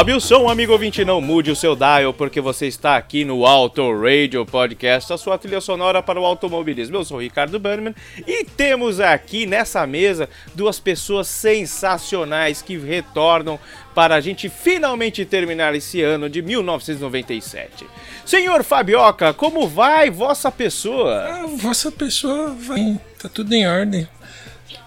Sobe 0.00 0.14
o 0.14 0.20
som, 0.20 0.48
amigo 0.48 0.72
ouvinte, 0.72 1.04
não 1.04 1.20
mude 1.20 1.50
o 1.50 1.54
seu 1.54 1.76
dial, 1.76 2.14
porque 2.14 2.40
você 2.40 2.66
está 2.66 2.96
aqui 2.96 3.22
no 3.22 3.44
Auto 3.44 3.82
Radio 4.00 4.46
Podcast, 4.46 5.12
a 5.12 5.18
sua 5.18 5.36
trilha 5.36 5.60
sonora 5.60 6.02
para 6.02 6.18
o 6.18 6.24
automobilismo. 6.24 6.96
Eu 6.96 7.04
sou 7.04 7.18
o 7.18 7.20
Ricardo 7.20 7.60
Bannerman 7.60 7.94
e 8.26 8.42
temos 8.42 8.98
aqui 8.98 9.44
nessa 9.44 9.86
mesa 9.86 10.26
duas 10.54 10.80
pessoas 10.80 11.28
sensacionais 11.28 12.62
que 12.62 12.78
retornam 12.78 13.60
para 13.94 14.14
a 14.14 14.22
gente 14.22 14.48
finalmente 14.48 15.26
terminar 15.26 15.74
esse 15.74 16.00
ano 16.00 16.30
de 16.30 16.40
1997. 16.40 17.84
Senhor 18.24 18.64
Fabioca, 18.64 19.34
como 19.34 19.68
vai 19.68 20.08
vossa 20.08 20.50
pessoa? 20.50 21.42
A 21.42 21.46
vossa 21.46 21.92
pessoa 21.92 22.56
vai. 22.58 22.98
Tá 23.20 23.28
tudo 23.28 23.52
em 23.52 23.68
ordem. 23.68 24.08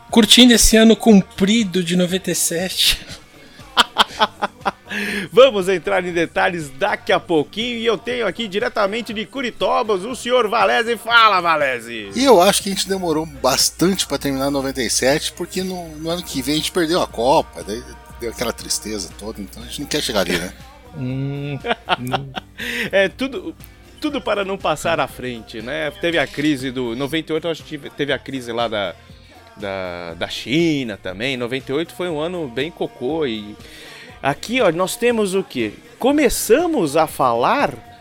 Curtindo 0.09 0.53
esse 0.53 0.75
ano 0.75 0.95
comprido 0.95 1.83
de 1.83 1.95
97. 1.95 3.21
Vamos 5.31 5.67
entrar 5.67 6.05
em 6.05 6.13
detalhes 6.13 6.69
daqui 6.69 7.11
a 7.11 7.19
pouquinho 7.19 7.77
e 7.77 7.85
eu 7.85 7.97
tenho 7.97 8.27
aqui 8.27 8.47
diretamente 8.47 9.13
de 9.13 9.25
Curitobas 9.25 10.03
o 10.03 10.15
senhor 10.15 10.47
Valese. 10.47 10.97
Fala, 10.97 11.41
Valese! 11.41 12.11
E 12.15 12.23
eu 12.23 12.41
acho 12.41 12.61
que 12.61 12.69
a 12.69 12.73
gente 12.73 12.87
demorou 12.87 13.25
bastante 13.25 14.05
pra 14.05 14.17
terminar 14.17 14.51
97, 14.51 15.33
porque 15.33 15.63
no, 15.63 15.89
no 15.97 16.09
ano 16.09 16.23
que 16.23 16.41
vem 16.41 16.55
a 16.55 16.57
gente 16.57 16.71
perdeu 16.71 17.01
a 17.01 17.07
Copa, 17.07 17.63
daí 17.63 17.83
deu 18.19 18.31
aquela 18.31 18.53
tristeza 18.53 19.09
toda, 19.17 19.41
então 19.41 19.61
a 19.63 19.65
gente 19.65 19.81
não 19.81 19.87
quer 19.87 20.01
chegar 20.01 20.21
ali, 20.21 20.37
né? 20.37 20.53
Hum, 20.95 21.57
hum. 21.99 22.31
É 22.91 23.09
tudo, 23.09 23.55
tudo 23.99 24.21
para 24.21 24.45
não 24.45 24.59
passar 24.59 24.99
à 24.99 25.07
frente, 25.07 25.59
né? 25.59 25.89
Teve 25.89 26.19
a 26.19 26.27
crise 26.27 26.69
do 26.69 26.95
98, 26.95 27.47
eu 27.47 27.51
acho 27.51 27.63
que 27.63 27.79
teve 27.79 28.13
a 28.13 28.19
crise 28.19 28.51
lá 28.51 28.67
da, 28.67 28.93
da, 29.57 30.13
da 30.15 30.27
China 30.27 30.97
também. 31.01 31.37
98 31.37 31.93
foi 31.93 32.09
um 32.09 32.19
ano 32.19 32.47
bem 32.47 32.71
cocô 32.71 33.25
e 33.25 33.55
aqui, 34.21 34.61
ó, 34.61 34.71
nós 34.71 34.95
temos 34.95 35.33
o 35.33 35.43
que? 35.43 35.73
Começamos 35.99 36.97
a 36.97 37.07
falar 37.07 37.92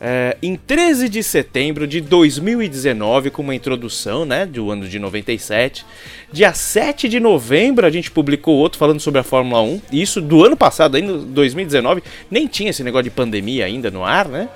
é, 0.00 0.34
em 0.42 0.56
13 0.56 1.10
de 1.10 1.22
setembro 1.22 1.86
de 1.86 2.00
2019, 2.00 3.30
com 3.30 3.42
uma 3.42 3.54
introdução, 3.54 4.24
né, 4.24 4.46
do 4.46 4.70
ano 4.70 4.88
de 4.88 4.98
97. 4.98 5.84
Dia 6.32 6.54
7 6.54 7.06
de 7.06 7.20
novembro 7.20 7.86
a 7.86 7.90
gente 7.90 8.10
publicou 8.10 8.56
outro 8.56 8.78
falando 8.78 9.00
sobre 9.00 9.20
a 9.20 9.22
Fórmula 9.22 9.60
1. 9.60 9.82
Isso 9.92 10.22
do 10.22 10.42
ano 10.42 10.56
passado, 10.56 10.96
ainda 10.96 11.18
2019, 11.18 12.02
nem 12.30 12.46
tinha 12.46 12.70
esse 12.70 12.82
negócio 12.82 13.04
de 13.04 13.10
pandemia 13.10 13.66
ainda 13.66 13.90
no 13.90 14.02
ar, 14.02 14.26
né? 14.26 14.48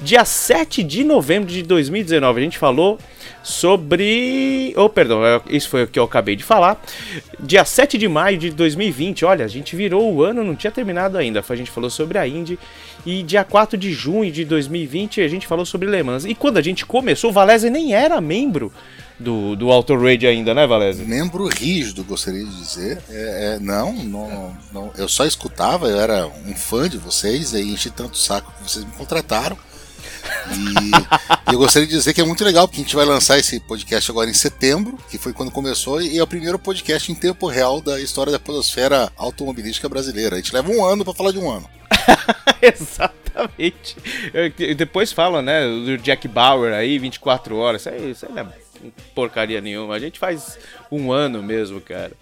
Dia 0.00 0.24
7 0.24 0.82
de 0.82 1.02
novembro 1.02 1.48
de 1.48 1.62
2019 1.62 2.40
a 2.40 2.44
gente 2.44 2.58
falou 2.58 2.98
sobre. 3.42 4.72
Oh, 4.76 4.88
perdão, 4.88 5.24
é- 5.24 5.40
isso 5.48 5.68
foi 5.68 5.84
o 5.84 5.86
que 5.86 5.98
eu 5.98 6.04
acabei 6.04 6.36
de 6.36 6.42
falar. 6.42 6.82
Dia 7.40 7.64
7 7.64 7.96
de 7.96 8.08
maio 8.08 8.36
de 8.36 8.50
2020, 8.50 9.24
olha, 9.24 9.44
a 9.44 9.48
gente 9.48 9.74
virou 9.74 10.12
o 10.12 10.22
ano, 10.22 10.44
não 10.44 10.54
tinha 10.54 10.70
terminado 10.70 11.16
ainda. 11.16 11.44
A 11.48 11.56
gente 11.56 11.70
falou 11.70 11.88
sobre 11.88 12.18
a 12.18 12.26
Indy. 12.26 12.58
E 13.06 13.22
dia 13.22 13.44
4 13.44 13.76
de 13.76 13.92
junho 13.92 14.32
de 14.32 14.44
2020 14.44 15.20
a 15.20 15.28
gente 15.28 15.46
falou 15.46 15.66
sobre 15.66 15.88
Le 15.88 16.02
Mans. 16.02 16.24
E 16.24 16.34
quando 16.34 16.56
a 16.56 16.62
gente 16.62 16.86
começou, 16.86 17.30
o 17.30 17.32
Valese 17.32 17.68
nem 17.68 17.94
era 17.94 18.20
membro 18.20 18.72
do, 19.18 19.54
do 19.54 19.70
Auto 19.70 19.94
Radio 19.94 20.28
ainda, 20.28 20.54
né, 20.54 20.66
Valese? 20.66 21.04
Membro 21.04 21.46
rígido, 21.46 22.02
gostaria 22.04 22.44
de 22.44 22.56
dizer. 22.56 22.98
É, 23.10 23.56
é, 23.56 23.58
não, 23.60 23.92
não, 23.92 24.56
não, 24.72 24.90
eu 24.96 25.08
só 25.08 25.24
escutava, 25.26 25.88
eu 25.88 26.00
era 26.00 26.26
um 26.26 26.54
fã 26.54 26.88
de 26.88 26.98
vocês, 26.98 27.54
aí 27.54 27.72
enchi 27.72 27.90
tanto 27.90 28.16
saco 28.16 28.52
que 28.56 28.70
vocês 28.70 28.84
me 28.84 28.92
contrataram. 28.92 29.56
E 30.50 31.52
eu 31.52 31.58
gostaria 31.58 31.86
de 31.86 31.94
dizer 31.94 32.12
que 32.12 32.20
é 32.20 32.24
muito 32.24 32.44
legal, 32.44 32.66
porque 32.66 32.80
a 32.80 32.84
gente 32.84 32.96
vai 32.96 33.04
lançar 33.04 33.38
esse 33.38 33.60
podcast 33.60 34.10
agora 34.10 34.28
em 34.28 34.34
setembro, 34.34 34.98
que 35.10 35.18
foi 35.18 35.32
quando 35.32 35.50
começou, 35.50 36.00
e 36.00 36.18
é 36.18 36.22
o 36.22 36.26
primeiro 36.26 36.58
podcast 36.58 37.10
em 37.10 37.14
tempo 37.14 37.46
real 37.46 37.80
da 37.80 38.00
história 38.00 38.32
da 38.32 38.38
podosfera 38.38 39.12
automobilística 39.16 39.88
brasileira. 39.88 40.36
A 40.36 40.38
gente 40.38 40.54
leva 40.54 40.70
um 40.70 40.84
ano 40.84 41.04
pra 41.04 41.14
falar 41.14 41.32
de 41.32 41.38
um 41.38 41.50
ano. 41.50 41.68
Exatamente. 42.62 43.96
Eu- 44.32 44.74
depois 44.74 45.12
falam, 45.12 45.42
né, 45.42 45.66
do 45.66 45.96
Jack 45.98 46.26
Bauer 46.28 46.72
aí, 46.72 46.98
24 46.98 47.56
horas. 47.56 47.82
Isso 47.82 47.88
aí, 47.90 48.10
isso 48.10 48.26
aí 48.26 48.32
não 48.32 48.42
é 48.42 48.46
porcaria 49.14 49.60
nenhuma. 49.60 49.94
A 49.94 49.98
gente 49.98 50.18
faz 50.18 50.58
um 50.90 51.10
ano 51.10 51.42
mesmo, 51.42 51.80
cara. 51.80 52.12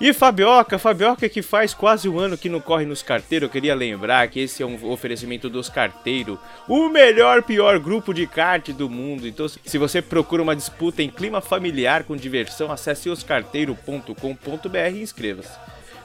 E 0.00 0.12
Fabioca, 0.12 0.76
Fabioca 0.76 1.28
que 1.28 1.40
faz 1.40 1.72
quase 1.72 2.08
um 2.08 2.18
ano 2.18 2.36
que 2.36 2.48
não 2.48 2.60
corre 2.60 2.84
nos 2.84 3.00
carteiros. 3.00 3.46
Eu 3.46 3.50
queria 3.52 3.74
lembrar 3.76 4.26
que 4.28 4.40
esse 4.40 4.60
é 4.62 4.66
um 4.66 4.90
oferecimento 4.90 5.48
dos 5.48 5.68
carteiros, 5.68 6.36
o 6.68 6.88
melhor, 6.88 7.42
pior 7.42 7.78
grupo 7.78 8.12
de 8.12 8.26
kart 8.26 8.70
do 8.70 8.90
mundo. 8.90 9.26
Então, 9.26 9.46
se 9.48 9.78
você 9.78 10.02
procura 10.02 10.42
uma 10.42 10.56
disputa 10.56 11.00
em 11.00 11.08
clima 11.08 11.40
familiar 11.40 12.02
com 12.02 12.16
diversão, 12.16 12.72
acesse 12.72 13.08
oscarteiro.com.br 13.08 14.78
e 14.94 15.00
inscreva-se. 15.02 15.52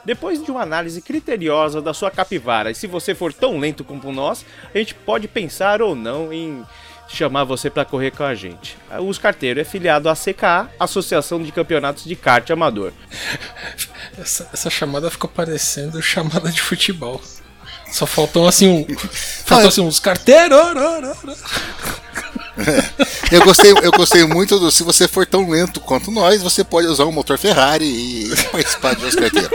Depois 0.04 0.42
de 0.42 0.50
uma 0.50 0.62
análise 0.62 1.00
criteriosa 1.02 1.82
da 1.82 1.92
sua 1.92 2.10
capivara, 2.10 2.70
e 2.70 2.74
se 2.74 2.86
você 2.86 3.14
for 3.14 3.32
tão 3.32 3.58
lento 3.58 3.84
como 3.84 4.12
nós, 4.12 4.44
a 4.74 4.78
gente 4.78 4.94
pode 4.94 5.28
pensar 5.28 5.82
ou 5.82 5.94
não 5.94 6.32
em 6.32 6.64
chamar 7.08 7.44
você 7.44 7.68
para 7.68 7.84
correr 7.84 8.12
com 8.12 8.22
a 8.22 8.34
gente. 8.34 8.78
Os 9.00 9.18
Carteiro 9.18 9.60
é 9.60 9.64
filiado 9.64 10.08
à 10.08 10.14
CKA, 10.14 10.70
Associação 10.78 11.42
de 11.42 11.52
Campeonatos 11.52 12.04
de 12.04 12.16
Kart 12.16 12.48
Amador. 12.50 12.92
Essa, 14.18 14.48
essa 14.52 14.70
chamada 14.70 15.10
ficou 15.10 15.30
parecendo 15.30 16.00
chamada 16.02 16.50
de 16.50 16.60
futebol. 16.60 17.20
Só 17.92 18.06
faltou 18.06 18.46
assim 18.46 18.68
um. 18.68 18.86
Faltou 19.44 19.68
assim 19.68 19.80
uns 19.80 19.98
carteiros. 20.00 20.58
Eu 23.32 23.42
gostei, 23.44 23.70
eu 23.70 23.90
gostei 23.92 24.24
muito 24.24 24.58
do 24.58 24.70
se 24.70 24.82
você 24.82 25.08
for 25.08 25.24
tão 25.26 25.48
lento 25.48 25.80
quanto 25.80 26.10
nós, 26.10 26.42
você 26.42 26.62
pode 26.62 26.86
usar 26.86 27.04
um 27.04 27.12
motor 27.12 27.38
Ferrari 27.38 27.84
e 27.86 28.28
participar 28.52 28.94
de 28.94 29.06
Oscar 29.06 29.30
Carteiro. 29.30 29.50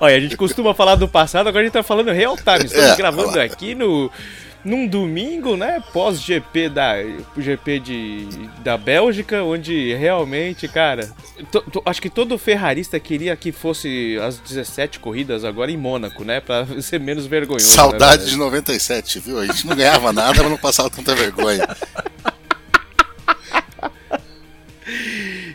Olha, 0.00 0.16
a 0.16 0.20
gente 0.20 0.36
costuma 0.36 0.74
falar 0.74 0.96
do 0.96 1.08
passado, 1.08 1.48
agora 1.48 1.62
a 1.62 1.64
gente 1.64 1.72
tá 1.72 1.82
falando 1.82 2.10
real 2.12 2.36
time. 2.36 2.64
Estamos 2.66 2.90
É, 2.90 2.96
gravando 2.96 3.40
aqui 3.40 3.74
no 3.74 4.10
num 4.66 4.86
domingo, 4.86 5.56
né, 5.56 5.82
pós 5.92 6.20
GP 6.20 6.68
da 6.68 6.94
GP 7.38 7.78
de 7.80 8.28
da 8.64 8.76
Bélgica, 8.76 9.42
onde 9.44 9.94
realmente, 9.94 10.66
cara, 10.66 11.08
to- 11.52 11.62
to- 11.70 11.82
acho 11.86 12.02
que 12.02 12.10
todo 12.10 12.36
ferrarista 12.36 12.98
queria 12.98 13.36
que 13.36 13.52
fosse 13.52 14.18
as 14.20 14.38
17 14.40 14.98
corridas 14.98 15.44
agora 15.44 15.70
em 15.70 15.76
Mônaco, 15.76 16.24
né, 16.24 16.40
Pra 16.40 16.66
ser 16.82 16.98
menos 17.00 17.26
vergonhoso. 17.26 17.66
Saudade 17.66 18.24
né, 18.24 18.30
de 18.30 18.36
97, 18.36 19.20
viu? 19.20 19.38
A 19.38 19.46
gente 19.46 19.66
não 19.66 19.76
ganhava 19.76 20.12
nada, 20.12 20.42
mas 20.42 20.50
não 20.50 20.58
passava 20.58 20.90
tanta 20.90 21.14
vergonha. 21.14 21.64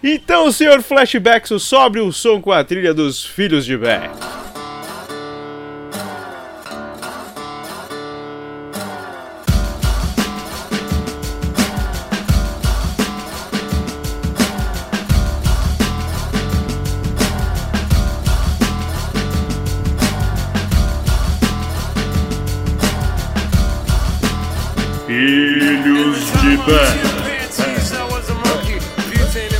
Então, 0.03 0.51
senhor 0.51 0.81
Flashback, 0.81 1.47
sobre 1.59 1.99
o 1.99 2.11
som 2.11 2.41
com 2.41 2.51
a 2.51 2.63
trilha 2.63 2.93
dos 2.93 3.23
Filhos 3.23 3.65
de 3.65 3.77
Beck. 3.77 4.09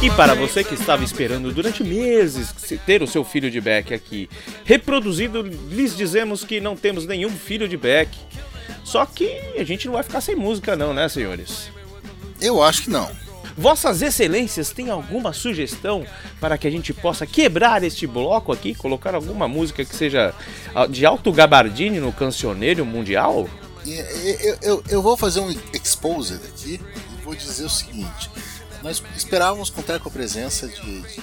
E 0.02 0.10
para 0.12 0.34
você 0.34 0.63
que 0.63 0.74
estava 0.74 1.04
esperando 1.04 1.52
durante 1.52 1.84
meses 1.84 2.54
se- 2.58 2.78
ter 2.78 3.04
o 3.04 3.08
seu 3.08 3.24
filho 3.24 3.52
de 3.52 3.62
Beck 3.62 3.94
aqui 3.94 4.28
reproduzido, 4.66 5.42
lhes 5.44 5.96
dizemos 5.96 6.44
que 6.44 6.60
não 6.60 6.75
temos 6.75 7.06
nenhum 7.06 7.30
filho 7.30 7.68
de 7.68 7.78
Beck. 7.78 8.10
Só 8.84 9.06
que 9.06 9.30
a 9.58 9.63
gente 9.63 9.86
não 9.86 9.94
vai 9.94 10.04
ficar 10.04 10.22
sem 10.22 10.36
música 10.36 10.75
não, 10.75 10.94
né, 10.94 11.08
senhores? 11.08 11.69
Eu 12.42 12.64
acho 12.64 12.84
que 12.84 12.90
não. 12.90 13.10
Vossas 13.56 14.02
Excelências 14.02 14.72
têm 14.72 14.90
alguma 14.90 15.34
sugestão 15.34 16.04
para 16.40 16.57
que 16.57 16.68
a 16.68 16.72
gente 16.72 16.94
possa 16.94 17.28
quebrar 17.28 17.84
este 17.84 18.07
bloco 18.07 18.52
aqui? 18.52 18.74
Colocar 18.74 19.14
alguma 19.14 19.48
música 19.48 19.86
que 19.86 19.96
seja 19.96 20.34
ah, 20.74 20.88
de 20.88 21.06
alto 21.06 21.31
gabardine 21.31 22.00
no 22.00 22.12
cancioneiro 22.12 22.84
mundial? 22.86 23.48
Eu, 23.86 24.57
eu, 24.62 24.83
eu 24.89 25.01
vou 25.01 25.18
fazer 25.18 25.39
um 25.39 25.50
exposed 25.74 26.39
aqui 26.45 26.80
e 27.12 27.24
vou 27.24 27.36
dizer 27.36 27.66
o 27.66 27.69
seguinte: 27.69 28.30
nós 28.83 29.01
esperávamos 29.16 29.69
contar 29.69 30.00
com 30.00 30.10
a 30.10 30.12
presença 30.12 30.68
de, 30.68 31.01
de, 31.01 31.22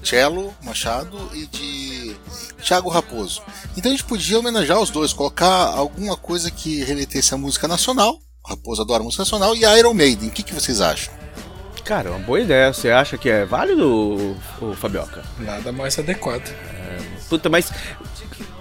de 0.00 0.08
Cello 0.08 0.54
Machado 0.62 1.30
e 1.34 1.46
de 1.46 2.16
Thiago 2.62 2.88
Raposo. 2.88 3.42
Então 3.76 3.90
a 3.90 3.94
gente 3.94 4.04
podia 4.04 4.38
homenagear 4.38 4.80
os 4.80 4.90
dois, 4.90 5.12
colocar 5.12 5.46
alguma 5.46 6.16
coisa 6.16 6.50
que 6.50 6.82
remetesse 6.84 7.34
à 7.34 7.36
música 7.36 7.68
nacional. 7.68 8.18
O 8.44 8.48
Raposo 8.48 8.82
adora 8.82 9.02
música 9.02 9.22
nacional 9.22 9.54
e 9.54 9.64
Iron 9.78 9.92
Maiden. 9.92 10.28
O 10.28 10.32
que, 10.32 10.42
que 10.42 10.54
vocês 10.54 10.80
acham? 10.80 11.12
Cara, 11.84 12.10
uma 12.10 12.18
boa 12.18 12.40
ideia. 12.40 12.72
Você 12.72 12.90
acha 12.90 13.16
que 13.16 13.28
é 13.28 13.44
válido, 13.44 14.36
o 14.60 14.74
Fabioca? 14.74 15.22
Nada 15.38 15.70
mais 15.70 15.98
adequado. 15.98 16.52
Puta, 17.28 17.48
mas 17.48 17.70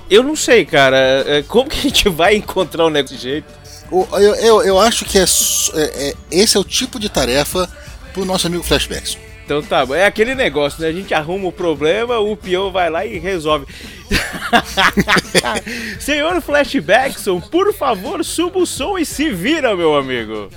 eu 0.09 0.23
não 0.23 0.35
sei, 0.35 0.65
cara. 0.65 0.97
É, 1.27 1.43
Como 1.47 1.69
que 1.69 1.77
a 1.77 1.81
gente 1.81 2.09
vai 2.09 2.35
encontrar 2.35 2.85
um 2.85 2.89
negócio 2.89 3.15
desse 3.15 3.29
jeito? 3.29 3.47
Eu, 3.91 4.35
eu, 4.35 4.63
eu 4.63 4.79
acho 4.79 5.05
que 5.05 5.17
é, 5.19 5.23
é- 5.23 6.09
é- 6.09 6.13
esse 6.31 6.57
é 6.57 6.59
o 6.59 6.63
tipo 6.63 6.99
de 6.99 7.07
tarefa 7.09 7.69
pro 8.13 8.25
nosso 8.25 8.47
amigo 8.47 8.63
Flashbacks. 8.63 9.17
Então 9.45 9.61
tá, 9.61 9.85
é 9.95 10.05
aquele 10.07 10.33
negócio, 10.33 10.81
né? 10.81 10.87
A 10.87 10.91
gente 10.91 11.13
arruma 11.13 11.47
o 11.47 11.51
problema, 11.51 12.17
o 12.17 12.35
peão 12.35 12.71
vai 12.71 12.89
lá 12.89 13.05
e 13.05 13.19
resolve. 13.19 13.67
Senhor 15.99 16.41
Flashbackson, 16.41 17.39
por 17.39 17.71
favor, 17.71 18.25
suba 18.25 18.57
o 18.59 18.65
som 18.65 18.97
e 18.97 19.05
se 19.05 19.29
vira, 19.29 19.75
meu 19.75 19.95
amigo. 19.95 20.49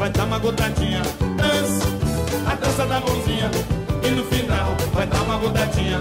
Vai 0.00 0.08
dar 0.08 0.24
uma 0.24 0.38
gotadinha. 0.38 1.02
Dança, 1.36 1.86
a 2.50 2.54
dança 2.54 2.86
da 2.86 3.00
mãozinha. 3.00 3.50
E 4.02 4.10
no 4.12 4.24
final 4.24 4.74
vai 4.94 5.06
dar 5.06 5.20
uma 5.20 5.36
gotadinha 5.36 6.00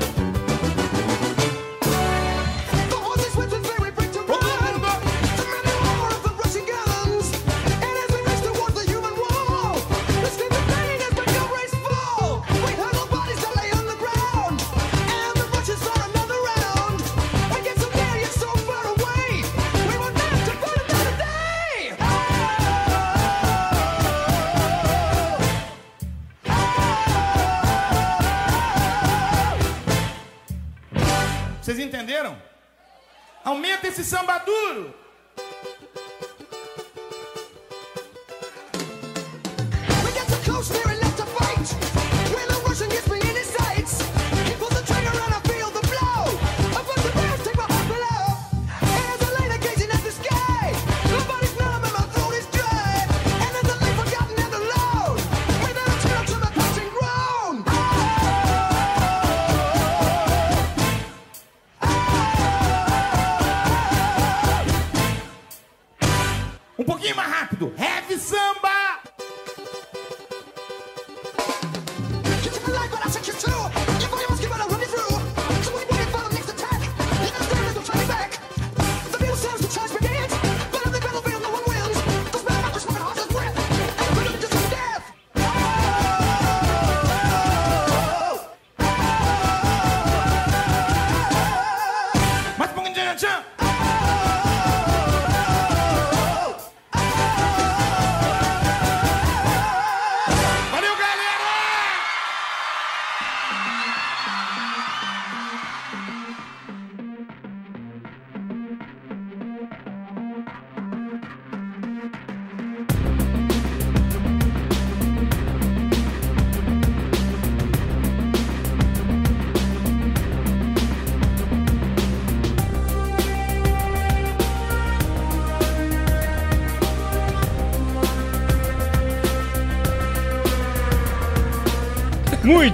Vocês 31.69 31.85
entenderam? 31.85 32.35
Aumenta 33.45 33.87
esse 33.87 34.03
samba 34.03 34.39
duro 34.39 34.91
We 40.03 40.11
get 40.11 40.27
so 40.31 40.37
close, 40.43 40.71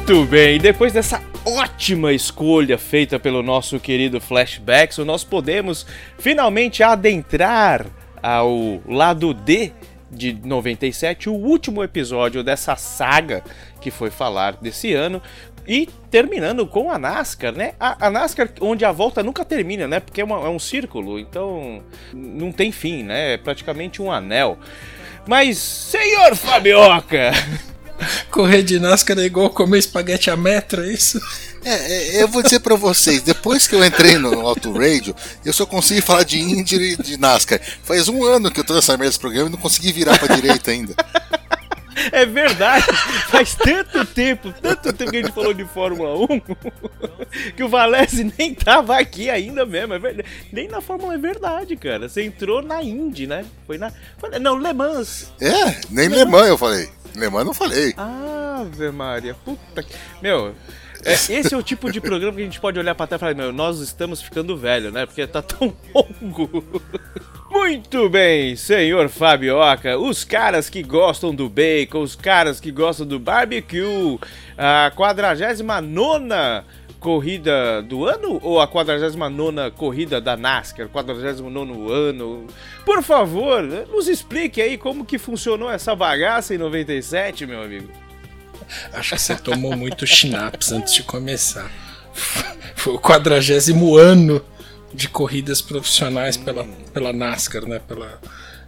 Muito 0.07 0.25
bem, 0.29 0.59
depois 0.59 0.93
dessa 0.93 1.19
ótima 1.43 2.13
escolha 2.13 2.77
feita 2.77 3.17
pelo 3.19 3.41
nosso 3.41 3.79
querido 3.79 4.21
Flashbacks, 4.21 4.99
nós 4.99 5.23
podemos 5.23 5.85
finalmente 6.19 6.83
adentrar 6.83 7.87
ao 8.21 8.79
lado 8.87 9.33
D 9.33 9.71
de 10.11 10.31
97, 10.31 11.27
o 11.27 11.33
último 11.33 11.83
episódio 11.83 12.43
dessa 12.43 12.75
saga 12.75 13.43
que 13.81 13.89
foi 13.89 14.11
falar 14.11 14.53
desse 14.57 14.93
ano. 14.93 15.19
E 15.67 15.87
terminando 16.11 16.67
com 16.67 16.91
a 16.91 16.99
NASCAR, 16.99 17.53
né? 17.53 17.73
A, 17.79 18.05
a 18.05 18.09
NASCAR, 18.11 18.49
onde 18.61 18.85
a 18.85 18.91
volta 18.91 19.23
nunca 19.23 19.43
termina, 19.43 19.87
né? 19.87 19.99
Porque 19.99 20.21
é, 20.21 20.23
uma- 20.23 20.45
é 20.45 20.49
um 20.49 20.59
círculo, 20.59 21.17
então 21.17 21.81
não 22.13 22.51
tem 22.51 22.71
fim, 22.71 23.01
né? 23.01 23.33
É 23.33 23.37
praticamente 23.37 23.99
um 23.99 24.11
anel. 24.11 24.59
Mas, 25.27 25.57
senhor 25.57 26.35
Fabioca, 26.35 27.31
Correr 28.29 28.63
de 28.63 28.79
NASCAR 28.79 29.17
é 29.19 29.25
igual 29.25 29.49
comer 29.49 29.79
espaguete 29.79 30.29
a 30.29 30.35
metro, 30.35 30.83
é 30.83 30.91
isso? 30.91 31.19
É, 31.63 31.73
é, 31.73 32.23
eu 32.23 32.27
vou 32.27 32.43
dizer 32.43 32.59
pra 32.59 32.75
vocês, 32.75 33.21
depois 33.21 33.67
que 33.67 33.75
eu 33.75 33.83
entrei 33.83 34.17
no 34.17 34.41
Auto 34.41 34.71
Radio, 34.71 35.15
eu 35.43 35.51
só 35.51 35.65
consegui 35.65 36.01
falar 36.01 36.23
de 36.23 36.39
Indy 36.39 36.75
e 36.75 36.97
de 36.97 37.17
NASCAR. 37.17 37.59
Faz 37.83 38.07
um 38.07 38.23
ano 38.23 38.51
que 38.51 38.59
eu 38.59 38.63
tô 38.63 38.73
nessa 38.73 38.93
merda 38.93 39.05
desse 39.05 39.19
programa 39.19 39.49
e 39.49 39.51
não 39.51 39.59
consegui 39.59 39.91
virar 39.91 40.17
pra 40.19 40.35
direita 40.35 40.71
ainda. 40.71 40.95
É 42.11 42.25
verdade, 42.25 42.85
faz 43.29 43.55
tanto 43.55 44.05
tempo, 44.05 44.53
tanto 44.61 44.91
tempo 44.93 45.11
que 45.11 45.17
a 45.17 45.21
gente 45.21 45.33
falou 45.33 45.53
de 45.53 45.63
Fórmula 45.65 46.13
1 46.25 46.41
que 47.55 47.63
o 47.63 47.69
Valese 47.69 48.31
nem 48.37 48.53
tava 48.53 48.97
aqui 48.97 49.29
ainda 49.29 49.65
mesmo. 49.65 49.93
É 49.93 49.99
verdade. 49.99 50.29
Nem 50.51 50.67
na 50.67 50.81
Fórmula 50.81 51.13
é 51.13 51.17
verdade, 51.17 51.75
cara. 51.75 52.07
Você 52.07 52.23
entrou 52.23 52.61
na 52.61 52.83
Indy, 52.83 53.27
né? 53.27 53.45
Foi 53.65 53.77
na. 53.77 53.91
não, 54.41 54.57
Le 54.57 54.73
Mans. 54.73 55.31
É, 55.39 55.77
nem 55.89 56.07
Le 56.09 56.25
Mans 56.25 56.47
eu 56.47 56.57
falei. 56.57 56.83
Le 56.83 56.85
Mans 56.85 56.89
eu 56.89 56.94
não 57.45 57.53
falei. 57.53 57.93
Ave 57.97 58.91
Maria, 58.91 59.33
puta 59.33 59.83
que. 59.83 59.95
Meu. 60.21 60.55
é, 61.03 61.13
esse 61.13 61.53
é 61.53 61.57
o 61.57 61.63
tipo 61.63 61.91
de 61.91 62.01
programa 62.01 62.35
que 62.35 62.41
a 62.41 62.45
gente 62.45 62.59
pode 62.59 62.79
olhar 62.79 62.95
pra 62.95 63.07
trás 63.07 63.19
e 63.19 63.21
falar, 63.21 63.35
meu, 63.35 63.51
nós 63.53 63.79
estamos 63.79 64.21
ficando 64.21 64.57
velho, 64.57 64.91
né? 64.91 65.05
Porque 65.05 65.25
tá 65.27 65.41
tão 65.41 65.73
longo. 65.93 66.81
Muito 67.49 68.09
bem, 68.09 68.55
senhor 68.55 69.07
Fabioca. 69.07 69.97
Os 69.97 70.23
caras 70.23 70.69
que 70.69 70.83
gostam 70.83 71.33
do 71.33 71.47
bacon, 71.47 72.01
os 72.01 72.15
caras 72.15 72.59
que 72.59 72.71
gostam 72.71 73.05
do 73.05 73.19
barbecue, 73.19 74.19
a 74.57 74.91
49 74.95 75.43
corrida 76.99 77.81
do 77.81 78.05
ano 78.05 78.39
ou 78.41 78.59
a 78.59 78.67
49 78.67 79.71
corrida 79.75 80.19
da 80.19 80.35
NASCAR, 80.35 80.87
49 80.89 81.91
ano? 81.91 82.47
Por 82.85 83.03
favor, 83.03 83.61
nos 83.91 84.07
explique 84.07 84.61
aí 84.61 84.77
como 84.77 85.05
que 85.05 85.17
funcionou 85.17 85.69
essa 85.69 85.95
bagaça 85.95 86.53
em 86.53 86.57
97, 86.57 87.45
meu 87.45 87.61
amigo. 87.61 87.89
Acho 88.93 89.15
que 89.15 89.21
você 89.21 89.35
tomou 89.35 89.75
muito 89.75 90.07
schnapps 90.07 90.71
antes 90.71 90.93
de 90.93 91.03
começar. 91.03 91.71
Foi 92.75 92.93
o 92.93 92.99
quadragésimo 92.99 93.95
ano 93.95 94.43
de 94.93 95.09
corridas 95.09 95.61
profissionais 95.61 96.37
pela, 96.37 96.63
pela 96.93 97.11
NASCAR, 97.11 97.65
né? 97.65 97.79
Pela, 97.79 98.19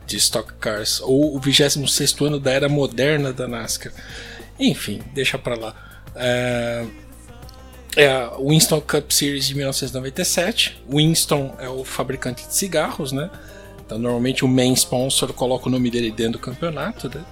de 0.07 0.17
Stock 0.17 0.53
Cars. 0.53 1.01
Ou 1.01 1.36
o 1.36 1.39
26 1.39 2.19
ano 2.22 2.39
da 2.39 2.51
era 2.51 2.69
moderna 2.69 3.34
da 3.34 3.48
NASCAR. 3.48 3.91
Enfim, 4.60 5.01
deixa 5.13 5.38
pra 5.38 5.55
lá. 5.55 5.75
É, 6.15 6.86
é 7.96 8.08
a 8.10 8.38
Winston 8.38 8.82
Cup 8.82 9.12
Series 9.12 9.48
de 9.48 9.56
1997. 9.56 10.82
Winston 10.89 11.56
é 11.60 11.70
o 11.70 11.84
fabricante 11.84 12.46
de 12.48 12.53
cigarros, 12.53 13.12
né? 13.12 13.29
Então, 13.86 13.98
normalmente 13.98 14.44
o 14.44 14.48
main 14.48 14.74
sponsor 14.74 15.32
coloca 15.34 15.67
o 15.67 15.72
nome 15.72 15.89
dele 15.89 16.12
dentro 16.12 16.34
do 16.34 16.39
campeonato, 16.39 17.10
né? 17.10 17.24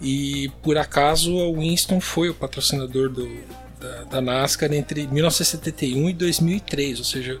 E 0.00 0.50
por 0.62 0.76
acaso 0.76 1.38
a 1.38 1.52
Winston 1.52 2.00
foi 2.00 2.28
o 2.28 2.34
patrocinador 2.34 3.08
do, 3.08 3.28
da, 3.80 4.04
da 4.04 4.20
NASCAR 4.20 4.72
entre 4.72 5.06
1971 5.06 6.10
e 6.10 6.12
2003, 6.12 6.98
ou 6.98 7.04
seja, 7.04 7.40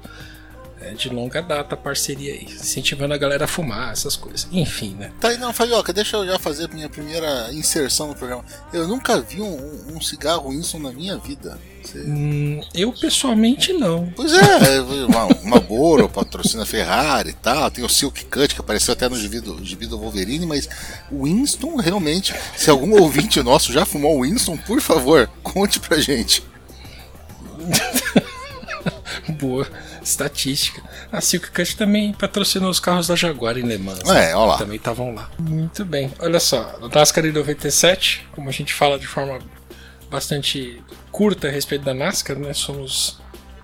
é 0.84 0.92
de 0.94 1.08
longa 1.08 1.40
data 1.40 1.76
parceria 1.76 2.32
aí, 2.32 2.44
incentivando 2.44 3.14
a 3.14 3.18
galera 3.18 3.44
a 3.44 3.48
fumar, 3.48 3.92
essas 3.92 4.16
coisas. 4.16 4.46
Enfim, 4.52 4.94
né? 4.98 5.12
Tá 5.20 5.28
aí, 5.28 5.38
não, 5.38 5.52
Fabioca, 5.52 5.92
deixa 5.92 6.16
eu 6.16 6.26
já 6.26 6.38
fazer 6.38 6.64
a 6.66 6.74
minha 6.74 6.88
primeira 6.88 7.52
inserção 7.52 8.08
no 8.08 8.14
programa. 8.14 8.44
Eu 8.72 8.86
nunca 8.88 9.20
vi 9.20 9.40
um, 9.40 9.94
um- 9.96 10.00
cigarro 10.00 10.50
Winston 10.50 10.80
na 10.80 10.92
minha 10.92 11.16
vida. 11.16 11.58
Hum, 11.94 12.60
eu 12.74 12.92
pessoalmente 12.92 13.72
não. 13.72 14.12
Pois 14.16 14.32
é, 14.32 14.80
uma, 15.08 15.26
uma 15.42 15.60
Boro 15.60 16.08
patrocina 16.08 16.64
Ferrari 16.66 17.30
e 17.30 17.34
tal, 17.34 17.70
tem 17.70 17.84
o 17.84 17.88
Silk 17.88 18.24
Cut 18.26 18.54
que 18.54 18.60
apareceu 18.60 18.92
até 18.92 19.08
no 19.08 19.16
gibi 19.16 19.40
do, 19.40 19.64
gibi 19.64 19.86
do 19.86 19.98
Wolverine, 19.98 20.46
mas 20.46 20.68
o 21.10 21.24
Winston 21.24 21.76
realmente, 21.76 22.34
se 22.56 22.70
algum 22.70 22.92
ouvinte 23.00 23.42
nosso 23.42 23.72
já 23.72 23.84
fumou 23.84 24.18
o 24.18 24.22
Winston, 24.22 24.56
por 24.58 24.80
favor, 24.80 25.28
conte 25.42 25.78
pra 25.80 25.98
gente. 25.98 26.42
Boa 29.38 29.66
estatística. 30.02 30.82
A 31.10 31.20
Silk 31.20 31.50
Cut 31.50 31.76
também 31.76 32.12
patrocinou 32.12 32.70
os 32.70 32.80
carros 32.80 33.06
da 33.06 33.16
Jaguar 33.16 33.56
em 33.58 33.62
Le 33.62 33.78
Mans. 33.78 34.08
É, 34.08 34.34
ó 34.34 34.46
lá. 34.46 34.58
Também 34.58 34.76
estavam 34.76 35.14
lá. 35.14 35.30
Muito 35.38 35.84
bem. 35.84 36.12
Olha 36.18 36.40
só, 36.40 36.78
no 36.80 36.88
NASCAR 36.88 37.24
em 37.24 37.32
97, 37.32 38.28
como 38.32 38.48
a 38.48 38.52
gente 38.52 38.72
fala 38.72 38.98
de 38.98 39.06
forma 39.06 39.38
bastante 40.10 40.82
curta 41.10 41.48
a 41.48 41.50
respeito 41.50 41.84
da 41.84 41.94
NASCAR, 41.94 42.38
né? 42.38 42.52
Somos 42.52 43.20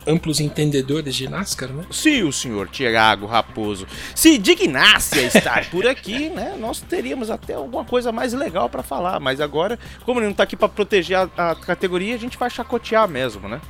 amplos 0.07 0.41
entendedores 0.41 1.15
de 1.15 1.29
NASCAR, 1.29 1.69
né? 1.71 1.85
Se 1.91 2.23
o 2.23 2.33
senhor 2.33 2.69
Tiago 2.69 3.27
Raposo 3.27 3.87
se 4.15 4.39
dignasse 4.39 5.19
a 5.19 5.23
estar 5.23 5.71
por 5.71 5.87
aqui, 5.87 6.31
né, 6.35 6.57
nós 6.59 6.81
teríamos 6.81 7.31
até 7.31 7.55
alguma 7.55 7.85
coisa 7.85 8.11
mais 8.11 8.33
legal 8.33 8.71
pra 8.71 8.83
falar. 8.83 9.21
Mas 9.21 9.41
agora, 9.41 9.79
como 10.05 10.19
ele 10.21 10.29
não 10.29 10.35
tá 10.35 10.45
aqui 10.45 10.57
pra 10.57 10.69
proteger 10.69 11.19
a, 11.19 11.51
a 11.51 11.55
categoria, 11.55 12.15
a 12.15 12.19
gente 12.19 12.39
vai 12.39 12.49
chacotear 12.49 13.07
mesmo, 13.07 13.49
né? 13.49 13.61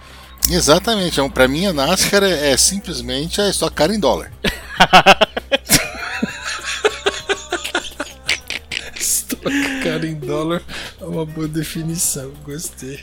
Exatamente, 0.51 1.13
então, 1.13 1.31
pra 1.31 1.47
mim 1.47 1.67
a 1.67 1.75
NASCAR 1.75 2.23
é, 2.23 2.53
é 2.53 2.57
simplesmente 2.57 3.39
a 3.41 3.49
Stock 3.51 3.77
Car 3.77 3.91
em 3.91 4.01
dólar. 4.01 4.33
Stock 8.99 9.43
Car 9.83 10.05
em 10.05 10.15
dólar 10.15 10.63
é 11.01 11.05
uma 11.05 11.27
boa 11.27 11.47
definição, 11.47 12.33
gostei. 12.45 13.01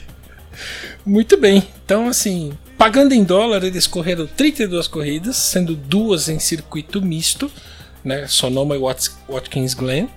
Muito 1.04 1.36
bem, 1.36 1.68
então 1.84 2.08
assim, 2.08 2.52
pagando 2.76 3.12
em 3.12 3.22
dólar, 3.22 3.62
eles 3.62 3.86
correram 3.86 4.26
32 4.26 4.88
corridas, 4.88 5.36
sendo 5.36 5.76
duas 5.76 6.28
em 6.28 6.40
circuito 6.40 7.00
misto, 7.00 7.48
né, 8.06 8.26
Sonoma 8.26 8.74
e 8.74 8.78
Wat- 8.78 9.10
Watkins 9.28 9.74
Glen, 9.74 10.08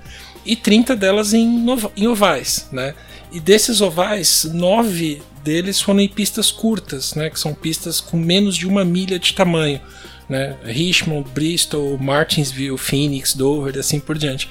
e 0.45 0.55
30 0.55 0.95
delas 0.95 1.33
em, 1.33 1.65
em 1.97 2.07
ovais, 2.07 2.67
né? 2.71 2.93
E 3.31 3.39
desses 3.39 3.81
ovais, 3.81 4.45
nove 4.53 5.21
deles 5.43 5.81
foram 5.81 5.99
em 5.99 6.07
pistas 6.07 6.51
curtas, 6.51 7.13
né, 7.15 7.29
que 7.29 7.39
são 7.39 7.53
pistas 7.53 7.99
com 7.99 8.17
menos 8.17 8.55
de 8.55 8.65
uma 8.67 8.85
milha 8.85 9.19
de 9.19 9.33
tamanho, 9.33 9.81
né? 10.29 10.55
Richmond, 10.63 11.29
Bristol, 11.31 11.97
Martinsville, 11.97 12.77
Phoenix, 12.77 13.33
Dover, 13.33 13.75
e 13.75 13.79
assim 13.79 13.99
por 13.99 14.17
diante. 14.17 14.47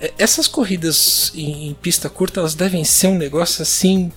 É, 0.00 0.12
Essas 0.18 0.46
corridas 0.48 1.32
em, 1.34 1.68
em 1.68 1.74
pista 1.74 2.08
curta, 2.08 2.40
elas 2.40 2.54
devem 2.54 2.84
ser 2.84 3.08
um 3.08 3.18
negócio 3.18 3.62
assim 3.62 4.10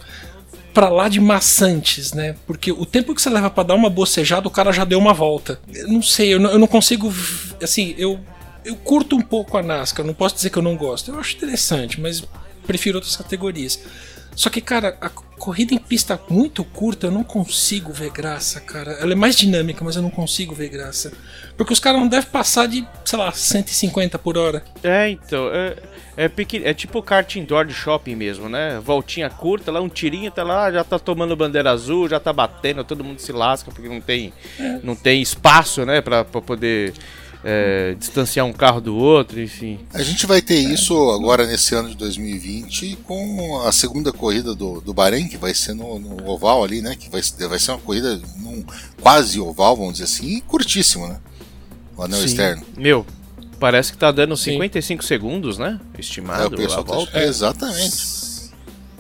pra 0.74 0.88
lá 0.90 1.10
de 1.10 1.20
maçantes, 1.20 2.14
né? 2.14 2.36
Porque 2.46 2.72
o 2.72 2.86
tempo 2.86 3.14
que 3.16 3.22
você 3.22 3.30
leva 3.30 3.50
pra 3.50 3.64
dar 3.64 3.76
uma 3.76 3.90
bocejada, 3.90 4.48
o 4.48 4.52
cara 4.52 4.72
já 4.72 4.86
deu 4.86 5.00
uma 5.00 5.14
volta. 5.14 5.60
Eu 5.74 5.88
não 5.88 6.02
sei, 6.02 6.34
eu 6.34 6.40
não, 6.40 6.52
eu 6.52 6.60
não 6.60 6.68
consigo. 6.68 7.14
Assim, 7.62 7.96
eu, 7.98 8.20
eu 8.66 8.76
curto 8.76 9.16
um 9.16 9.22
pouco 9.22 9.58
a 9.58 9.64
NASCAR, 9.64 10.06
não 10.06 10.14
posso 10.14 10.36
dizer 10.36 10.50
que 10.50 10.58
eu 10.58 10.64
não 10.64 10.76
gosto. 10.76 11.12
Eu 11.12 11.20
acho 11.20 11.36
interessante, 11.36 12.00
mas 12.00 12.24
prefiro 12.66 12.98
outras 12.98 13.16
categorias. 13.16 13.80
Só 14.36 14.50
que, 14.50 14.62
cara, 14.62 14.98
a 15.02 15.10
corrida 15.10 15.74
em 15.74 15.78
pista 15.78 16.18
muito 16.30 16.64
curta 16.64 17.08
eu 17.08 17.12
não 17.12 17.26
consigo 17.26 17.92
ver 17.92 18.10
graça, 18.10 18.62
cara. 18.62 18.94
Ela 18.94 19.12
é 19.12 19.16
mais 19.16 19.36
dinâmica, 19.36 19.84
mas 19.84 19.98
eu 19.98 20.02
não 20.02 20.10
consigo 20.10 20.56
ver 20.56 20.70
graça. 20.70 21.12
Porque 21.58 21.74
os 21.74 21.80
caras 21.80 22.00
não 22.00 22.08
devem 22.08 22.30
passar 22.30 22.68
de, 22.68 22.88
sei 23.04 23.20
lá, 23.20 23.32
150 23.34 24.18
por 24.18 24.38
hora. 24.38 24.64
É, 24.82 25.10
então, 25.10 25.50
é, 25.54 25.76
é, 26.16 26.30
pequen... 26.30 26.62
é 26.64 26.74
tipo 26.74 27.02
kart 27.02 27.36
indoor 27.36 27.66
de 27.66 27.74
shopping 27.74 28.16
mesmo, 28.16 28.48
né? 28.48 28.80
Voltinha 28.82 29.30
curta, 29.30 29.72
lá 29.74 29.82
um 29.82 29.90
tirinho, 29.90 30.32
tá 30.32 30.44
lá, 30.44 30.72
já 30.72 30.86
tá 30.86 30.98
tomando 30.98 31.36
bandeira 31.36 31.72
azul, 31.72 32.08
já 32.08 32.20
tá 32.20 32.32
batendo, 32.32 32.84
todo 32.86 33.04
mundo 33.04 33.20
se 33.20 33.34
lasca 33.34 33.72
porque 33.72 33.90
não 33.90 34.00
tem, 34.00 34.32
não 34.82 34.96
tem 34.96 35.22
espaço, 35.22 35.86
né, 35.86 36.00
pra, 36.00 36.24
pra 36.24 36.40
poder 36.40 36.94
é, 37.44 37.96
distanciar 37.98 38.46
um 38.46 38.54
carro 38.54 38.82
do 38.82 38.96
outro, 38.96 39.42
enfim. 39.42 39.80
A 39.94 40.02
gente 40.04 40.26
vai 40.26 40.42
ter 40.42 40.60
isso 40.60 40.94
agora 41.12 41.46
nesse 41.48 41.74
ano 41.74 41.90
de 41.90 41.96
2020 41.96 42.98
com 43.04 43.62
a 43.66 43.72
segunda 43.72 44.12
corrida 44.12 44.54
do, 44.54 44.82
do 44.82 44.94
Bahrein, 44.94 45.28
que 45.28 45.38
vai 45.38 45.54
ser 45.54 45.74
no, 45.74 46.00
no 46.00 46.30
oval 46.30 46.64
ali, 46.64 46.82
né? 46.82 46.96
Que 46.96 47.10
vai, 47.10 47.22
vai 47.48 47.60
ser 47.60 47.72
uma 47.72 47.80
corrida 47.80 48.20
num 48.38 48.64
quase 49.02 49.40
oval, 49.40 49.76
vamos 49.76 49.94
dizer 49.94 50.06
assim, 50.06 50.38
e 50.38 50.42
curtíssimo, 50.42 51.08
né? 51.08 51.18
O 51.96 52.04
anel 52.04 52.20
Sim. 52.20 52.26
externo. 52.26 52.66
Meu, 52.78 53.06
parece 53.60 53.92
que 53.92 53.98
tá 53.98 54.12
dando 54.12 54.36
Sim. 54.36 54.52
55 54.54 55.04
segundos, 55.04 55.58
né? 55.58 55.80
É, 55.94 56.00
Estimado 56.00 56.56
o 56.56 56.58
pessoal 56.58 56.82
a 56.82 56.84
tá- 56.84 56.94
volta. 56.94 57.24
Exatamente. 57.24 58.20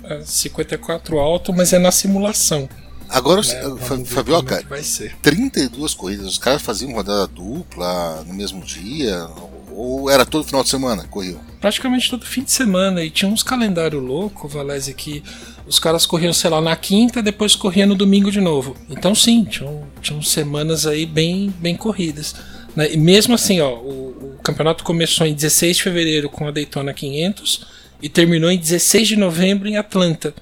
É 0.03 0.21
54 0.23 1.19
alto, 1.19 1.53
mas 1.53 1.73
é 1.73 1.79
na 1.79 1.91
simulação. 1.91 2.67
Agora, 3.09 3.41
né? 3.41 3.47
Fa- 3.47 3.59
Vamos 3.61 3.79
ver 3.79 3.87
como 3.87 4.01
é 4.01 4.05
Fabioca, 4.05 4.63
vai 4.69 4.83
ser. 4.83 5.15
32 5.21 5.93
corridas. 5.93 6.25
Os 6.27 6.37
caras 6.37 6.61
faziam 6.61 6.93
rodada 6.93 7.27
dupla 7.27 8.23
no 8.27 8.33
mesmo 8.33 8.61
dia? 8.63 9.27
Ou 9.71 10.09
era 10.09 10.25
todo 10.25 10.43
final 10.43 10.63
de 10.63 10.69
semana 10.69 11.03
que 11.03 11.09
corriam? 11.09 11.39
praticamente 11.59 12.09
todo 12.09 12.25
fim 12.25 12.41
de 12.43 12.51
semana 12.51 13.03
e 13.03 13.09
tinha 13.09 13.29
uns 13.29 13.43
calendário 13.43 13.99
louco, 13.99 14.47
Valese, 14.47 14.93
que 14.93 15.21
os 15.67 15.77
caras 15.77 16.05
corriam, 16.05 16.31
sei 16.31 16.49
lá, 16.49 16.61
na 16.61 16.73
quinta, 16.73 17.21
depois 17.21 17.53
corriam 17.53 17.85
no 17.89 17.95
domingo 17.95 18.31
de 18.31 18.39
novo. 18.39 18.77
Então 18.89 19.13
sim, 19.13 19.43
tinham, 19.43 19.83
tinham 20.01 20.21
semanas 20.21 20.85
aí 20.87 21.05
bem, 21.05 21.53
bem 21.59 21.75
corridas. 21.75 22.33
né? 22.73 22.93
E 22.93 22.95
mesmo 22.97 23.35
assim, 23.35 23.59
ó, 23.59 23.73
o, 23.73 24.35
o 24.35 24.39
campeonato 24.41 24.85
começou 24.85 25.27
em 25.27 25.33
16 25.33 25.77
de 25.77 25.83
fevereiro 25.83 26.29
com 26.29 26.47
a 26.47 26.51
Daytona 26.51 26.93
500 26.93 27.65
e 28.01 28.07
terminou 28.07 28.49
em 28.49 28.57
16 28.57 29.09
de 29.09 29.15
novembro 29.17 29.67
em 29.67 29.75
Atlanta. 29.75 30.33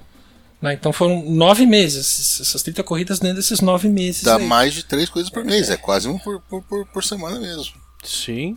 Né? 0.60 0.74
Então 0.74 0.92
foram 0.92 1.22
nove 1.30 1.64
meses, 1.66 2.40
essas 2.40 2.62
30 2.62 2.82
corridas 2.82 3.18
dentro 3.18 3.36
desses 3.36 3.60
nove 3.60 3.88
meses. 3.88 4.22
Dá 4.24 4.36
aí. 4.36 4.44
mais 4.46 4.74
de 4.74 4.84
três 4.84 5.08
coisas 5.08 5.30
por 5.30 5.44
mês. 5.44 5.70
É 5.70 5.76
quase 5.76 6.08
um 6.08 6.18
por, 6.18 6.40
por, 6.42 6.62
por, 6.62 6.86
por 6.86 7.04
semana 7.04 7.38
mesmo. 7.38 7.74
Sim. 8.02 8.56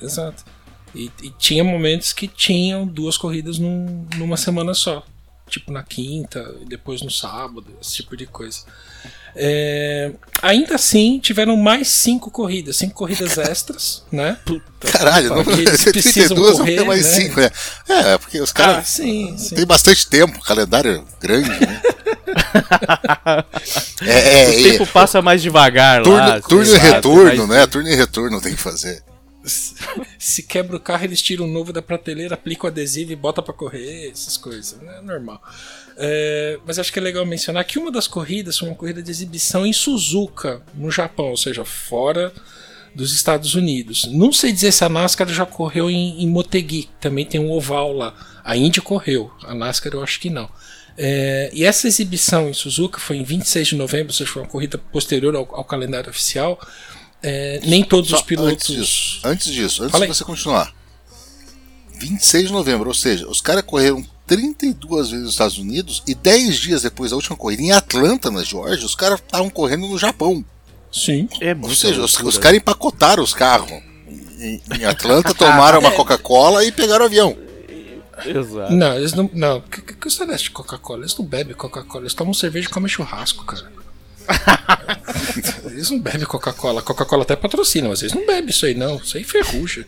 Exato. 0.00 0.44
E, 0.94 1.10
e 1.22 1.30
tinha 1.38 1.62
momentos 1.64 2.12
que 2.12 2.26
tinham 2.28 2.86
duas 2.86 3.16
corridas 3.16 3.58
num- 3.58 4.06
numa 4.16 4.36
semana 4.36 4.74
só. 4.74 5.04
tipo 5.48 5.72
na 5.72 5.82
quinta, 5.82 6.54
e 6.60 6.64
depois 6.64 7.02
no 7.02 7.10
sábado, 7.10 7.66
esse 7.80 7.94
tipo 7.96 8.16
de 8.16 8.26
coisa. 8.26 8.64
É, 9.36 10.10
ainda 10.42 10.74
assim, 10.74 11.18
tiveram 11.20 11.56
mais 11.56 11.88
cinco 11.88 12.30
corridas, 12.30 12.76
cinco 12.76 12.94
corridas 12.94 13.38
extras, 13.38 14.04
né? 14.10 14.36
Caralho, 14.80 15.28
não, 15.30 15.44
Porque 15.44 15.60
eles 15.60 15.84
32 15.84 15.92
precisam 16.12 16.36
não 16.36 16.56
correr, 16.56 16.76
tem 16.76 16.84
mais 16.86 17.06
né? 17.06 17.12
5, 17.12 17.40
né? 17.40 17.50
É, 17.88 18.18
porque 18.18 18.40
os 18.40 18.50
Ah, 18.50 18.54
caras 18.54 18.88
sim, 18.88 19.36
sim. 19.38 19.54
tem 19.54 19.64
bastante 19.64 20.08
tempo, 20.08 20.40
calendário 20.40 21.04
grande, 21.20 21.48
né? 21.48 21.80
é, 24.02 24.42
é, 24.42 24.48
O 24.48 24.62
tempo 24.62 24.86
passa 24.86 25.22
mais 25.22 25.40
devagar 25.42 26.02
turno, 26.02 26.18
lá. 26.18 26.40
turno 26.40 26.66
sei 26.66 26.76
e 26.76 26.78
retorno, 26.78 27.46
né? 27.46 27.66
Turno 27.66 27.88
e 27.88 27.94
retorno 27.94 28.40
tem 28.40 28.54
que 28.54 28.60
fazer. 28.60 29.02
Se 30.18 30.42
quebra 30.42 30.76
o 30.76 30.80
carro, 30.80 31.04
eles 31.04 31.22
tiram 31.22 31.46
o 31.46 31.48
novo 31.48 31.72
da 31.72 31.80
prateleira, 31.80 32.34
aplicam 32.34 32.68
o 32.68 32.72
adesivo 32.72 33.12
e 33.12 33.16
bota 33.16 33.40
pra 33.40 33.54
correr, 33.54 34.10
essas 34.10 34.36
coisas, 34.36 34.78
né? 34.82 34.98
É 34.98 35.00
normal. 35.00 35.40
É, 36.02 36.58
mas 36.66 36.78
acho 36.78 36.90
que 36.90 36.98
é 36.98 37.02
legal 37.02 37.26
mencionar 37.26 37.62
que 37.62 37.78
uma 37.78 37.92
das 37.92 38.06
corridas 38.06 38.58
foi 38.58 38.68
uma 38.68 38.74
corrida 38.74 39.02
de 39.02 39.10
exibição 39.10 39.66
em 39.66 39.72
Suzuka, 39.72 40.62
no 40.74 40.90
Japão, 40.90 41.26
ou 41.26 41.36
seja, 41.36 41.62
fora 41.62 42.32
dos 42.94 43.12
Estados 43.12 43.54
Unidos. 43.54 44.06
Não 44.10 44.32
sei 44.32 44.50
dizer 44.50 44.72
se 44.72 44.82
a 44.82 44.88
NASCAR 44.88 45.28
já 45.28 45.44
correu 45.44 45.90
em, 45.90 46.22
em 46.22 46.26
Motegi, 46.26 46.84
que 46.84 46.90
também 46.98 47.26
tem 47.26 47.38
um 47.38 47.50
oval 47.50 47.92
lá. 47.92 48.14
A 48.42 48.56
Indy 48.56 48.80
correu, 48.80 49.30
a 49.44 49.54
NASCAR 49.54 49.92
eu 49.92 50.02
acho 50.02 50.18
que 50.18 50.30
não. 50.30 50.48
É, 50.96 51.50
e 51.52 51.64
essa 51.64 51.86
exibição 51.86 52.48
em 52.48 52.54
Suzuka 52.54 52.98
foi 52.98 53.18
em 53.18 53.22
26 53.22 53.68
de 53.68 53.76
novembro, 53.76 54.08
ou 54.08 54.14
seja, 54.14 54.30
foi 54.30 54.42
uma 54.42 54.48
corrida 54.48 54.78
posterior 54.78 55.36
ao, 55.36 55.54
ao 55.54 55.64
calendário 55.64 56.08
oficial. 56.08 56.58
É, 57.22 57.60
nem 57.64 57.84
todos 57.84 58.08
Só 58.08 58.16
os 58.16 58.22
pilotos. 58.22 58.52
Antes 58.52 58.66
disso, 58.74 59.20
antes, 59.22 59.52
disso, 59.52 59.82
antes 59.82 60.00
de 60.00 60.06
você 60.06 60.24
continuar. 60.24 60.74
26 61.98 62.46
de 62.46 62.52
novembro, 62.52 62.88
ou 62.88 62.94
seja, 62.94 63.28
os 63.28 63.42
caras 63.42 63.62
correram 63.62 64.02
32 64.30 65.10
vezes 65.10 65.24
nos 65.24 65.32
Estados 65.32 65.58
Unidos 65.58 66.04
e 66.06 66.14
10 66.14 66.56
dias 66.56 66.82
depois 66.82 67.10
da 67.10 67.16
última 67.16 67.36
corrida 67.36 67.62
em 67.62 67.72
Atlanta, 67.72 68.30
na 68.30 68.44
Georgia, 68.44 68.86
os 68.86 68.94
caras 68.94 69.18
estavam 69.18 69.50
correndo 69.50 69.88
no 69.88 69.98
Japão. 69.98 70.44
Sim. 70.92 71.28
É 71.40 71.52
Ou 71.60 71.74
seja, 71.74 72.00
os, 72.00 72.16
os 72.20 72.38
caras 72.38 72.58
empacotaram 72.58 73.24
os 73.24 73.34
carros 73.34 73.72
em, 74.38 74.62
em 74.78 74.84
Atlanta, 74.84 75.34
tomaram 75.34 75.80
uma 75.80 75.90
Coca-Cola 75.90 76.64
e 76.64 76.70
pegaram 76.70 77.02
o 77.02 77.06
avião. 77.08 77.36
Exato. 78.24 78.72
Não, 78.72 78.96
eles 78.96 79.14
não. 79.14 79.28
Não, 79.32 79.60
que, 79.62 79.82
que, 79.82 79.94
que 79.94 80.08
você 80.08 80.24
de 80.36 80.50
Coca-Cola? 80.50 81.00
Eles 81.00 81.16
não 81.16 81.24
bebem 81.24 81.56
Coca-Cola, 81.56 82.04
eles 82.04 82.14
tomam 82.14 82.32
cerveja 82.32 82.68
e 82.68 82.70
comem 82.70 82.88
churrasco, 82.88 83.44
cara. 83.44 83.72
eles 85.72 85.90
não 85.90 85.98
bebem 85.98 86.24
Coca-Cola. 86.24 86.82
Coca-Cola 86.82 87.24
até 87.24 87.34
patrocina, 87.34 87.88
mas 87.88 88.00
eles 88.02 88.14
não 88.14 88.24
bebem 88.24 88.50
isso 88.50 88.64
aí, 88.64 88.76
não. 88.76 88.94
Isso 88.96 89.16
aí 89.16 89.24
ferruja. 89.24 89.84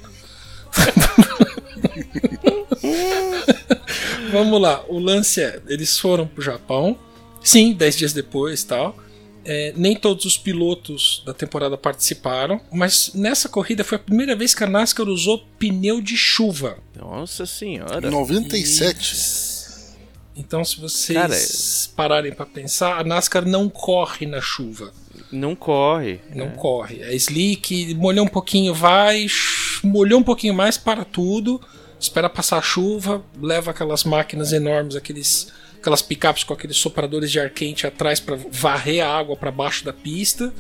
Vamos 4.30 4.60
lá, 4.60 4.84
o 4.88 4.98
lance 4.98 5.42
é: 5.42 5.60
eles 5.68 5.98
foram 5.98 6.26
pro 6.26 6.42
Japão, 6.42 6.98
sim, 7.42 7.72
10 7.72 7.96
dias 7.96 8.12
depois 8.12 8.62
tal. 8.64 8.96
É, 9.44 9.72
nem 9.76 9.96
todos 9.96 10.24
os 10.24 10.38
pilotos 10.38 11.20
da 11.26 11.34
temporada 11.34 11.76
participaram, 11.76 12.60
mas 12.70 13.12
nessa 13.12 13.48
corrida 13.48 13.82
foi 13.82 13.96
a 13.96 13.98
primeira 13.98 14.36
vez 14.36 14.54
que 14.54 14.62
a 14.62 14.68
NASCAR 14.68 15.08
usou 15.08 15.44
pneu 15.58 16.00
de 16.00 16.16
chuva. 16.16 16.78
Nossa 16.96 17.44
senhora. 17.44 18.08
97. 18.08 19.52
Então, 20.36 20.64
se 20.64 20.80
vocês 20.80 21.18
Cara, 21.18 21.36
pararem 21.96 22.32
pra 22.32 22.46
pensar, 22.46 22.98
a 22.98 23.04
NASCAR 23.04 23.46
não 23.46 23.68
corre 23.68 24.26
na 24.26 24.40
chuva. 24.40 24.92
Não 25.30 25.54
corre. 25.54 26.20
Não 26.34 26.50
corre. 26.50 27.02
É 27.02 27.14
slick, 27.14 27.94
molhou 27.94 28.24
um 28.24 28.28
pouquinho, 28.28 28.72
vai, 28.72 29.26
molhou 29.82 30.20
um 30.20 30.22
pouquinho 30.22 30.54
mais, 30.54 30.76
para 30.78 31.04
tudo, 31.04 31.60
espera 32.02 32.28
passar 32.28 32.58
a 32.58 32.62
chuva, 32.62 33.24
leva 33.40 33.70
aquelas 33.70 34.02
máquinas 34.02 34.52
enormes, 34.52 34.96
aqueles, 34.96 35.52
aquelas 35.76 36.02
picapes 36.02 36.42
com 36.42 36.52
aqueles 36.52 36.76
sopradores 36.76 37.30
de 37.30 37.38
ar 37.38 37.50
quente 37.50 37.86
atrás 37.86 38.18
para 38.18 38.36
varrer 38.50 39.04
a 39.04 39.16
água 39.16 39.36
para 39.36 39.52
baixo 39.52 39.84
da 39.84 39.92
pista. 39.92 40.52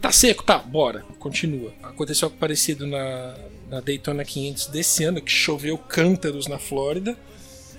Tá 0.00 0.10
seco? 0.10 0.42
Tá, 0.42 0.58
bora. 0.58 1.04
Continua. 1.18 1.72
Aconteceu 1.82 2.26
algo 2.26 2.36
parecido 2.38 2.86
na, 2.86 3.36
na 3.68 3.80
Daytona 3.80 4.24
500 4.24 4.66
desse 4.66 5.04
ano, 5.04 5.20
que 5.20 5.30
choveu 5.30 5.78
cântaros 5.78 6.48
na 6.48 6.58
Flórida. 6.58 7.16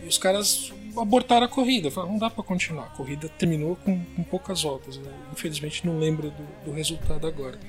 E 0.02 0.08
os 0.08 0.18
caras 0.18 0.72
abortaram 0.98 1.46
a 1.46 1.50
corrida. 1.50 1.92
Falaram, 1.92 2.14
não 2.14 2.20
dá 2.20 2.30
pra 2.30 2.44
continuar. 2.44 2.86
A 2.86 2.96
corrida 2.96 3.28
terminou 3.28 3.76
com, 3.76 4.06
com 4.16 4.24
poucas 4.24 4.62
voltas. 4.62 4.96
Eu, 4.96 5.04
infelizmente 5.34 5.86
não 5.86 6.00
lembro 6.00 6.32
do, 6.32 6.66
do 6.66 6.72
resultado 6.72 7.28
agora. 7.28 7.60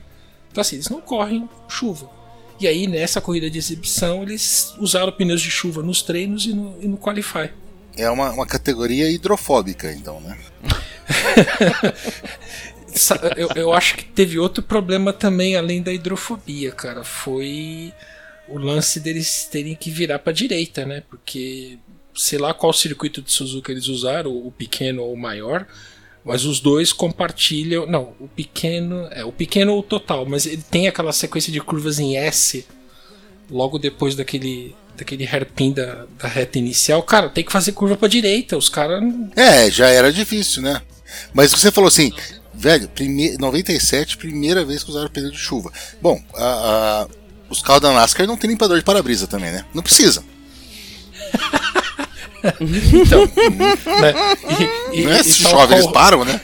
Então 0.51 0.61
assim, 0.61 0.77
eles 0.77 0.89
não 0.89 1.01
correm 1.01 1.49
chuva. 1.69 2.22
E 2.63 2.69
aí 2.69 2.87
nessa 2.87 3.21
corrida 3.21 3.51
de 3.51 3.59
exibição 3.59 4.23
eles 4.23 4.73
usaram 4.79 5.13
pneus 5.13 5.43
de 5.43 5.51
chuva 5.51 5.83
nos 5.83 6.01
treinos 6.01 6.47
e 6.47 6.55
no, 6.55 6.77
e 6.81 6.87
no 6.87 6.97
Qualify. 6.97 7.51
É 7.97 8.09
uma, 8.09 8.31
uma 8.31 8.47
categoria 8.47 9.11
hidrofóbica, 9.11 9.93
então, 9.93 10.21
né? 10.21 10.39
Eu, 13.37 13.49
eu 13.57 13.73
acho 13.73 13.97
que 13.97 14.05
teve 14.05 14.39
outro 14.39 14.63
problema 14.63 15.15
também, 15.15 15.57
além 15.57 15.83
da 15.83 15.93
hidrofobia, 15.93 16.73
cara. 16.73 17.03
Foi 17.03 17.93
o 18.47 18.59
lance 18.59 19.01
deles 19.01 19.49
terem 19.51 19.75
que 19.75 19.91
virar 19.91 20.19
pra 20.19 20.33
direita, 20.33 20.85
né? 20.85 21.03
Porque 21.09 21.79
sei 22.15 22.39
lá 22.39 22.53
qual 22.53 22.73
circuito 22.73 23.23
de 23.23 23.33
Suzuka 23.33 23.73
eles 23.73 23.89
usaram, 23.89 24.31
o 24.31 24.53
pequeno 24.53 25.03
ou 25.03 25.15
o 25.15 25.19
maior. 25.19 25.67
Mas 26.25 26.45
os 26.45 26.61
dois 26.61 26.93
compartilham. 26.93 27.87
Não, 27.87 28.13
o 28.21 28.29
pequeno. 28.29 29.09
É, 29.11 29.25
o 29.25 29.33
pequeno 29.33 29.77
o 29.77 29.83
total, 29.83 30.25
mas 30.27 30.47
ele 30.47 30.63
tem 30.71 30.87
aquela 30.89 31.13
sequência 31.13 31.53
de 31.53 31.61
curvas 31.61 31.99
em 31.99 32.17
S 32.17 32.65
logo 33.51 33.79
depois 33.79 34.15
daquele. 34.15 34.75
Daquele 34.95 35.27
hairpin 35.27 35.73
da, 35.73 36.05
da 36.19 36.29
reta 36.29 36.59
inicial, 36.59 37.03
cara, 37.03 37.31
tem 37.31 37.43
que 37.43 37.51
fazer 37.51 37.73
curva 37.73 37.97
pra 37.97 38.07
direita. 38.09 38.59
Os 38.59 38.69
caras 38.69 39.03
É, 39.35 39.71
já 39.71 39.89
era 39.89 40.13
difícil, 40.13 40.61
né? 40.63 40.83
Mas 41.33 41.51
você 41.51 41.73
falou 41.73 41.89
assim, 41.89 42.13
velho, 42.53 42.87
prime... 42.89 43.37
97, 43.39 44.19
primeira 44.19 44.65
vez 44.67 44.85
que 44.85 44.91
usaram 44.91 45.09
pneu 45.09 45.31
de 45.31 45.39
chuva. 45.39 45.73
Bom, 46.01 46.23
a- 46.35 46.45
a- 46.45 47.09
os 47.49 47.63
carros 47.63 47.81
da 47.81 47.91
NASCAR 47.93 48.27
não 48.27 48.37
tem 48.37 48.51
limpador 48.51 48.77
de 48.79 48.85
para-brisa 48.85 49.27
também, 49.27 49.51
né? 49.51 49.65
Não 49.73 49.83
precisa. 49.83 50.23
Então, 52.93 53.25
né? 54.01 54.15
E, 54.93 55.01
e- 55.01 55.05
e 55.21 55.25
Se 55.25 55.43
tal 55.43 55.53
chove, 55.53 55.75
eles 55.75 55.85
qual- 55.85 55.93
param, 55.95 56.25
né? 56.25 56.41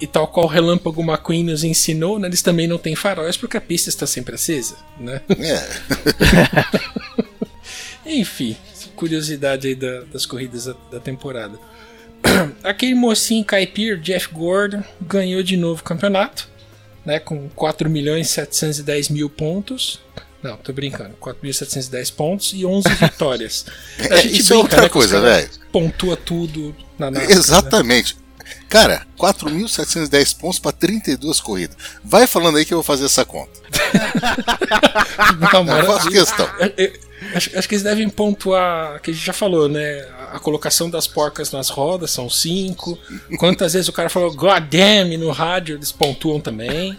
E 0.00 0.06
tal 0.06 0.28
qual 0.28 0.46
o 0.46 0.48
Relâmpago 0.48 1.02
McQueen 1.02 1.42
nos 1.44 1.64
ensinou, 1.64 2.18
né, 2.20 2.28
eles 2.28 2.40
também 2.40 2.68
não 2.68 2.78
têm 2.78 2.94
faróis 2.94 3.36
porque 3.36 3.56
a 3.56 3.60
pista 3.60 3.88
está 3.88 4.06
sempre 4.06 4.36
acesa, 4.36 4.76
né? 4.98 5.20
É. 5.30 5.60
Enfim, 8.06 8.56
curiosidade 8.96 9.66
aí 9.68 9.74
da- 9.74 10.02
das 10.12 10.24
corridas 10.24 10.66
da, 10.66 10.74
da 10.92 11.00
temporada. 11.00 11.58
Aquele 12.62 12.94
mocinho 12.94 13.44
caipira, 13.44 13.96
Jeff 13.96 14.28
Gordon, 14.32 14.82
ganhou 15.00 15.42
de 15.42 15.56
novo 15.56 15.80
o 15.80 15.84
campeonato, 15.84 16.48
né, 17.04 17.18
com 17.18 17.48
4 17.50 17.88
milhões 17.90 18.30
710 18.30 19.08
mil 19.08 19.28
pontos. 19.28 20.00
Não, 20.42 20.56
tô 20.56 20.72
brincando, 20.72 21.14
4.710 21.20 22.14
pontos 22.14 22.52
e 22.54 22.64
11 22.64 22.88
vitórias. 22.94 23.66
A 23.98 24.02
É, 24.14 24.22
gente 24.22 24.40
isso 24.40 24.52
é 24.52 24.56
brinca, 24.56 24.62
outra 24.62 24.82
né, 24.82 24.88
coisa, 24.88 25.20
velho. 25.20 25.50
Pontua 25.72 26.16
tudo 26.16 26.74
na 26.98 27.10
NASCAR, 27.10 27.28
né? 27.28 27.34
Exatamente. 27.34 28.16
Cara, 28.68 29.06
4.710 29.18 30.38
pontos 30.38 30.58
pra 30.58 30.72
32 30.72 31.40
corridas. 31.40 31.76
Vai 32.04 32.26
falando 32.26 32.56
aí 32.58 32.64
que 32.64 32.72
eu 32.72 32.78
vou 32.78 32.82
fazer 32.84 33.04
essa 33.06 33.24
conta. 33.24 33.50
Não, 35.52 35.64
maravilha. 35.64 35.92
faço 35.94 36.10
questão. 36.10 36.48
Eu- 36.58 36.72
eu- 36.76 37.08
Acho, 37.34 37.58
acho 37.58 37.68
que 37.68 37.74
eles 37.74 37.82
devem 37.82 38.08
pontuar, 38.08 39.00
que 39.02 39.10
a 39.10 39.12
gente 39.14 39.26
já 39.26 39.32
falou, 39.32 39.68
né? 39.68 40.06
A 40.20 40.36
a 40.36 40.38
colocação 40.38 40.88
das 40.88 41.06
porcas 41.08 41.50
nas 41.50 41.68
rodas 41.68 42.12
são 42.12 42.30
cinco. 42.30 42.96
Quantas 43.38 43.72
vezes 43.72 43.88
o 43.88 43.92
cara 43.92 44.08
falou 44.08 44.32
God 44.32 44.62
damn 44.70 45.16
no 45.16 45.30
rádio, 45.32 45.74
eles 45.76 45.90
pontuam 45.90 46.38
também. 46.40 46.96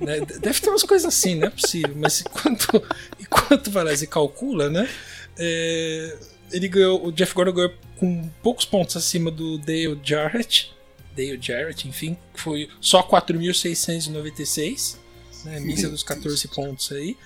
Né? 0.00 0.20
De- 0.20 0.38
Deve 0.38 0.60
ter 0.60 0.70
umas 0.70 0.82
coisas 0.82 1.06
assim, 1.06 1.34
não 1.36 1.48
é 1.48 1.50
possível. 1.50 1.94
Mas 1.96 2.20
enquanto, 2.20 2.82
enquanto 3.20 3.70
vai 3.70 3.84
lá 3.84 3.92
e 3.92 4.06
calcula, 4.06 4.70
né? 4.70 4.88
é, 5.38 6.16
ele 6.52 6.68
ganhou, 6.68 7.06
o 7.06 7.12
Jeff 7.12 7.32
Gordon 7.34 7.52
ganhou 7.52 7.72
com 7.96 8.28
poucos 8.42 8.64
pontos 8.64 8.96
acima 8.96 9.30
do 9.30 9.58
Dale 9.58 10.00
Jarrett. 10.02 10.72
Dale 11.16 11.38
Jarrett, 11.40 11.86
enfim, 11.88 12.16
foi 12.34 12.68
só 12.80 13.02
4.696. 13.02 14.96
Né, 15.44 15.60
missa 15.60 15.88
dos 15.88 16.02
14 16.02 16.48
pontos 16.48 16.90
aí. 16.92 17.16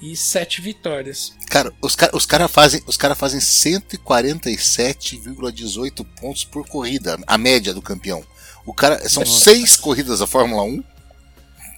E 0.00 0.16
7 0.16 0.60
vitórias. 0.60 1.32
Cara, 1.48 1.72
os 1.80 1.94
caras 1.94 2.14
os 2.16 2.26
cara 2.26 2.48
fazem, 2.48 2.82
os 2.88 2.96
cara 2.96 3.14
fazem 3.14 3.38
147,18 3.38 6.04
pontos 6.20 6.44
por 6.44 6.66
corrida, 6.66 7.16
a 7.24 7.38
média 7.38 7.72
do 7.72 7.80
campeão. 7.80 8.24
O 8.66 8.74
cara 8.74 9.08
são 9.08 9.24
seis 9.24 9.76
corridas 9.76 10.18
da 10.20 10.26
Fórmula 10.26 10.64
1 10.64 10.82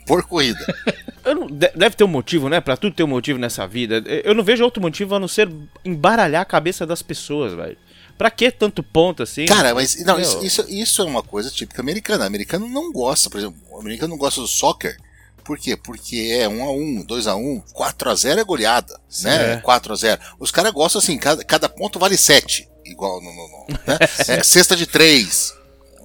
por 0.06 0.22
corrida. 0.24 0.58
Não- 1.24 1.46
de- 1.46 1.72
deve 1.74 1.96
ter 1.96 2.04
um 2.04 2.08
motivo, 2.08 2.48
né? 2.48 2.60
Pra 2.60 2.76
tudo 2.76 2.94
ter 2.94 3.02
um 3.02 3.08
motivo 3.08 3.38
nessa 3.38 3.66
vida. 3.66 4.02
Eu 4.24 4.34
não 4.34 4.44
vejo 4.44 4.62
outro 4.62 4.82
motivo 4.82 5.14
a 5.14 5.20
não 5.20 5.26
ser 5.28 5.50
embaralhar 5.84 6.42
a 6.42 6.44
cabeça 6.44 6.86
das 6.86 7.00
pessoas, 7.00 7.54
velho. 7.54 7.76
Pra 8.18 8.30
que 8.30 8.50
tanto 8.50 8.82
ponto 8.82 9.22
assim? 9.22 9.46
Cara, 9.46 9.74
mas 9.74 9.96
não, 10.04 10.20
isso, 10.20 10.44
isso, 10.44 10.64
isso 10.68 11.02
é 11.02 11.04
uma 11.06 11.22
coisa 11.22 11.50
típica 11.50 11.80
americana. 11.80 12.24
O 12.24 12.26
americano 12.26 12.68
não 12.68 12.92
gosta, 12.92 13.30
por 13.30 13.38
exemplo, 13.38 13.56
o 13.70 13.80
americano 13.80 14.10
não 14.10 14.18
gosta 14.18 14.40
do 14.40 14.46
soccer. 14.46 14.96
Por 15.42 15.58
quê? 15.58 15.76
Porque 15.76 16.16
é 16.40 16.48
1 16.48 16.62
a 16.64 16.70
1, 16.72 17.04
2 17.06 17.26
a 17.26 17.34
1, 17.36 17.60
4 17.72 18.10
a 18.10 18.14
0 18.14 18.40
é 18.40 18.44
goleada, 18.44 18.98
né? 19.22 19.54
É. 19.54 19.56
4 19.56 19.92
a 19.92 19.96
0. 19.96 20.20
Os 20.38 20.50
caras 20.50 20.72
gostam 20.72 20.98
assim, 21.00 21.18
cada, 21.18 21.42
cada 21.44 21.68
ponto 21.68 21.98
vale 21.98 22.16
7. 22.16 22.68
igual 22.84 23.20
no. 23.20 23.30
no- 23.30 23.48
no- 23.48 23.66
né? 23.86 23.98
É, 24.28 24.42
cesta 24.42 24.76
de 24.76 24.86
três. 24.86 25.52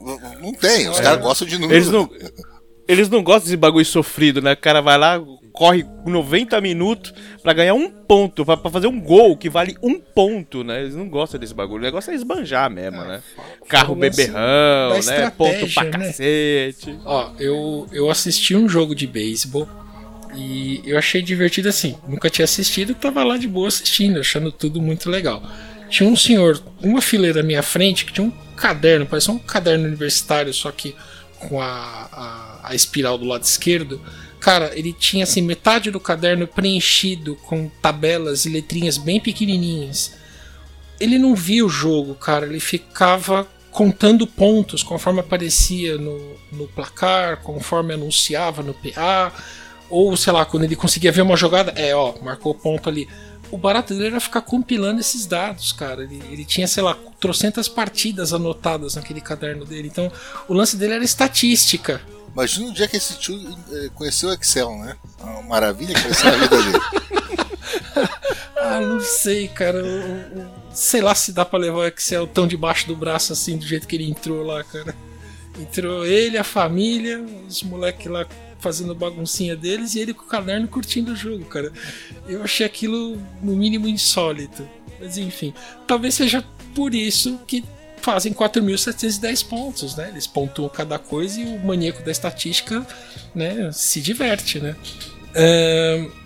Não- 0.01 0.17
Não 0.39 0.53
tem, 0.53 0.89
os 0.89 0.99
caras 0.99 1.21
gostam 1.21 1.45
de 1.47 1.57
número. 1.57 1.77
Eles 1.77 1.89
não, 1.89 2.09
eles 2.89 3.07
não 3.07 3.21
gostam 3.21 3.43
desse 3.43 3.55
bagulho 3.55 3.85
sofrido, 3.85 4.41
né? 4.41 4.53
O 4.53 4.57
cara 4.57 4.81
vai 4.81 4.97
lá, 4.97 5.21
corre 5.53 5.85
90 6.07 6.59
minutos 6.59 7.13
pra 7.43 7.53
ganhar 7.53 7.75
um 7.75 7.87
ponto, 7.87 8.43
pra, 8.43 8.57
pra 8.57 8.71
fazer 8.71 8.87
um 8.87 8.99
gol 8.99 9.37
que 9.37 9.47
vale 9.47 9.77
um 9.83 9.99
ponto, 9.99 10.63
né? 10.63 10.81
Eles 10.81 10.95
não 10.95 11.07
gostam 11.07 11.39
desse 11.39 11.53
bagulho. 11.53 11.77
O 11.77 11.85
negócio 11.85 12.09
é 12.11 12.15
esbanjar 12.15 12.67
mesmo, 12.67 13.03
né? 13.03 13.21
Carro 13.67 13.93
beberrão, 13.93 14.99
né? 15.05 15.29
Ponto 15.37 15.71
pra 15.71 15.83
né? 15.83 15.91
cacete. 15.91 16.97
Ó, 17.05 17.29
eu, 17.37 17.87
eu 17.91 18.09
assisti 18.09 18.55
um 18.55 18.67
jogo 18.67 18.95
de 18.95 19.05
beisebol 19.05 19.69
e 20.35 20.81
eu 20.83 20.97
achei 20.97 21.21
divertido 21.21 21.69
assim. 21.69 21.95
Nunca 22.07 22.27
tinha 22.27 22.45
assistido, 22.45 22.95
tava 22.95 23.23
lá 23.23 23.37
de 23.37 23.47
boa 23.47 23.67
assistindo, 23.67 24.19
achando 24.19 24.51
tudo 24.51 24.81
muito 24.81 25.11
legal. 25.11 25.43
Tinha 25.91 26.09
um 26.09 26.15
senhor, 26.15 26.59
uma 26.81 27.01
fileira 27.01 27.41
à 27.41 27.43
minha 27.43 27.61
frente, 27.61 28.03
que 28.03 28.13
tinha 28.13 28.25
um 28.25 28.31
caderno, 28.55 29.05
parecia 29.05 29.31
um 29.31 29.37
caderno 29.37 29.85
universitário, 29.87 30.51
só 30.51 30.71
que 30.71 30.95
com 31.39 31.61
a, 31.61 32.09
a, 32.11 32.48
a 32.69 32.75
espiral 32.75 33.17
do 33.17 33.25
lado 33.25 33.43
esquerdo. 33.43 34.01
Cara, 34.39 34.71
ele 34.77 34.93
tinha 34.93 35.23
assim 35.23 35.41
metade 35.41 35.91
do 35.91 35.99
caderno 35.99 36.47
preenchido 36.47 37.35
com 37.35 37.69
tabelas 37.81 38.45
e 38.45 38.49
letrinhas 38.49 38.97
bem 38.97 39.19
pequenininhas. 39.19 40.13
Ele 40.99 41.17
não 41.17 41.35
via 41.35 41.65
o 41.65 41.69
jogo, 41.69 42.15
cara, 42.15 42.45
ele 42.45 42.59
ficava 42.59 43.47
contando 43.71 44.25
pontos 44.25 44.83
conforme 44.83 45.19
aparecia 45.19 45.97
no, 45.97 46.35
no 46.51 46.67
placar, 46.67 47.37
conforme 47.41 47.93
anunciava 47.93 48.63
no 48.63 48.73
PA, 48.73 49.33
ou 49.89 50.15
sei 50.15 50.33
lá, 50.33 50.45
quando 50.45 50.63
ele 50.63 50.75
conseguia 50.75 51.11
ver 51.11 51.21
uma 51.21 51.37
jogada, 51.37 51.71
é 51.71 51.95
ó, 51.95 52.13
marcou 52.21 52.53
ponto 52.53 52.89
ali. 52.89 53.07
O 53.51 53.57
barato 53.57 53.93
dele 53.93 54.07
era 54.07 54.19
ficar 54.19 54.41
compilando 54.41 54.99
esses 54.99 55.25
dados, 55.25 55.71
cara. 55.71 56.03
Ele, 56.03 56.21
ele 56.31 56.45
tinha, 56.45 56.67
sei 56.67 56.83
lá, 56.83 56.95
trocentas 57.19 57.67
partidas 57.67 58.33
anotadas 58.33 58.95
naquele 58.95 59.21
caderno 59.21 59.65
dele. 59.65 59.87
Então, 59.87 60.11
o 60.47 60.53
lance 60.53 60.77
dele 60.77 60.93
era 60.93 61.03
estatística. 61.03 62.01
Imagina 62.31 62.69
o 62.69 62.73
dia 62.73 62.87
que 62.87 62.97
esse 62.97 63.17
tio 63.17 63.35
eh, 63.71 63.89
conheceu 63.95 64.29
o 64.29 64.33
Excel, 64.33 64.69
né? 64.77 64.95
Uma 65.19 65.41
maravilha 65.41 65.95
que 65.95 66.01
vai 66.01 66.13
ser 66.13 66.27
a 66.27 66.31
vida 66.31 66.57
dele. 66.57 66.79
Ah, 68.61 68.81
não 68.81 68.99
sei, 68.99 69.47
cara. 69.47 69.81
Sei 70.71 71.01
lá 71.01 71.15
se 71.15 71.31
dá 71.31 71.43
pra 71.43 71.57
levar 71.57 71.77
o 71.79 71.87
Excel 71.87 72.27
tão 72.27 72.45
debaixo 72.45 72.87
do 72.87 72.95
braço 72.95 73.33
assim, 73.33 73.57
do 73.57 73.65
jeito 73.65 73.87
que 73.87 73.95
ele 73.95 74.09
entrou 74.09 74.43
lá, 74.43 74.63
cara. 74.63 74.95
Entrou 75.59 76.05
ele, 76.05 76.37
a 76.37 76.43
família, 76.43 77.19
os 77.47 77.63
moleques 77.63 78.05
lá 78.07 78.25
fazendo 78.59 78.93
baguncinha 78.93 79.55
deles 79.55 79.95
e 79.95 79.99
ele 79.99 80.13
com 80.13 80.23
o 80.23 80.27
caderno 80.27 80.67
curtindo 80.67 81.13
o 81.13 81.15
jogo, 81.15 81.45
cara. 81.45 81.71
Eu 82.27 82.43
achei 82.43 82.65
aquilo, 82.65 83.17
no 83.41 83.55
mínimo, 83.55 83.87
insólito. 83.87 84.67
Mas 84.99 85.17
enfim, 85.17 85.53
talvez 85.87 86.15
seja 86.15 86.43
por 86.75 86.93
isso 86.93 87.39
que 87.47 87.63
fazem 88.01 88.33
4.710 88.33 89.47
pontos, 89.47 89.95
né? 89.95 90.09
Eles 90.09 90.27
pontuam 90.27 90.69
cada 90.69 90.97
coisa 90.97 91.39
e 91.39 91.45
o 91.45 91.59
maníaco 91.65 92.03
da 92.03 92.11
estatística 92.11 92.85
né, 93.35 93.71
se 93.71 94.01
diverte, 94.01 94.59
né? 94.59 94.75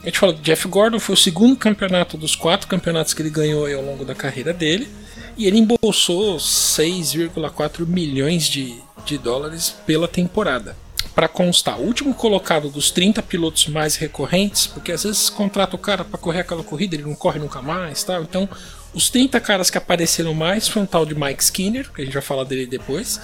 A 0.02 0.06
gente 0.06 0.18
falou, 0.18 0.36
Jeff 0.36 0.68
Gordon 0.68 1.00
foi 1.00 1.14
o 1.14 1.18
segundo 1.18 1.56
campeonato 1.56 2.18
dos 2.18 2.36
quatro 2.36 2.68
campeonatos 2.68 3.14
que 3.14 3.22
ele 3.22 3.30
ganhou 3.30 3.68
ao 3.68 3.82
longo 3.82 4.06
da 4.06 4.16
carreira 4.16 4.54
dele. 4.54 4.88
E 5.36 5.48
ele 5.48 5.58
embolsou 5.58 6.38
6,4 6.38 7.88
milhões 7.88 8.48
de, 8.48 8.76
de 9.06 9.18
dólares 9.18 9.76
pela 9.86 10.08
temporada. 10.08 10.76
Para 11.16 11.28
constar, 11.28 11.80
o 11.80 11.84
último 11.84 12.14
colocado 12.14 12.70
dos 12.70 12.90
30 12.90 13.22
pilotos 13.22 13.68
mais 13.68 13.96
recorrentes, 13.96 14.66
porque 14.66 14.92
às 14.92 15.04
vezes 15.04 15.30
contrata 15.30 15.76
o 15.76 15.80
cara 15.80 16.04
para 16.04 16.18
correr 16.18 16.40
aquela 16.40 16.64
corrida, 16.64 16.96
ele 16.96 17.04
não 17.04 17.14
corre 17.14 17.40
nunca 17.40 17.62
mais, 17.62 18.04
tal. 18.04 18.24
Então, 18.24 18.50
os 18.94 19.10
30 19.10 19.40
caras 19.40 19.70
que 19.70 19.78
apareceram 19.78 20.34
mais 20.34 20.68
foi 20.68 20.82
um 20.82 20.86
tal 20.86 21.06
de 21.06 21.14
Mike 21.14 21.44
Skinner, 21.44 21.92
que 21.92 22.02
a 22.02 22.06
gente 22.06 22.14
vai 22.14 22.24
falar 22.24 22.46
dele 22.46 22.66
depois. 22.66 23.20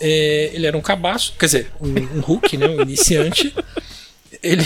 É, 0.00 0.50
ele 0.52 0.66
era 0.66 0.76
um 0.76 0.80
cabaço, 0.80 1.34
quer 1.38 1.46
dizer, 1.46 1.70
um, 1.80 2.18
um 2.18 2.20
Hulk, 2.20 2.56
né, 2.56 2.66
um 2.68 2.80
iniciante. 2.82 3.54
Ele, 4.42 4.64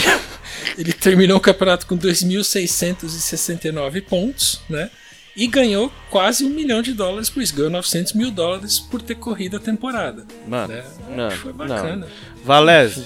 ele 0.78 0.92
terminou 0.92 1.38
o 1.38 1.40
campeonato 1.40 1.86
com 1.86 1.96
2.669 1.98 4.04
pontos, 4.04 4.60
né? 4.68 4.90
E 5.36 5.48
ganhou 5.48 5.92
quase 6.10 6.44
um 6.44 6.50
milhão 6.50 6.80
de 6.80 6.92
dólares 6.92 7.28
por 7.28 7.42
isso. 7.42 7.56
Ganhou 7.56 7.70
900 7.70 8.12
mil 8.12 8.30
dólares 8.30 8.78
por 8.78 9.02
ter 9.02 9.16
corrido 9.16 9.56
a 9.56 9.60
temporada. 9.60 10.24
Mano, 10.46 10.72
né? 10.72 10.84
não, 11.10 11.30
Foi 11.32 11.52
bacana. 11.52 11.96
não. 11.96 12.08
Valese, 12.44 13.04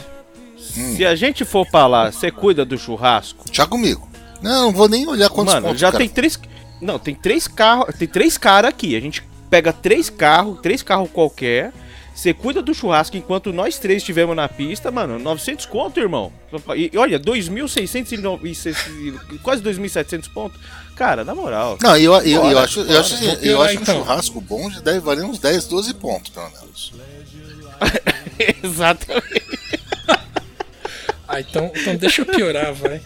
se 0.56 1.04
a 1.06 1.14
gente 1.14 1.44
for 1.44 1.64
pra 1.70 1.86
lá, 1.86 2.10
você 2.10 2.30
cuida 2.30 2.64
do 2.64 2.76
churrasco? 2.76 3.44
Já 3.52 3.66
comigo. 3.66 4.08
Não, 4.42 4.66
não 4.66 4.72
vou 4.72 4.88
nem 4.88 5.06
olhar 5.06 5.28
quantos 5.28 5.54
Mano, 5.54 5.66
pontos. 5.68 5.80
já 5.80 5.88
cara. 5.88 5.98
tem 5.98 6.08
três. 6.08 6.38
Não, 6.80 6.98
tem 6.98 7.14
três 7.14 7.48
carros. 7.48 7.94
Tem 7.96 8.06
três 8.06 8.36
caras 8.38 8.68
aqui. 8.68 8.96
A 8.96 9.00
gente 9.00 9.22
pega 9.50 9.72
três 9.72 10.10
carros, 10.10 10.60
três 10.60 10.82
carros 10.82 11.10
qualquer. 11.12 11.72
Você 12.14 12.34
cuida 12.34 12.60
do 12.60 12.74
churrasco 12.74 13.16
enquanto 13.16 13.52
nós 13.52 13.78
três 13.78 13.98
estivermos 14.02 14.34
na 14.34 14.48
pista, 14.48 14.90
mano. 14.90 15.20
900 15.20 15.66
conto, 15.66 16.00
irmão. 16.00 16.32
E, 16.76 16.90
e 16.92 16.98
olha, 16.98 17.18
2.600 17.18 18.74
e 19.32 19.38
quase 19.38 19.62
2.700 19.62 20.28
pontos. 20.32 20.60
Cara, 20.96 21.24
na 21.24 21.32
moral. 21.32 21.78
Não, 21.80 21.96
eu, 21.96 22.12
eu, 22.14 22.22
eu 22.26 22.42
Bora, 22.42 22.60
acho, 22.62 22.80
eu 22.80 23.00
acho, 23.00 23.16
Vou 23.16 23.34
eu 23.34 23.62
acho 23.62 23.78
um 23.78 23.82
então. 23.82 23.94
churrasco 23.98 24.40
bom 24.40 24.68
de 24.68 24.82
deve 24.82 24.98
valer 24.98 25.24
uns 25.24 25.38
10, 25.38 25.66
12 25.66 25.94
pontos, 25.94 26.30
pelo 26.30 26.50
menos. 26.50 26.92
Exatamente. 28.62 29.48
Ah, 31.28 31.40
então, 31.40 31.70
então 31.74 31.94
deixa 31.94 32.22
eu 32.22 32.26
piorar, 32.26 32.72
vai. 32.72 33.02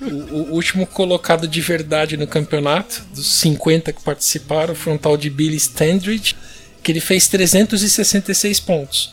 O, 0.00 0.14
o 0.34 0.52
último 0.52 0.86
colocado 0.86 1.48
de 1.48 1.60
verdade 1.60 2.16
no 2.16 2.26
campeonato, 2.26 3.02
dos 3.12 3.26
50 3.26 3.92
que 3.92 4.02
participaram, 4.02 4.74
foi 4.74 4.92
um 4.92 4.98
tal 4.98 5.16
de 5.16 5.28
Billy 5.28 5.56
Standridge, 5.56 6.36
que 6.80 6.92
ele 6.92 7.00
fez 7.00 7.26
366 7.26 8.60
pontos. 8.60 9.12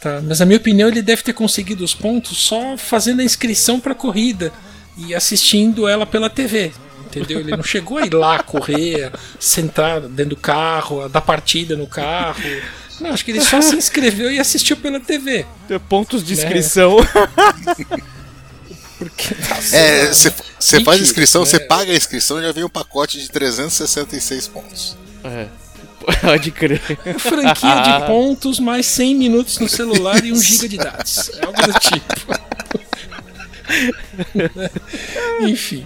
Tá? 0.00 0.20
Mas 0.22 0.40
na 0.40 0.46
minha 0.46 0.58
opinião 0.58 0.88
ele 0.88 1.00
deve 1.00 1.22
ter 1.22 1.32
conseguido 1.32 1.82
os 1.82 1.94
pontos 1.94 2.36
só 2.36 2.76
fazendo 2.76 3.20
a 3.20 3.24
inscrição 3.24 3.80
para 3.80 3.92
a 3.92 3.94
corrida 3.94 4.52
e 4.98 5.14
assistindo 5.14 5.88
ela 5.88 6.04
pela 6.04 6.28
TV. 6.28 6.72
Entendeu? 7.06 7.40
Ele 7.40 7.56
não 7.56 7.62
chegou 7.62 7.96
a 7.96 8.06
ir 8.06 8.12
lá 8.12 8.42
correr, 8.42 9.10
sentar 9.40 10.02
dentro 10.02 10.30
do 10.30 10.36
carro, 10.36 11.08
dar 11.08 11.22
partida 11.22 11.74
no 11.74 11.86
carro. 11.86 12.42
Não, 13.00 13.10
acho 13.10 13.24
que 13.24 13.30
ele 13.30 13.40
só 13.40 13.60
se 13.60 13.76
inscreveu 13.76 14.30
e 14.30 14.38
assistiu 14.38 14.76
pela 14.76 14.98
TV. 15.00 15.44
Pontos 15.88 16.22
Né? 16.22 16.26
de 16.28 16.32
inscrição. 16.34 16.96
Porque 18.98 19.34
tá 19.34 19.56
É, 19.72 20.10
sei 20.12 20.30
lá, 20.30 20.36
você 20.58 20.78
né? 20.78 20.84
faz 20.84 21.00
inscrição, 21.02 21.42
né? 21.42 21.46
você 21.46 21.60
paga 21.60 21.92
a 21.92 21.94
inscrição 21.96 22.40
já 22.40 22.50
vem 22.52 22.64
um 22.64 22.68
pacote 22.68 23.20
de 23.20 23.28
366 23.30 24.48
pontos. 24.48 24.96
É. 25.22 25.46
Pode 26.22 26.50
crer. 26.52 26.80
franquia 27.18 27.74
de 27.82 28.06
pontos 28.06 28.58
mais 28.60 28.86
100 28.86 29.14
minutos 29.16 29.58
no 29.58 29.68
celular 29.68 30.24
e 30.24 30.32
1 30.32 30.36
GB 30.40 30.68
de 30.68 30.76
dados. 30.78 31.30
É 31.34 31.44
algo 31.44 31.60
do 31.60 31.78
tipo. 31.80 32.06
Enfim. 35.46 35.84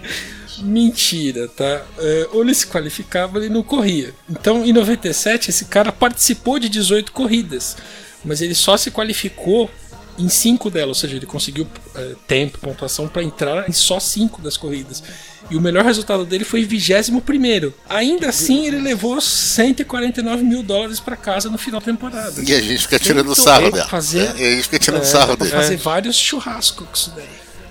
Mentira, 0.63 1.49
tá? 1.49 1.83
É, 1.99 2.29
ou 2.33 2.43
ele 2.43 2.55
se 2.55 2.67
qualificava 2.67 3.39
ou 3.39 3.45
ele 3.45 3.53
não 3.53 3.63
corria. 3.63 4.13
Então, 4.29 4.65
em 4.65 4.73
97, 4.73 5.51
esse 5.51 5.65
cara 5.67 5.91
participou 5.93 6.59
de 6.59 6.69
18 6.69 7.13
corridas, 7.13 7.77
mas 8.25 8.41
ele 8.43 8.55
só 8.55 8.77
se 8.77 8.91
qualificou 8.91 9.71
em 10.19 10.29
5 10.29 10.69
delas, 10.71 10.89
ou 10.89 10.95
seja, 10.95 11.17
ele 11.17 11.25
conseguiu 11.25 11.67
é, 11.95 12.13
tempo, 12.29 12.59
pontuação 12.59 13.09
para 13.09 13.23
entrar 13.23 13.69
em 13.69 13.73
só 13.73 13.99
5 13.99 14.43
das 14.43 14.57
corridas. 14.57 15.03
E 15.51 15.57
o 15.57 15.61
melhor 15.61 15.83
resultado 15.85 16.27
dele 16.27 16.45
foi 16.45 16.63
21. 16.63 17.23
Ainda 17.89 18.29
assim, 18.29 18.67
ele 18.67 18.79
levou 18.81 19.19
149 19.21 20.43
mil 20.45 20.63
dólares 20.63 21.01
para 21.01 21.17
casa 21.17 21.49
no 21.49 21.57
final 21.57 21.81
da 21.81 21.87
temporada. 21.87 22.35
E 22.43 22.55
a 22.55 22.61
gente 22.61 22.83
fica 22.83 22.99
tirando 22.99 23.35
sarro 23.35 23.71
dela. 23.71 23.89
fazer- 23.89 24.31
É, 24.37 24.43
e 24.43 24.47
a 24.47 24.51
gente 24.57 24.63
fica 24.65 24.79
tirando 24.79 25.03
É, 25.03 25.07
sarro 25.07 25.37
dele. 25.37 25.51
fazer 25.51 25.77
vários 25.77 26.17
churrascos 26.17 26.87
com 26.87 26.95
isso 26.95 27.13
daí. 27.17 27.25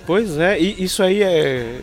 Pois 0.04 0.36
é, 0.38 0.60
e 0.60 0.82
isso 0.82 1.02
aí 1.04 1.22
é. 1.22 1.80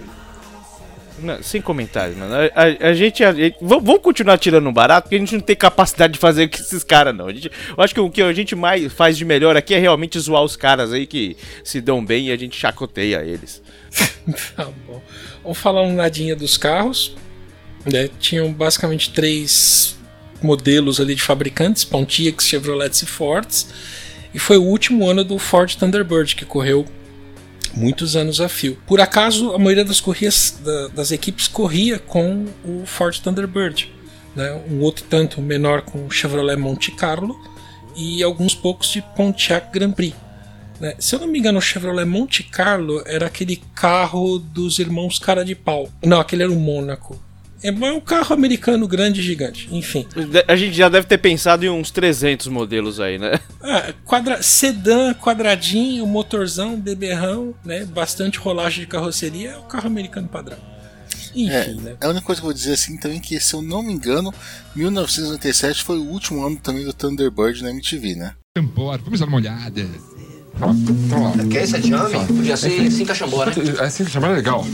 Não, 1.20 1.42
sem 1.42 1.62
comentários, 1.62 2.16
mano. 2.18 2.34
A, 2.34 2.64
a- 2.64 2.90
a 2.90 2.94
gente. 2.94 3.24
a 3.24 3.32
vamos 3.60 4.00
continuar 4.02 4.38
tirando 4.38 4.68
um 4.70 4.74
barato, 4.74 5.04
porque 5.06 5.16
a 5.16 5.20
gente 5.20 5.34
não 5.34 5.40
tem 5.42 5.56
capacidade 5.56 6.14
de 6.14 6.20
fazer 6.20 6.48
com 6.48 6.58
esses 6.58 6.84
caras, 6.84 7.16
não. 7.16 7.28
A 7.28 7.34
gente- 7.34 7.50
eu 7.76 7.84
acho 7.84 7.94
que 7.94 8.00
o 8.00 8.10
que 8.10 8.22
a 8.22 8.32
gente 8.34 8.56
mais 8.56 8.92
faz 8.94 9.18
de 9.18 9.26
melhor 9.26 9.58
aqui 9.58 9.74
é 9.74 9.80
realmente 9.80 10.20
zoar 10.20 10.44
os 10.44 10.56
caras 10.56 10.94
aí 10.94 11.08
que 11.08 11.36
se 11.64 11.82
dão 11.82 12.06
bem 12.06 12.28
e 12.28 12.32
a 12.32 12.38
gente 12.38 12.56
chacoteia 12.58 13.24
eles. 13.24 13.62
Tá 14.56 14.66
bom. 14.86 15.02
Vamos 15.42 15.58
falar 15.58 15.82
um 15.84 15.94
nadinha 15.94 16.36
dos 16.36 16.58
carros. 16.58 17.16
né? 17.92 18.10
Tinham 18.20 18.52
basicamente 18.52 19.10
três 19.12 19.98
modelos 20.44 21.00
ali 21.00 21.16
de 21.16 21.22
fabricantes: 21.24 21.84
Pontiacs, 21.84 22.46
Chevrolets 22.46 23.02
e 23.02 23.06
Fords. 23.06 23.68
E 24.34 24.40
foi 24.40 24.58
o 24.58 24.64
último 24.64 25.10
ano 25.10 25.24
do 25.24 25.40
Ford 25.40 25.74
Thunderbird, 25.76 26.36
que 26.36 26.46
correu 26.46 26.86
muitos 27.78 28.16
anos 28.16 28.42
a 28.42 28.50
fio. 28.50 28.78
Por 28.88 29.00
acaso, 29.00 29.52
a 29.54 29.58
maioria 29.60 29.86
das 29.86 30.02
da- 30.64 30.88
das 30.90 31.12
equipes 31.12 31.48
corria 31.48 32.00
com 32.00 32.46
o 32.66 32.84
Ford 32.86 33.18
Thunderbird. 33.20 33.92
Né? 34.36 34.52
Um 34.70 34.82
outro 34.82 35.04
tanto 35.10 35.42
menor 35.42 35.82
com 35.82 36.06
o 36.06 36.12
Chevrolet 36.12 36.56
Monte 36.58 36.92
Carlo 36.92 37.36
e 37.96 38.22
alguns 38.22 38.54
poucos 38.54 38.90
de 38.92 39.02
Pontiac 39.16 39.72
Grand 39.72 39.92
Prix. 39.92 40.16
né? 40.80 40.94
Se 41.00 41.16
eu 41.16 41.20
não 41.20 41.28
me 41.28 41.40
engano, 41.40 41.58
o 41.58 41.62
Chevrolet 41.62 42.06
Monte 42.06 42.44
Carlo 42.44 43.02
era 43.08 43.26
aquele 43.26 43.56
carro 43.74 44.38
dos 44.38 44.78
irmãos 44.78 45.18
Cara 45.18 45.44
de 45.44 45.56
Pau. 45.56 45.90
Não, 46.06 46.20
aquele 46.20 46.44
era 46.44 46.52
o 46.52 46.56
Mônaco. 46.60 47.20
É 47.64 47.72
um 47.72 48.00
carro 48.00 48.34
americano 48.34 48.88
grande 48.88 49.20
e 49.20 49.24
gigante. 49.24 49.68
Enfim. 49.72 50.06
A 50.48 50.56
gente 50.56 50.76
já 50.76 50.90
deve 50.90 51.08
ter 51.08 51.18
pensado 51.18 51.66
em 51.66 51.70
uns 51.70 51.90
300 51.90 52.48
modelos 52.48 53.00
aí, 53.00 53.18
né? 53.18 53.40
Ah, 53.62 53.94
quadra... 54.06 54.42
Sedã, 54.44 55.14
quadradinho, 55.14 56.06
motorzão, 56.06 56.80
beberrão, 56.80 57.54
né? 57.66 57.86
Bastante 57.86 58.38
rolagem 58.38 58.82
de 58.82 58.88
carroceria. 58.88 59.52
É 59.52 59.58
o 59.58 59.64
carro 59.64 59.88
americano 59.88 60.28
padrão. 60.28 60.58
Enfim, 61.36 61.52
É, 61.52 61.74
né? 61.74 61.98
a 62.02 62.08
única 62.10 62.26
coisa 62.26 62.42
que 62.42 62.46
eu 62.46 62.50
vou 62.50 62.54
dizer 62.54 62.74
assim 62.74 62.98
também 62.98 63.20
que, 63.20 63.40
se 63.40 63.54
eu 63.54 63.62
não 63.62 63.84
me 63.84 63.94
engano, 63.94 64.34
1997 64.76 65.84
foi 65.84 65.98
o 65.98 66.04
último 66.04 66.46
ano 66.46 66.56
também 66.58 66.84
do 66.84 66.94
Thunderbird 66.94 67.64
na 67.64 67.70
MTV, 67.70 68.16
né? 68.16 68.34
Vamos 69.04 69.20
dar 69.20 69.28
uma 69.28 69.38
olhada. 69.38 69.88
Então. 70.62 71.48
Quer 71.50 71.64
esse 71.64 71.82
chame? 71.82 72.26
Podia 72.26 72.58
ser 72.58 72.92
cinco 72.92 73.08
cachambora. 73.08 73.52
Assim 73.82 74.06
que 74.06 74.12
chamar 74.12 74.32
é 74.32 74.36
legal. 74.36 74.66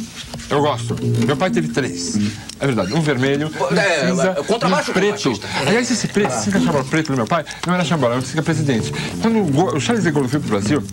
Eu 0.50 0.62
gosto. 0.62 0.96
Meu 1.26 1.36
pai 1.36 1.50
teve 1.50 1.70
três. 1.70 2.18
É 2.60 2.66
verdade. 2.66 2.94
Um 2.94 3.02
vermelho, 3.02 3.50
um 3.60 3.78
É, 3.78 4.08
cinza 4.10 4.36
é, 4.40 4.44
contrabaixo 4.44 4.90
e 4.90 4.92
um 4.92 4.94
preto. 4.94 5.40
Aliás, 5.66 5.90
esse 5.90 6.08
preto, 6.08 6.32
cinca 6.32 6.60
chambora 6.60 6.84
preto 6.84 7.12
do 7.12 7.18
meu 7.18 7.26
pai, 7.26 7.44
não 7.66 7.74
era 7.74 7.84
chambora, 7.84 8.14
era 8.14 8.22
um 8.22 8.26
cinca 8.26 8.42
presidente. 8.42 8.94
Quando 9.22 9.40
o, 9.40 9.46
Go- 9.46 9.76
o 9.76 9.80
Charles 9.82 10.04
de 10.04 10.12
Gaulle 10.12 10.28
veio 10.28 10.42
pro 10.42 10.52
Brasil, 10.52 10.84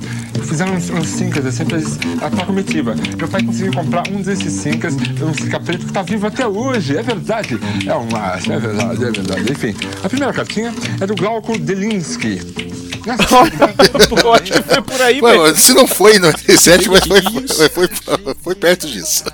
fizeram 0.45 0.75
uns, 0.75 0.89
uns 0.91 1.09
cincas 1.09 1.45
assim 1.47 1.65
pra 1.65 2.47
comitiva. 2.47 2.95
Meu 3.17 3.29
pai 3.29 3.43
conseguiu 3.43 3.73
comprar 3.73 4.09
um 4.09 4.23
desses 4.23 4.53
cincas, 4.53 4.95
um 4.95 5.35
cinca 5.35 5.61
preto 5.61 5.87
que 5.87 5.93
tá 5.93 6.03
vivo 6.03 6.27
até 6.27 6.47
hoje. 6.47 6.97
É 6.97 7.03
verdade. 7.03 7.59
É 7.87 7.95
um 7.95 8.09
máximo, 8.11 8.55
é 8.55 8.59
verdade, 8.59 9.05
é 9.05 9.11
verdade. 9.11 9.53
Enfim, 9.53 9.75
a 10.03 10.09
primeira 10.09 10.33
cartinha 10.33 10.73
é 11.01 11.07
do 11.07 11.15
Glauco 11.15 11.59
Delinsky. 11.59 12.41
Eu 13.07 14.33
acho 14.35 14.43
que 14.45 14.80
foi 14.85 14.97
por 14.97 15.03
aí, 15.03 15.21
Ué, 15.21 15.31
velho. 15.33 15.43
mas 15.43 15.59
se 15.59 15.75
não 15.75 15.87
foi 15.87 16.17
em 16.17 16.19
97, 16.19 16.89
mas 16.89 17.05
foi, 17.07 17.69
foi, 17.69 17.89
foi, 17.89 18.35
foi 18.43 18.55
perto 18.55 18.87
disso. 18.89 19.25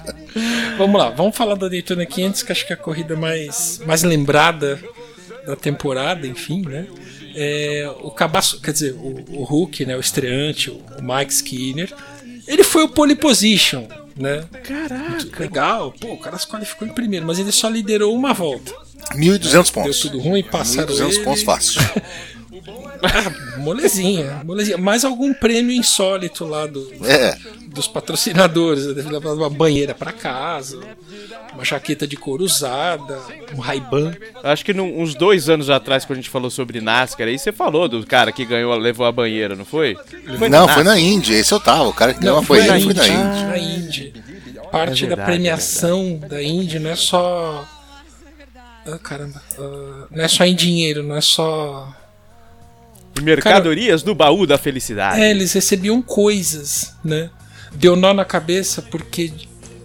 Vamos 0.77 1.01
lá, 1.01 1.11
vamos 1.11 1.37
falar 1.37 1.55
da 1.55 1.69
Daytona 1.69 2.05
500, 2.05 2.43
que 2.43 2.53
acho 2.53 2.67
que 2.67 2.73
é 2.73 2.77
a 2.77 2.79
corrida 2.79 3.17
mais, 3.17 3.81
mais 3.87 4.03
lembrada 4.03 4.79
da 5.47 5.57
temporada, 5.57 6.27
enfim, 6.27 6.63
né? 6.63 6.87
É, 7.35 7.91
o 8.01 8.11
cabaço, 8.11 8.61
quer 8.61 8.73
dizer, 8.73 8.93
o, 8.95 9.25
o 9.29 9.45
Hulk, 9.45 9.85
né, 9.87 9.97
o 9.97 10.01
estreante, 10.01 10.71
o 10.71 10.83
Mike 11.03 11.33
Skinner, 11.33 11.93
ele 12.47 12.65
foi 12.65 12.83
o 12.83 12.89
pole 12.89 13.15
position, 13.15 13.87
né? 14.17 14.45
Caraca! 14.65 15.39
Legal, 15.39 15.93
pô, 15.93 16.13
o 16.15 16.19
cara 16.19 16.39
se 16.39 16.47
qualificou 16.47 16.89
em 16.89 16.93
primeiro, 16.93 17.27
mas 17.27 17.39
ele 17.39 17.53
só 17.53 17.69
liderou 17.69 18.15
uma 18.15 18.33
volta. 18.33 18.73
1.200 19.15 19.51
Deu 19.51 19.65
pontos. 19.65 20.01
tudo 20.01 20.19
ruim, 20.19 20.43
passaram 20.43 20.89
1.200 20.95 21.09
ele. 21.13 21.25
pontos 21.25 21.43
fácil. 21.43 21.81
Ah, 23.03 23.59
molezinha, 23.59 24.43
molezinha. 24.45 24.79
Mais 24.79 25.05
algum 25.05 25.33
prêmio 25.35 25.75
insólito 25.77 26.45
lá 26.45 26.67
do, 26.67 26.91
É, 27.05 27.37
dos 27.69 27.87
patrocinadores. 27.87 28.87
Deve 28.95 29.11
levar 29.11 29.33
uma 29.35 29.51
banheira 29.51 29.95
pra 29.95 30.13
casa, 30.13 30.79
uma 31.53 31.65
jaqueta 31.65 32.07
de 32.07 32.17
couro 32.17 32.45
usada, 32.45 33.19
um 33.55 33.61
Ray-Ban. 33.61 34.15
Acho 34.43 34.65
que 34.65 34.73
num- 34.75 35.01
uns 35.01 35.15
dois 35.15 35.49
anos 35.49 35.69
atrás, 35.71 36.05
quando 36.05 36.19
a 36.19 36.23
gente 36.23 36.31
falou 36.31 36.51
sobre 36.51 36.81
NASCAR, 36.81 37.29
aí 37.29 37.39
você 37.39 37.53
falou 37.53 37.89
do 37.89 38.05
cara 38.07 38.33
que 38.33 38.45
ganhou, 38.45 38.75
levou 38.77 39.07
a 39.07 39.13
banheira, 39.13 39.55
não 39.55 39.65
foi? 39.65 39.97
Foi 40.39 40.49
não, 40.49 40.67
na 40.67 40.75
foi 40.75 40.83
na 40.85 40.99
Índia, 40.99 41.35
esse 41.35 41.53
eu 41.53 41.61
tava. 41.61 41.89
O 41.89 41.93
cara 41.95 42.15
que 42.15 42.21
ganhou 42.21 42.43
foi 42.43 42.59
ele, 42.59 42.81
foi 42.83 42.95
na 42.95 43.07
Índia. 43.09 43.47
Na 43.49 43.59
Indy. 43.59 44.15
Parte 44.73 45.05
É 45.05 45.09
da 45.09 45.15
verdade, 45.17 45.31
premiação 45.31 46.19
da 46.29 46.43
Indy 46.43 46.79
não 46.79 46.91
é 46.91 46.97
só. 46.97 47.65
Ah, 48.85 48.99
caramba. 48.99 49.41
Ah, 49.59 50.07
não 50.11 50.25
é 50.25 50.29
só 50.29 50.45
em 50.45 50.55
dinheiro, 50.55 51.03
não 51.03 51.17
é 51.17 51.21
só. 51.21 51.89
Mercadorias 53.23 54.03
do 54.03 54.15
baú 54.15 54.47
da 54.47 54.59
felicidade. 54.59 55.21
É, 55.21 55.31
eles 55.31 55.53
recebiam 55.53 56.01
coisas, 56.03 56.95
né? 57.05 57.31
Deu 57.73 57.97
nó 57.97 58.15
na 58.15 58.25
cabeça 58.25 58.81
porque 58.83 59.33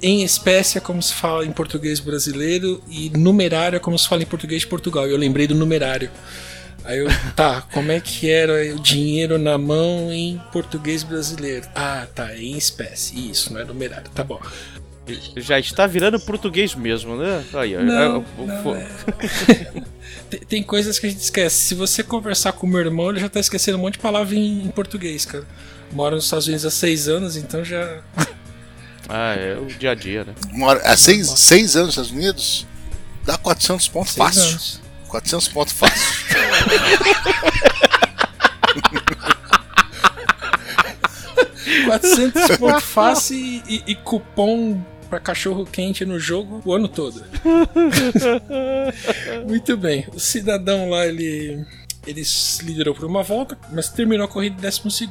em 0.02 0.24
espécie 0.24 0.78
é 0.78 0.82
como 0.82 1.02
se 1.02 1.14
fala 1.14 1.46
em 1.46 1.52
português 1.52 2.00
brasileiro 2.00 2.82
e 2.90 3.10
numerário 3.12 3.78
é 3.78 3.80
como 3.80 3.98
se 3.98 4.08
fala 4.08 4.24
em 4.24 4.26
português 4.26 4.62
de 4.62 4.68
Portugal. 4.68 5.06
Eu 5.08 5.18
lembrei 5.18 5.46
do 5.46 5.54
numerário. 5.54 6.10
Aí 6.84 6.98
eu, 6.98 7.08
tá, 7.36 7.62
como 7.74 7.92
é 7.92 8.00
que 8.00 8.30
era 8.30 8.74
o 8.76 8.80
dinheiro 8.80 9.38
na 9.38 9.58
mão 9.58 10.12
em 10.12 10.42
português 10.52 11.04
brasileiro? 11.04 11.68
Ah, 11.76 12.08
tá, 12.14 12.36
em 12.36 12.58
espécie. 12.58 13.30
Isso, 13.30 13.54
não 13.54 13.62
é 13.62 13.66
numerário, 13.66 14.10
tá 14.14 14.24
bom. 14.24 14.40
Já 15.38 15.60
está 15.60 15.88
virando 15.88 16.20
português 16.20 16.76
mesmo, 16.76 17.16
né? 17.16 17.44
Aí, 17.54 17.76
ó, 17.76 17.82
Não, 17.82 18.02
é, 18.02 18.10
não, 18.46 18.64
fo- 18.64 18.76
é. 18.76 18.88
Tem, 20.30 20.40
tem 20.40 20.64
coisas 20.64 20.98
que 21.00 21.08
a 21.08 21.10
gente 21.10 21.22
esquece. 21.22 21.56
Se 21.58 21.76
você 21.76 22.04
conversar 22.04 22.54
com 22.54 22.66
o 22.66 22.70
meu 22.70 22.80
irmão, 22.80 23.10
ele 23.10 23.20
já 23.20 23.30
tá 23.30 23.40
esquecendo 23.40 23.78
um 23.78 23.82
monte 23.82 23.94
de 23.94 24.00
palavra 24.00 24.36
em, 24.36 24.64
em 24.66 24.70
português, 24.70 25.26
cara. 25.26 25.46
Mora 25.92 26.16
nos 26.16 26.26
Estados 26.26 26.48
Unidos 26.48 26.66
há 26.66 26.72
seis 26.72 27.08
anos, 27.08 27.36
então 27.36 27.64
já. 27.66 28.02
Ah, 29.14 29.34
é 29.34 29.58
o 29.58 29.66
dia 29.66 29.92
a 29.92 29.96
dia, 29.96 30.24
né? 30.24 30.34
Mora 30.54 30.80
há 30.86 30.96
seis, 30.96 31.28
seis 31.32 31.76
anos 31.76 31.98
nos 31.98 32.08
Estados 32.08 32.12
Unidos, 32.12 32.66
dá 33.26 33.38
400 33.38 33.86
pontos 33.90 34.14
Seis 34.14 34.26
fácil. 34.26 34.50
anos. 34.52 34.82
400 35.10 35.48
pontos 35.50 35.74
fácil. 35.74 36.02
400 41.86 42.58
pontos 42.58 42.84
fácil 42.84 43.38
e, 43.38 43.64
e- 43.68 43.84
e 43.88 43.96
cupom 43.96 44.84
pra 45.12 45.20
cachorro 45.20 45.66
quente 45.66 46.06
no 46.06 46.18
jogo 46.18 46.62
o 46.64 46.74
ano 46.74 46.88
todo. 46.88 47.22
Muito 49.46 49.76
bem. 49.76 50.08
O 50.14 50.20
cidadão 50.20 50.90
lá, 50.90 51.06
ele, 51.06 51.66
ele 52.08 52.24
liderou 52.64 52.96
por 52.96 53.06
uma 53.06 53.22
volta, 53.22 53.58
mas 53.72 53.90
terminou 53.90 54.26
a 54.26 54.30
corrida 54.30 54.56
em 54.56 54.62
12 54.62 55.10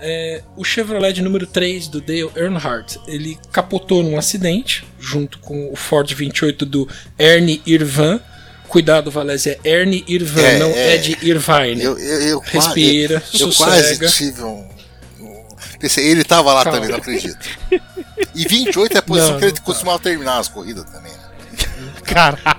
é, 0.00 0.42
o 0.56 0.64
Chevrolet 0.64 1.12
de 1.12 1.22
número 1.22 1.46
3 1.46 1.88
do 1.88 2.00
Dale 2.00 2.30
Earnhardt, 2.36 3.00
ele 3.08 3.36
capotou 3.52 4.00
num 4.02 4.16
acidente 4.16 4.86
junto 4.98 5.38
com 5.40 5.72
o 5.72 5.76
Ford 5.76 6.08
28 6.12 6.64
do 6.66 6.88
Ernie 7.18 7.60
Irvan. 7.66 8.20
Cuidado, 8.68 9.10
Valézia, 9.10 9.58
é 9.64 9.70
Ernie 9.70 10.04
Irvan, 10.06 10.42
É, 10.42 10.58
não 10.58 10.68
é. 10.68 10.94
Ed 10.96 11.16
Irvine. 11.22 11.82
Eu, 11.82 11.98
eu, 11.98 12.20
eu, 12.28 12.38
Respira, 12.40 13.14
eu, 13.14 13.20
eu 13.46 13.52
sossega. 13.52 13.96
quase 13.98 14.14
tive 14.16 14.42
um. 14.42 14.68
um- 15.20 15.48
Pensei, 15.80 16.06
ele 16.06 16.22
tava 16.22 16.52
lá 16.52 16.64
Calma. 16.64 16.78
também, 16.78 16.90
não 16.92 16.98
acredito. 16.98 17.38
E 18.34 18.46
28 18.46 18.96
é 18.96 18.98
a 18.98 19.02
posição 19.02 19.32
Não, 19.32 19.38
que 19.38 19.44
ele 19.46 19.54
não 19.54 19.62
costumava 19.62 19.98
terminar 19.98 20.38
as 20.38 20.48
corridas 20.48 20.84
também. 20.84 21.12
né? 21.12 21.28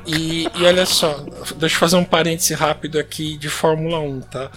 E, 0.06 0.48
e 0.56 0.64
olha 0.64 0.86
só, 0.86 1.26
deixa 1.58 1.76
eu 1.76 1.80
fazer 1.80 1.96
um 1.96 2.04
parêntese 2.04 2.54
rápido 2.54 3.00
aqui 3.00 3.38
de 3.38 3.50
Fórmula 3.50 4.00
1, 4.00 4.22
tá? 4.22 4.52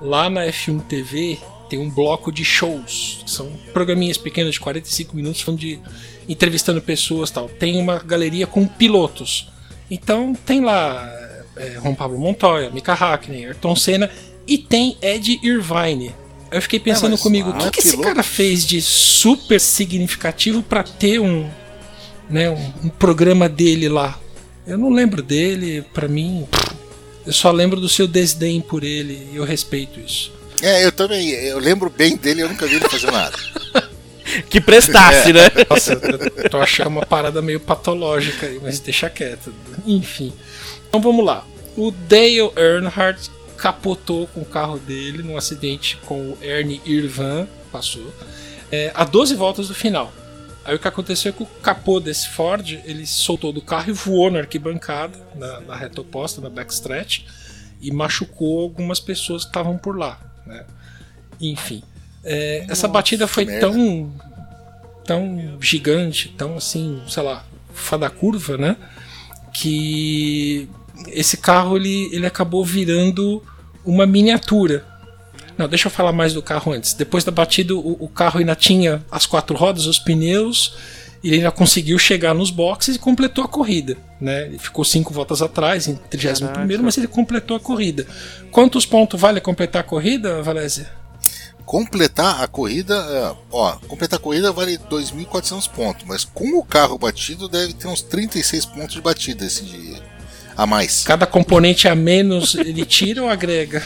Lá 0.00 0.28
na 0.28 0.42
F1 0.46 0.82
TV 0.82 1.38
tem 1.68 1.78
um 1.78 1.90
bloco 1.90 2.30
de 2.30 2.44
shows, 2.44 3.24
são 3.26 3.50
programinhas 3.72 4.16
pequenas 4.16 4.54
de 4.54 4.60
45 4.60 5.16
minutos, 5.16 5.40
falando 5.40 5.60
de 5.60 5.80
entrevistando 6.28 6.80
pessoas 6.80 7.30
tal. 7.30 7.48
Tem 7.48 7.76
uma 7.78 7.98
galeria 7.98 8.46
com 8.46 8.66
pilotos. 8.66 9.48
Então 9.90 10.34
tem 10.34 10.60
lá 10.60 11.08
é, 11.56 11.78
Juan 11.82 11.94
Pablo 11.94 12.18
Montoya, 12.18 12.70
Mika 12.70 12.92
Hakkinen, 12.92 13.46
Ayrton 13.46 13.74
Senna 13.74 14.10
e 14.46 14.58
tem 14.58 14.96
Ed 15.02 15.40
Irvine. 15.42 16.14
Eu 16.50 16.62
fiquei 16.62 16.78
pensando 16.78 17.12
mas 17.12 17.20
comigo, 17.20 17.50
o 17.50 17.52
não 17.52 17.58
que, 17.58 17.66
é 17.66 17.70
que 17.70 17.80
esse 17.80 17.96
cara 17.98 18.22
fez 18.22 18.64
de 18.64 18.80
super 18.80 19.60
significativo 19.60 20.62
pra 20.62 20.82
ter 20.82 21.18
um, 21.20 21.48
né, 22.30 22.50
um, 22.50 22.72
um 22.84 22.88
programa 22.88 23.48
dele 23.48 23.88
lá. 23.88 24.18
Eu 24.66 24.78
não 24.78 24.90
lembro 24.90 25.22
dele, 25.22 25.84
pra 25.94 26.08
mim, 26.08 26.46
eu 27.26 27.32
só 27.32 27.50
lembro 27.50 27.80
do 27.80 27.88
seu 27.88 28.06
desdém 28.06 28.60
por 28.60 28.84
ele 28.84 29.28
e 29.32 29.36
eu 29.36 29.44
respeito 29.44 29.98
isso. 30.00 30.32
É, 30.62 30.84
eu 30.84 30.92
também. 30.92 31.30
Eu 31.30 31.58
lembro 31.58 31.90
bem 31.90 32.16
dele, 32.16 32.42
eu 32.42 32.48
nunca 32.48 32.66
vi 32.66 32.76
ele 32.76 32.88
fazer 32.88 33.10
nada. 33.10 33.36
Que 34.50 34.60
prestasse, 34.60 35.32
né? 35.32 35.48
Nossa, 35.70 35.92
eu 35.92 36.50
tô 36.50 36.58
achando 36.58 36.88
uma 36.88 37.06
parada 37.06 37.40
meio 37.40 37.60
patológica 37.60 38.46
aí, 38.46 38.58
mas 38.60 38.80
deixa 38.80 39.08
quieto. 39.08 39.54
Enfim. 39.86 40.32
Então 40.88 41.00
vamos 41.00 41.24
lá. 41.24 41.46
O 41.76 41.90
Dale 41.90 42.50
Earnhardt 42.56 43.30
capotou 43.56 44.26
com 44.28 44.40
o 44.40 44.44
carro 44.44 44.78
dele 44.78 45.22
num 45.22 45.36
acidente 45.36 45.96
com 46.04 46.30
o 46.30 46.38
Ernie 46.42 46.80
Irvan, 46.84 47.46
passou, 47.72 48.14
é, 48.70 48.92
a 48.94 49.04
12 49.04 49.34
voltas 49.34 49.68
do 49.68 49.74
final. 49.74 50.12
Aí 50.64 50.74
o 50.74 50.78
que 50.78 50.88
aconteceu 50.88 51.30
é 51.30 51.32
que 51.32 51.42
o 51.42 51.46
capô 51.46 52.00
desse 52.00 52.28
Ford 52.28 52.80
ele 52.84 53.06
soltou 53.06 53.52
do 53.52 53.62
carro 53.62 53.90
e 53.90 53.92
voou 53.92 54.30
na 54.30 54.40
arquibancada, 54.40 55.16
na, 55.36 55.60
na 55.60 55.76
reta 55.76 56.00
oposta, 56.00 56.40
na 56.40 56.50
backstretch, 56.50 57.20
e 57.80 57.92
machucou 57.92 58.62
algumas 58.62 58.98
pessoas 58.98 59.44
que 59.44 59.50
estavam 59.50 59.78
por 59.78 59.96
lá. 59.96 60.18
Né? 60.44 60.64
Enfim, 61.40 61.82
é, 62.24 62.66
essa 62.68 62.88
batida 62.88 63.28
foi 63.28 63.44
merda. 63.44 63.68
tão 63.68 64.12
tão 65.04 65.56
gigante, 65.60 66.28
tão 66.36 66.56
assim, 66.56 67.00
sei 67.08 67.22
lá, 67.22 67.44
fada 67.72 68.10
curva, 68.10 68.58
né? 68.58 68.76
Que 69.52 70.68
esse 71.08 71.36
carro 71.36 71.76
ele, 71.76 72.08
ele 72.12 72.26
acabou 72.26 72.64
virando 72.64 73.42
uma 73.84 74.06
miniatura. 74.06 74.84
Não, 75.56 75.68
deixa 75.68 75.86
eu 75.86 75.90
falar 75.90 76.12
mais 76.12 76.34
do 76.34 76.42
carro 76.42 76.72
antes. 76.72 76.92
Depois 76.92 77.24
da 77.24 77.32
batida, 77.32 77.74
o, 77.74 77.96
o 77.98 78.08
carro 78.08 78.38
ainda 78.38 78.54
tinha 78.54 79.02
as 79.10 79.24
quatro 79.24 79.56
rodas, 79.56 79.86
os 79.86 79.98
pneus, 79.98 80.76
e 81.22 81.28
ele 81.28 81.36
ainda 81.36 81.50
conseguiu 81.50 81.98
chegar 81.98 82.34
nos 82.34 82.50
boxes 82.50 82.96
e 82.96 82.98
completou 82.98 83.44
a 83.44 83.48
corrida. 83.48 83.96
Né? 84.20 84.46
Ele 84.46 84.58
ficou 84.58 84.84
cinco 84.84 85.14
voltas 85.14 85.40
atrás, 85.40 85.88
em 85.88 85.94
31, 85.94 86.82
mas 86.82 86.98
ele 86.98 87.06
completou 87.06 87.56
a 87.56 87.60
corrida. 87.60 88.06
Quantos 88.50 88.84
pontos 88.84 89.18
vale 89.18 89.40
completar 89.40 89.80
a 89.80 89.84
corrida, 89.84 90.42
Valézia? 90.42 90.90
Completar 91.64 92.44
a 92.44 92.46
corrida, 92.46 92.94
é, 92.94 93.34
ó, 93.50 93.72
completar 93.88 94.20
a 94.20 94.22
corrida 94.22 94.52
vale 94.52 94.78
2.400 94.78 95.68
pontos, 95.70 96.04
mas 96.06 96.24
com 96.24 96.56
o 96.56 96.64
carro 96.64 96.96
batido 96.96 97.48
deve 97.48 97.72
ter 97.72 97.88
uns 97.88 98.02
36 98.02 98.66
pontos 98.66 98.94
de 98.94 99.00
batida 99.00 99.44
esse 99.44 99.64
dia 99.64 100.15
a 100.56 100.66
mais. 100.66 101.04
Cada 101.04 101.26
componente 101.26 101.86
a 101.86 101.94
menos 101.94 102.54
ele 102.54 102.84
tira 102.84 103.22
ou 103.22 103.28
agrega? 103.28 103.80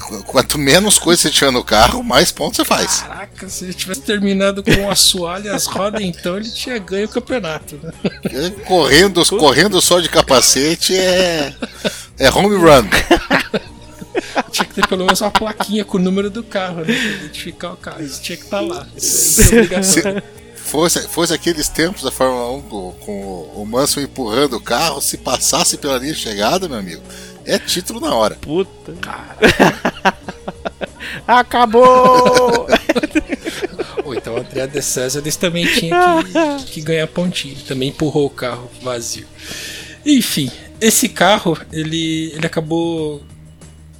Qu- 0.00 0.22
Quanto 0.24 0.58
menos 0.58 0.98
coisa 0.98 1.22
você 1.22 1.30
tiver 1.30 1.50
no 1.52 1.62
carro, 1.62 2.02
mais 2.02 2.32
pontos 2.32 2.56
você 2.56 2.64
faz. 2.64 3.00
Caraca, 3.02 3.48
se 3.48 3.64
ele 3.64 3.74
tivesse 3.74 4.00
terminado 4.02 4.62
com 4.62 4.70
o 4.72 4.90
assoalho 4.90 5.46
e 5.46 5.48
as 5.48 5.66
rodas, 5.66 6.02
então 6.02 6.36
ele 6.36 6.50
tinha 6.50 6.78
ganho 6.78 7.06
o 7.06 7.10
campeonato. 7.10 7.78
Né? 7.82 8.50
Correndo, 8.66 9.24
correndo 9.26 9.80
só 9.80 10.00
de 10.00 10.08
capacete 10.08 10.96
é 10.96 11.54
é 12.18 12.30
home 12.30 12.56
run. 12.56 12.88
Tinha 14.50 14.64
que 14.66 14.74
ter 14.74 14.86
pelo 14.88 15.04
menos 15.04 15.20
uma 15.20 15.30
plaquinha 15.30 15.84
com 15.84 15.98
o 15.98 16.00
número 16.00 16.28
do 16.30 16.42
carro, 16.42 16.78
né? 16.78 16.86
Pra 16.86 16.94
identificar 16.94 17.72
o 17.72 17.76
carro. 17.76 18.02
Isso 18.02 18.20
tinha 18.20 18.36
que 18.36 18.44
estar 18.44 18.60
lá. 18.60 18.86
Isso 18.96 19.40
é 19.42 19.46
obrigatório. 19.46 20.22
Fosse, 20.68 21.08
fosse 21.08 21.32
aqueles 21.32 21.68
tempos 21.68 22.02
da 22.02 22.10
Fórmula 22.10 22.52
1 22.58 22.62
com, 22.62 22.92
com 23.00 23.52
o 23.54 23.66
Manson 23.66 24.00
empurrando 24.00 24.56
o 24.56 24.60
carro, 24.60 25.00
se 25.00 25.16
passasse 25.16 25.78
pela 25.78 25.98
linha 25.98 26.12
de 26.12 26.18
chegada, 26.18 26.68
meu 26.68 26.78
amigo, 26.78 27.02
é 27.44 27.58
título 27.58 28.00
na 28.00 28.14
hora. 28.14 28.34
Puta. 28.36 28.94
Acabou! 31.26 32.66
Ou 34.04 34.14
então 34.14 34.34
o 34.34 34.38
André 34.38 34.66
de 34.66 34.82
César 34.82 35.20
eles 35.20 35.36
também 35.36 35.66
tinha 35.66 36.22
que, 36.60 36.72
que 36.72 36.80
ganhar 36.80 37.06
pontinho. 37.06 37.56
Também 37.66 37.90
empurrou 37.90 38.26
o 38.26 38.30
carro 38.30 38.70
vazio. 38.82 39.26
Enfim, 40.04 40.50
esse 40.80 41.08
carro 41.08 41.58
ele, 41.72 42.32
ele 42.34 42.46
acabou 42.46 43.22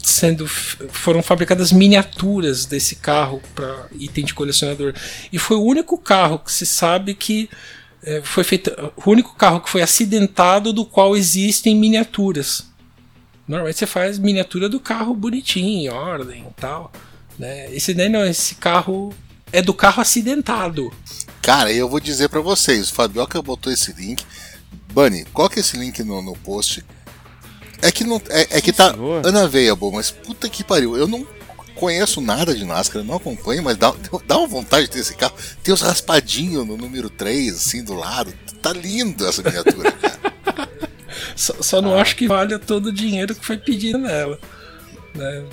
sendo 0.02 0.46
foram 0.46 1.22
fabricadas 1.22 1.72
miniaturas 1.72 2.64
desse 2.64 2.96
carro 2.96 3.42
para 3.54 3.88
item 3.98 4.24
de 4.24 4.34
colecionador 4.34 4.94
e 5.32 5.38
foi 5.38 5.56
o 5.56 5.62
único 5.62 5.98
carro 5.98 6.38
que 6.38 6.52
se 6.52 6.64
sabe 6.64 7.14
que 7.14 7.50
eh, 8.02 8.22
foi 8.24 8.44
feito 8.44 8.70
o 8.96 9.11
único 9.11 9.34
carro 9.34 9.61
que 9.61 9.68
foi 9.68 9.82
acidentado 9.82 10.72
do 10.72 10.84
qual 10.84 11.16
existem 11.16 11.74
miniaturas 11.74 12.68
normalmente 13.46 13.78
você 13.78 13.87
faz 13.87 14.18
miniatura 14.18 14.68
do 14.68 14.78
carro 14.78 15.14
bonitinho 15.14 15.68
em 15.68 15.88
ordem 15.88 16.46
e 16.48 16.61
tal 16.61 16.92
né 17.38 17.74
esse 17.74 17.92
daí 17.92 18.08
não 18.08 18.24
esse 18.24 18.54
carro 18.54 19.12
é 19.52 19.61
do 19.61 19.74
carro 19.74 20.00
acidentado 20.00 20.92
Cara, 21.48 21.72
eu 21.72 21.88
vou 21.88 21.98
dizer 21.98 22.28
pra 22.28 22.42
vocês, 22.42 22.90
o 22.90 22.94
Fabioca 22.94 23.40
botou 23.40 23.72
esse 23.72 23.90
link. 23.94 24.22
Bunny, 24.92 25.24
coloca 25.32 25.58
esse 25.58 25.78
link 25.78 26.02
no, 26.02 26.20
no 26.20 26.37
post. 26.37 26.84
É 27.80 27.92
que 27.92 28.04
não 28.04 28.20
é, 28.28 28.58
é 28.58 28.60
que 28.60 28.72
tá 28.72 28.92
senhor. 28.92 29.24
unavailable, 29.26 29.90
mas 29.92 30.10
puta 30.10 30.48
que 30.48 30.64
pariu. 30.64 30.96
Eu 30.96 31.06
não 31.06 31.26
conheço 31.74 32.20
nada 32.20 32.54
de 32.54 32.64
NASCAR, 32.64 33.04
não 33.04 33.14
acompanho, 33.16 33.62
mas 33.62 33.76
dá, 33.76 33.94
dá 34.26 34.38
uma 34.38 34.46
vontade 34.48 34.86
de 34.86 34.92
ter 34.92 34.98
esse 35.00 35.14
carro. 35.14 35.34
Tem 35.62 35.72
os 35.72 35.80
raspadinhos 35.80 36.66
no 36.66 36.76
número 36.76 37.08
3, 37.08 37.54
assim, 37.56 37.84
do 37.84 37.94
lado. 37.94 38.32
Tá 38.60 38.72
lindo 38.72 39.26
essa 39.26 39.42
miniatura, 39.42 39.92
cara. 39.92 40.18
só, 41.36 41.54
só 41.60 41.80
não 41.80 41.96
acho 41.96 42.16
que 42.16 42.26
valha 42.26 42.58
todo 42.58 42.86
o 42.86 42.92
dinheiro 42.92 43.34
que 43.34 43.44
foi 43.46 43.56
pedido 43.56 43.98
nela 43.98 44.38
né? 45.14 45.44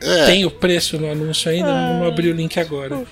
É, 0.00 0.26
tem 0.26 0.44
o 0.44 0.50
preço 0.50 0.98
no 0.98 1.10
anúncio 1.10 1.50
ainda 1.50 1.66
não, 1.68 2.00
não 2.00 2.06
abri 2.06 2.30
o 2.30 2.34
link 2.34 2.58
agora 2.58 3.02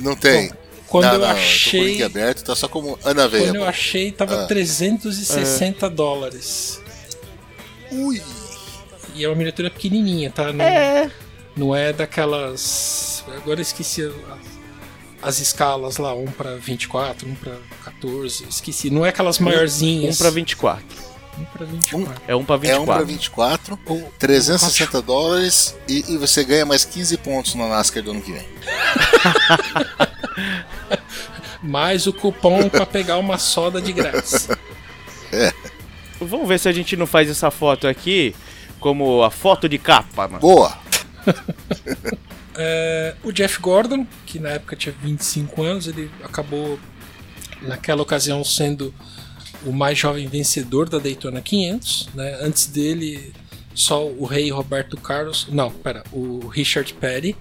não 0.00 0.16
tem. 0.16 0.50
quando 0.88 1.04
não, 1.04 1.12
eu 1.14 1.18
não, 1.20 1.26
tô 1.28 1.32
com 1.34 1.38
o 1.40 1.42
achei 1.42 1.84
link 1.92 2.02
aberto, 2.02 2.44
tá 2.44 2.56
só 2.56 2.68
como 2.68 2.96
Quando 2.96 3.12
unavailable. 3.18 3.56
eu 3.58 3.64
achei, 3.64 4.10
tava 4.12 4.44
Ah. 4.44 4.46
360 4.46 5.88
dólares. 5.90 6.81
Ui. 7.92 8.22
E 9.14 9.24
é 9.24 9.28
uma 9.28 9.36
miniatura 9.36 9.70
pequenininha, 9.70 10.30
tá? 10.30 10.52
Não 10.52 10.64
é, 10.64 11.10
não 11.56 11.76
é 11.76 11.92
daquelas. 11.92 13.24
Agora 13.36 13.60
eu 13.60 13.62
esqueci 13.62 14.10
as 15.20 15.38
escalas 15.38 15.98
lá, 15.98 16.14
um 16.14 16.26
pra 16.26 16.56
24, 16.56 17.28
um 17.28 17.34
pra 17.34 17.54
14. 17.84 18.44
Esqueci. 18.48 18.90
Não 18.90 19.04
é 19.04 19.10
aquelas 19.10 19.38
maiorzinhas. 19.38 20.16
Um 20.16 20.18
pra 20.18 20.30
24. 20.30 20.84
Um 21.38 21.44
pra 21.44 21.64
24. 21.66 22.22
É 22.28 22.36
um 22.36 22.44
pra 22.44 22.56
É 22.68 22.78
um 22.78 22.84
pra 22.84 23.02
24. 23.02 23.76
24, 23.76 23.78
Ou- 23.86 24.12
360 24.18 25.00
dólares 25.02 25.74
e, 25.88 26.04
e 26.12 26.16
você 26.18 26.44
ganha 26.44 26.64
mais 26.66 26.84
15 26.84 27.16
pontos 27.18 27.54
na 27.54 27.68
NASCAR 27.68 28.02
do 28.02 28.10
ano 28.12 28.20
que 28.22 28.32
vem. 28.32 28.46
Mais 31.62 32.06
o 32.06 32.12
cupom 32.12 32.68
pra 32.68 32.84
pegar 32.84 33.18
uma 33.18 33.38
soda 33.38 33.80
de 33.80 33.92
grátis. 33.92 34.48
Vamos 36.26 36.48
ver 36.48 36.58
se 36.58 36.68
a 36.68 36.72
gente 36.72 36.96
não 36.96 37.06
faz 37.06 37.28
essa 37.28 37.50
foto 37.50 37.86
aqui 37.86 38.34
como 38.80 39.22
a 39.22 39.30
foto 39.30 39.68
de 39.68 39.78
capa, 39.78 40.26
mano. 40.28 40.40
Boa! 40.40 40.76
É, 42.54 43.14
o 43.22 43.32
Jeff 43.32 43.58
Gordon, 43.60 44.06
que 44.26 44.38
na 44.38 44.50
época 44.50 44.76
tinha 44.76 44.94
25 45.02 45.62
anos, 45.62 45.86
ele 45.86 46.10
acabou 46.22 46.78
naquela 47.62 48.02
ocasião 48.02 48.44
sendo 48.44 48.94
o 49.64 49.72
mais 49.72 49.98
jovem 49.98 50.26
vencedor 50.26 50.88
da 50.88 50.98
Daytona 50.98 51.40
500. 51.40 52.10
Né? 52.14 52.38
Antes 52.42 52.66
dele, 52.66 53.32
só 53.74 54.06
o 54.06 54.24
rei 54.24 54.50
Roberto 54.50 54.96
Carlos, 54.96 55.48
não, 55.50 55.70
pera, 55.70 56.02
o 56.12 56.46
Richard 56.48 56.92
Petty, 56.94 57.36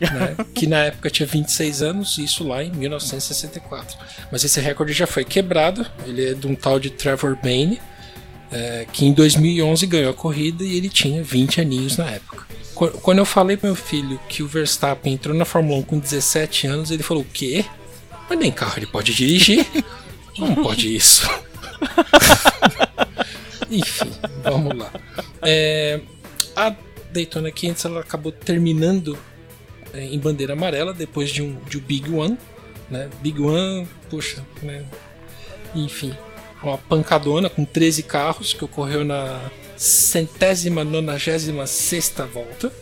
né? 0.00 0.36
que 0.54 0.66
na 0.66 0.84
época 0.84 1.10
tinha 1.10 1.26
26 1.26 1.82
anos, 1.82 2.18
isso 2.18 2.46
lá 2.46 2.64
em 2.64 2.72
1964. 2.72 3.96
Mas 4.32 4.44
esse 4.44 4.60
recorde 4.60 4.92
já 4.92 5.06
foi 5.06 5.24
quebrado. 5.24 5.86
Ele 6.06 6.30
é 6.30 6.34
de 6.34 6.46
um 6.46 6.54
tal 6.54 6.80
de 6.80 6.90
Trevor 6.90 7.36
Bayne, 7.40 7.80
é, 8.52 8.86
que 8.92 9.06
em 9.06 9.12
2011 9.12 9.86
ganhou 9.86 10.10
a 10.10 10.14
corrida 10.14 10.64
e 10.64 10.76
ele 10.76 10.88
tinha 10.88 11.22
20 11.22 11.60
aninhos 11.60 11.96
na 11.96 12.10
época. 12.10 12.46
Qu- 12.74 12.90
Quando 13.00 13.18
eu 13.18 13.24
falei 13.24 13.56
pro 13.56 13.66
meu 13.68 13.76
filho 13.76 14.18
que 14.28 14.42
o 14.42 14.48
Verstappen 14.48 15.12
entrou 15.14 15.34
na 15.36 15.44
Fórmula 15.44 15.78
1 15.80 15.82
com 15.82 15.98
17 15.98 16.66
anos, 16.66 16.90
ele 16.90 17.02
falou: 17.02 17.22
O 17.22 17.26
quê? 17.26 17.64
Mas 18.28 18.38
nem 18.38 18.50
carro 18.52 18.74
ele 18.78 18.86
pode 18.86 19.14
dirigir. 19.14 19.66
Não 20.38 20.54
pode 20.56 20.94
isso. 20.94 21.28
Enfim, 23.70 24.10
vamos 24.42 24.76
lá. 24.76 24.90
É, 25.42 26.00
a 26.56 26.74
Daytona 27.12 27.50
500 27.50 27.84
ela 27.84 28.00
acabou 28.00 28.32
terminando 28.32 29.16
é, 29.92 30.04
em 30.04 30.18
bandeira 30.18 30.54
amarela 30.54 30.92
depois 30.92 31.30
de 31.30 31.42
um, 31.42 31.56
de 31.68 31.78
um 31.78 31.80
Big 31.80 32.10
One. 32.12 32.36
Né? 32.90 33.08
Big 33.22 33.40
One, 33.40 33.86
puxa, 34.08 34.44
né? 34.62 34.84
enfim, 35.74 36.12
uma 36.62 36.78
pancadona 36.78 37.48
com 37.48 37.64
13 37.64 38.02
carros 38.02 38.52
que 38.52 38.64
ocorreu 38.64 39.04
na 39.04 39.40
centésima 39.76 40.84
nonagésima 40.84 41.66
sexta 41.66 42.26
volta. 42.26 42.72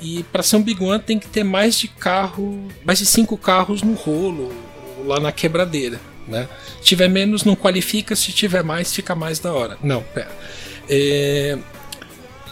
E 0.00 0.22
para 0.24 0.42
ser 0.42 0.56
um 0.56 0.62
Big 0.62 0.82
One 0.82 1.02
tem 1.02 1.18
que 1.18 1.26
ter 1.26 1.42
mais 1.42 1.78
de 1.78 1.88
carro, 1.88 2.68
mais 2.84 2.98
de 2.98 3.06
cinco 3.06 3.38
carros 3.38 3.82
no 3.82 3.94
rolo, 3.94 4.52
lá 5.06 5.18
na 5.18 5.32
quebradeira. 5.32 5.98
Né? 6.28 6.48
Se 6.78 6.88
tiver 6.88 7.08
menos, 7.08 7.44
não 7.44 7.56
qualifica, 7.56 8.14
se 8.14 8.32
tiver 8.32 8.62
mais, 8.62 8.92
fica 8.92 9.14
mais 9.14 9.38
da 9.38 9.52
hora. 9.52 9.78
Não, 9.82 10.02
pera. 10.02 10.30
É, 10.88 11.56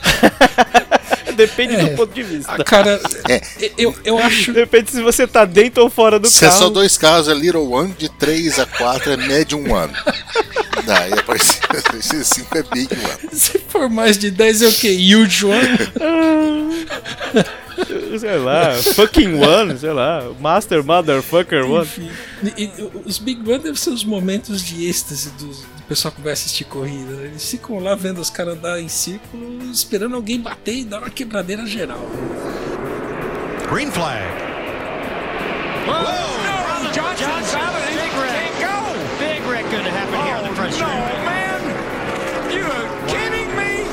Depende 1.37 1.75
É. 1.75 1.85
do 1.85 1.97
ponto 1.97 2.15
de 2.15 2.23
vista. 2.23 2.53
a 2.53 2.65
cara, 2.65 3.01
É. 3.29 3.41
eu, 3.77 3.95
eu 4.05 4.19
acho. 4.19 4.53
Depende 4.53 4.91
se 4.91 5.03
você 5.03 5.27
tá 5.27 5.45
dentro 5.45 5.83
ou 5.83 5.91
fora 5.91 6.19
do 6.19 6.29
Se 6.29 6.45
é 6.45 6.49
carro. 6.49 6.61
só 6.61 6.71
dois 6.71 6.97
carros, 6.97 7.29
é 7.29 7.35
Little 7.35 7.71
One, 7.71 7.95
de 7.99 8.09
3 8.09 8.59
a 8.59 8.67
4 8.67 9.13
é 9.13 9.17
Medium 9.17 9.71
One. 9.73 9.93
Daí 10.87 11.13
aparece 11.15 12.25
5 12.25 12.59
é 12.59 12.63
Big 12.63 12.89
One. 12.95 13.31
Se 13.35 13.59
for 13.69 13.89
mais 13.89 14.19
de 14.19 14.31
10 14.31 14.63
é 14.63 14.69
o 14.69 14.73
que? 14.73 15.15
Huge 15.15 15.47
One? 15.47 15.69
Sei 18.19 18.39
lá, 18.39 18.73
fucking 18.95 19.35
one, 19.43 19.77
sei 19.79 19.93
lá, 19.93 20.23
master 20.41 20.85
motherfucker 20.85 21.65
one. 21.69 21.83
Enfim, 21.85 22.11
e- 22.57 22.65
e 22.65 22.71
os 23.05 23.19
Big 23.19 23.41
One 23.41 23.59
devem 23.59 23.75
ser 23.75 23.91
os 23.91 24.05
momentos 24.05 24.63
de 24.63 24.87
êxtase 24.89 25.31
do, 25.31 25.51
do 25.85 25.89
pessoal 25.89 26.13
que 26.13 26.21
vai 26.23 26.33
assistir 26.33 26.65
corrida. 26.65 27.13
né? 27.15 27.27
Eles 27.27 27.49
ficam 27.51 27.79
lá 27.79 27.95
vendo 27.95 28.19
os 28.21 28.31
caras 28.31 28.57
andar 28.57 28.81
em 28.81 28.89
círculo, 28.89 29.63
esperando 29.71 30.17
alguém 30.17 30.41
bater 30.41 30.79
e 30.79 30.85
dar 30.85 30.99
uma 30.99 31.11
quebradeira 31.11 31.67
geral. 31.67 32.01
Green 33.71 33.91
flag. 33.91 34.25
Whoa! 35.87 36.25
Johnson's 36.95 37.55
out 37.55 37.75
and 37.75 37.95
Big 37.97 38.13
Rick. 38.17 38.51
go. 38.61 38.75
Big 39.19 39.41
Rick 39.49 39.71
gonna 39.71 39.91
happen 39.91 40.21
here 40.25 40.37
on 40.37 40.45
the 40.45 40.55
front 40.55 40.71
no, 40.71 40.77
straight. 40.77 41.25
man! 41.25 41.61
You 42.51 42.65
are 42.65 42.89
kidding 43.09 43.51
me? 43.57 43.85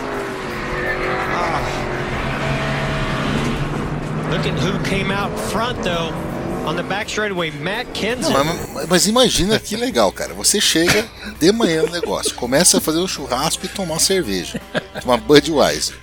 Look 4.31 4.45
at 4.47 4.57
who 4.59 4.83
came 4.89 5.11
out 5.11 5.37
front 5.51 5.83
though. 5.83 6.30
On 6.65 6.75
the 6.75 6.83
back 6.83 7.09
straightaway, 7.09 7.49
Matt 7.51 7.87
Não, 8.19 8.31
mas, 8.45 8.87
mas 8.87 9.07
imagina 9.07 9.59
que 9.59 9.75
legal, 9.75 10.11
cara. 10.11 10.33
Você 10.35 10.61
chega 10.61 11.05
de 11.39 11.51
manhã 11.51 11.81
no 11.83 11.89
negócio, 11.91 12.35
começa 12.35 12.77
a 12.77 12.81
fazer 12.81 12.99
um 12.99 13.07
churrasco 13.07 13.65
e 13.65 13.69
tomar 13.69 13.99
cerveja. 13.99 14.61
Tomar 15.01 15.17
Budweiser. 15.17 15.95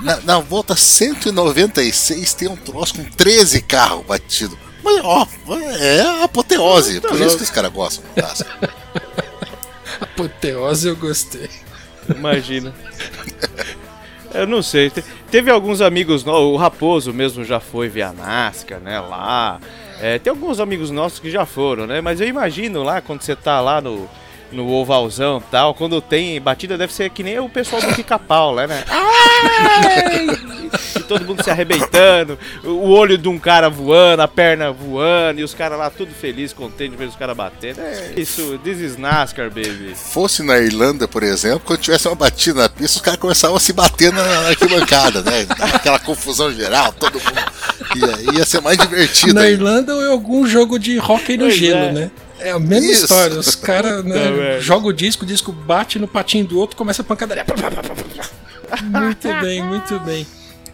Na, 0.00 0.16
na 0.22 0.38
volta 0.38 0.74
196 0.74 2.34
tem 2.34 2.48
um 2.48 2.56
troço 2.56 2.94
com 2.94 3.04
13 3.04 3.60
carros 3.62 4.04
batidos. 4.06 4.56
Mas, 4.82 5.00
ó, 5.04 5.26
é 5.78 6.24
apoteose. 6.24 7.00
Por 7.00 7.20
isso 7.20 7.36
que 7.36 7.42
os 7.44 7.50
caras 7.50 7.70
gostam 7.72 8.04
do 8.14 8.22
NASCAR. 8.22 8.74
Apoteose 10.00 10.88
eu 10.88 10.96
gostei. 10.96 11.48
Imagina. 12.08 12.74
Eu 14.34 14.46
não 14.46 14.62
sei. 14.62 14.90
Te- 14.90 15.04
Teve 15.30 15.50
alguns 15.50 15.80
amigos 15.80 16.26
o 16.26 16.56
Raposo 16.56 17.12
mesmo 17.12 17.44
já 17.44 17.60
foi 17.60 17.88
via 17.88 18.12
NASCAR, 18.12 18.80
né? 18.80 18.98
Lá. 19.00 19.60
É, 20.02 20.18
tem 20.18 20.32
alguns 20.32 20.58
amigos 20.58 20.90
nossos 20.90 21.20
que 21.20 21.30
já 21.30 21.46
foram, 21.46 21.86
né? 21.86 22.00
Mas 22.00 22.20
eu 22.20 22.26
imagino 22.26 22.82
lá 22.82 23.00
quando 23.00 23.22
você 23.22 23.36
tá 23.36 23.60
lá 23.60 23.80
no, 23.80 24.10
no 24.52 24.68
ovalzão 24.68 25.38
e 25.38 25.50
tal, 25.50 25.74
quando 25.74 26.00
tem 26.00 26.40
batida, 26.40 26.78
deve 26.78 26.92
ser 26.92 27.10
que 27.10 27.22
nem 27.22 27.38
o 27.38 27.48
pessoal 27.48 27.80
do 27.82 27.94
pica-pau, 27.94 28.54
né? 28.54 28.66
né? 28.66 28.84
Ai! 28.88 30.26
E 30.96 31.00
todo 31.00 31.24
mundo 31.24 31.42
se 31.42 31.50
arrebentando, 31.50 32.38
o 32.64 32.88
olho 32.88 33.18
de 33.18 33.28
um 33.28 33.38
cara 33.38 33.68
voando, 33.68 34.22
a 34.22 34.28
perna 34.28 34.72
voando, 34.72 35.40
e 35.40 35.44
os 35.44 35.52
caras 35.52 35.78
lá 35.78 35.90
tudo 35.90 36.12
feliz, 36.14 36.52
contente 36.52 36.92
de 36.92 36.96
ver 36.96 37.08
os 37.08 37.16
caras 37.16 37.36
batendo. 37.36 37.80
É 37.80 38.12
isso, 38.16 38.58
this 38.64 38.78
is 38.78 38.96
NASCAR, 38.96 39.50
baby. 39.50 39.94
Fosse 39.94 40.42
na 40.42 40.58
Irlanda, 40.58 41.06
por 41.06 41.22
exemplo, 41.22 41.60
quando 41.64 41.80
tivesse 41.80 42.08
uma 42.08 42.14
batida 42.14 42.62
na 42.62 42.68
pista, 42.68 42.96
os 42.96 43.02
caras 43.02 43.20
começavam 43.20 43.56
a 43.56 43.60
se 43.60 43.72
bater 43.72 44.12
na, 44.12 44.22
na 44.22 44.48
arquibancada, 44.48 45.22
né? 45.22 45.46
Aquela 45.74 45.98
confusão 45.98 46.52
geral, 46.52 46.92
todo 46.92 47.14
mundo. 47.14 47.42
Ia, 47.96 48.38
ia 48.38 48.44
ser 48.46 48.60
mais 48.60 48.78
divertido. 48.78 49.34
Na 49.34 49.42
aí. 49.42 49.52
Irlanda 49.52 49.94
ou 49.94 50.02
em 50.02 50.10
algum 50.10 50.46
jogo 50.46 50.78
de 50.78 50.98
hockey 50.98 51.36
no 51.36 51.44
Pois 51.44 51.56
gelo, 51.56 51.84
é. 51.84 51.92
né? 51.92 52.10
É 52.42 52.50
a 52.50 52.58
mesma 52.58 52.90
Isso. 52.90 53.04
história. 53.04 53.38
Os 53.38 53.54
caras 53.54 54.02
né, 54.04 54.56
é. 54.56 54.60
jogam 54.60 54.88
o 54.88 54.92
disco, 54.92 55.24
o 55.24 55.26
disco 55.26 55.52
bate 55.52 55.98
no 55.98 56.08
patinho 56.08 56.46
do 56.46 56.58
outro, 56.58 56.76
começa 56.76 57.02
a 57.02 57.04
pancadaria. 57.04 57.44
Muito 58.82 59.28
bem, 59.40 59.62
muito 59.62 60.00
bem. 60.00 60.26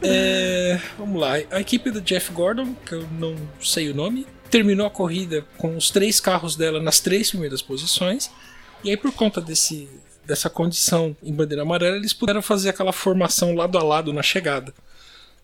É, 0.02 0.80
vamos 0.96 1.20
lá. 1.20 1.32
A 1.50 1.60
equipe 1.60 1.90
do 1.90 2.00
Jeff 2.00 2.32
Gordon, 2.32 2.74
que 2.86 2.92
eu 2.92 3.06
não 3.18 3.34
sei 3.60 3.90
o 3.90 3.94
nome, 3.94 4.26
terminou 4.50 4.86
a 4.86 4.90
corrida 4.90 5.44
com 5.56 5.76
os 5.76 5.90
três 5.90 6.20
carros 6.20 6.56
dela 6.56 6.80
nas 6.80 7.00
três 7.00 7.30
primeiras 7.30 7.60
posições. 7.60 8.30
E 8.82 8.90
aí, 8.90 8.96
por 8.96 9.12
conta 9.12 9.40
desse, 9.40 9.88
dessa 10.24 10.48
condição 10.48 11.16
em 11.22 11.32
bandeira 11.32 11.62
amarela, 11.62 11.96
eles 11.96 12.12
puderam 12.12 12.40
fazer 12.40 12.68
aquela 12.70 12.92
formação 12.92 13.54
lado 13.54 13.76
a 13.76 13.82
lado 13.82 14.12
na 14.12 14.22
chegada. 14.22 14.72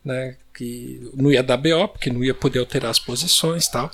Né, 0.05 0.37
que 0.55 1.11
não 1.14 1.33
ia 1.33 1.43
dar 1.43 1.57
BO, 1.57 1.89
porque 1.89 2.11
não 2.11 2.22
ia 2.22 2.35
poder 2.35 2.59
alterar 2.59 2.91
as 2.91 2.99
posições 2.99 3.66
tal. 3.68 3.91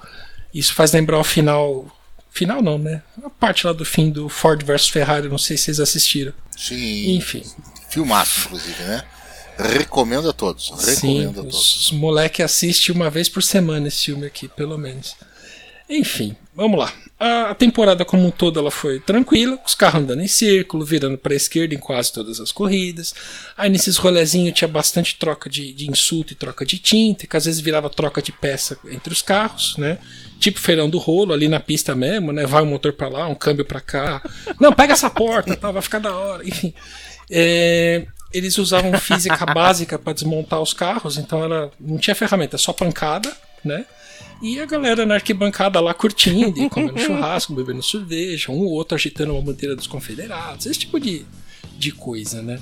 Isso 0.53 0.75
faz 0.75 0.93
lembrar 0.93 1.19
o 1.19 1.25
final. 1.25 1.87
Final 2.31 2.63
não, 2.63 2.79
né? 2.79 3.03
A 3.25 3.29
parte 3.31 3.67
lá 3.67 3.73
do 3.73 3.85
fim 3.85 4.11
do 4.11 4.29
Ford 4.29 4.63
versus 4.65 4.89
Ferrari, 4.89 5.29
não 5.29 5.39
sei 5.39 5.57
se 5.57 5.65
vocês 5.65 5.81
assistiram. 5.81 6.33
Sim. 6.57 7.17
Enfim. 7.17 7.43
Filmaço, 7.89 8.47
inclusive, 8.47 8.83
né? 8.85 9.05
Recomendo 9.59 10.31
a 10.31 10.33
todos. 10.33 10.73
Sim, 10.79 11.19
Recomendo 11.19 11.41
a 11.41 11.43
todos. 11.43 11.77
os, 11.87 11.91
moleque 11.93 12.43
assistem 12.43 12.95
uma 12.95 13.11
vez 13.11 13.29
por 13.29 13.43
semana 13.43 13.89
esse 13.89 14.05
filme 14.05 14.27
aqui, 14.27 14.49
pelo 14.49 14.79
menos. 14.79 15.17
Enfim, 15.89 16.37
vamos 16.61 16.79
lá. 16.79 16.93
A, 17.19 17.55
temporada 17.55 18.05
como 18.05 18.27
um 18.27 18.31
todo 18.31 18.61
ela 18.61 18.71
foi 18.71 19.01
tranquila, 19.01 19.59
os 19.65 19.75
carros 19.75 20.03
andando 20.03 20.21
em 20.21 20.29
círculo, 20.29 20.85
virando 20.85 21.17
para 21.17 21.33
a 21.33 21.37
esquerda 21.37 21.75
em 21.75 21.79
quase 21.79 22.13
todas 22.13 22.39
as 22.39 22.53
corridas. 22.53 23.15
Aí 23.57 23.71
nesses 23.71 23.97
rolezinhos 23.97 24.55
tinha 24.55 24.69
bastante 24.69 25.17
troca 25.17 25.49
de, 25.49 25.73
de 25.73 25.91
insulto 25.91 26.35
e 26.35 26.37
troca 26.37 26.67
de 26.67 26.79
tinta, 26.79 27.27
que 27.27 27.37
às 27.37 27.47
vezes 27.47 27.61
virava 27.61 27.89
troca 27.89 28.21
de 28.21 28.31
peça 28.31 28.79
entre 28.91 29.11
os 29.11 29.23
carros, 29.23 29.75
né? 29.79 29.99
Tipo 30.39 30.61
feirão 30.61 30.89
do 30.89 30.99
rolo 30.99 31.33
ali 31.33 31.49
na 31.49 31.61
pista 31.61 31.95
mesmo, 31.95 32.31
né? 32.31 32.45
Vai 32.45 32.63
um 32.63 32.67
motor 32.67 32.93
para 32.93 33.09
lá, 33.09 33.27
um 33.27 33.35
câmbio 33.35 33.65
para 33.65 33.81
cá. 33.81 34.23
Não, 34.61 34.73
pega 34.73 34.93
essa 34.93 35.09
porta, 35.09 35.57
tá, 35.57 35.71
vai 35.71 35.83
ficar 35.83 35.99
da 35.99 36.15
hora. 36.15 36.47
Enfim, 36.47 36.75
é, 37.31 38.07
eles 38.35 38.59
usavam 38.59 38.93
física 38.99 39.45
básica 39.53 39.99
para 39.99 40.13
desmontar 40.13 40.61
os 40.61 40.75
carros, 40.75 41.17
então 41.17 41.41
não 41.81 41.97
tinha 41.97 42.15
ferramenta, 42.15 42.59
só 42.59 42.73
pancada, 42.73 43.33
né? 43.65 43.87
E 44.43 44.59
a 44.59 44.67
galera 44.67 45.05
na 45.05 45.15
arquibancada 45.15 45.81
lá 45.81 45.93
curtindo, 45.93 46.59
e 46.59 46.69
comendo 46.69 46.99
churrasco, 47.01 47.55
bebendo 47.55 47.83
cerveja, 47.83 48.51
um 48.51 48.61
ou 48.61 48.71
outro 48.71 48.95
agitando 48.95 49.33
uma 49.33 49.43
bandeira 49.43 49.77
dos 49.77 49.87
confederados, 49.87 50.67
esse 50.67 50.81
tipo 50.81 50.99
de, 50.99 51.25
de 51.79 51.93
coisa, 51.93 52.41
né? 52.41 52.59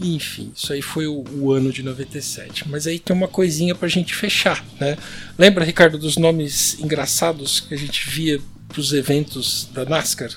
Enfim, 0.00 0.52
isso 0.54 0.72
aí 0.72 0.82
foi 0.82 1.06
o, 1.06 1.24
o 1.34 1.52
ano 1.52 1.72
de 1.72 1.82
97. 1.82 2.68
Mas 2.68 2.86
aí 2.86 2.98
tem 2.98 3.14
uma 3.14 3.28
coisinha 3.28 3.74
pra 3.74 3.88
gente 3.88 4.14
fechar, 4.14 4.64
né? 4.80 4.96
Lembra, 5.38 5.64
Ricardo, 5.64 5.96
dos 5.98 6.16
nomes 6.16 6.78
engraçados 6.80 7.60
que 7.60 7.74
a 7.74 7.78
gente 7.78 8.08
via 8.08 8.40
pros 8.68 8.92
eventos 8.92 9.68
da 9.72 9.84
NASCAR? 9.84 10.30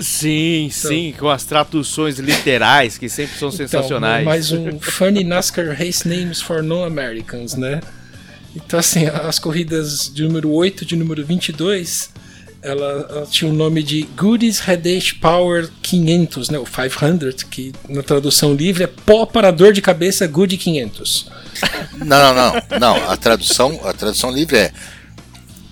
Sim, 0.00 0.68
sim, 0.72 1.14
com 1.16 1.28
as 1.28 1.44
traduções 1.44 2.18
literais 2.18 2.98
que 2.98 3.08
sempre 3.08 3.38
são 3.38 3.52
sensacionais. 3.52 4.22
Então, 4.22 4.32
mais 4.32 4.52
um 4.52 4.80
Funny 4.80 5.22
NASCAR 5.22 5.76
Race 5.76 6.08
Names 6.08 6.40
for 6.40 6.62
Non-Americans, 6.62 7.54
né? 7.54 7.80
Então, 8.54 8.78
assim, 8.78 9.06
as 9.06 9.38
corridas 9.38 10.10
de 10.12 10.22
número 10.24 10.50
8 10.50 10.84
de 10.84 10.96
número 10.96 11.24
22, 11.24 12.10
ela, 12.62 13.06
ela 13.10 13.26
tinha 13.26 13.50
o 13.50 13.54
nome 13.54 13.82
de 13.82 14.02
Goodies 14.16 14.60
Headache 14.66 15.14
Power 15.14 15.68
500, 15.82 16.50
né? 16.50 16.58
O 16.58 16.64
500, 16.64 17.42
que 17.44 17.72
na 17.88 18.02
tradução 18.02 18.54
livre 18.54 18.84
é 18.84 18.86
pó 18.86 19.26
parador 19.26 19.72
de 19.72 19.82
cabeça 19.82 20.26
Goody 20.26 20.56
500. 20.56 21.30
Não, 21.98 22.06
não, 22.06 22.34
não. 22.34 22.78
Não, 22.80 23.10
a 23.10 23.16
tradução, 23.16 23.80
a 23.84 23.92
tradução 23.92 24.30
livre 24.30 24.56
é 24.56 24.72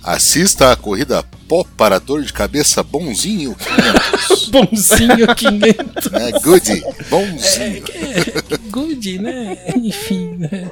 Assista 0.03 0.71
a 0.71 0.75
corrida 0.75 1.23
pó 1.47 1.63
para 1.77 1.99
dor 1.99 2.23
de 2.23 2.33
cabeça 2.33 2.81
bonzinho 2.81 3.55
500. 3.55 4.49
Bonzinho 4.51 5.35
500. 5.35 6.13
É, 6.13 6.31
goody, 6.39 6.83
bonzinho. 7.09 7.83
É, 7.93 8.57
good, 8.69 9.19
né? 9.19 9.57
Enfim, 9.75 10.35
né? 10.37 10.71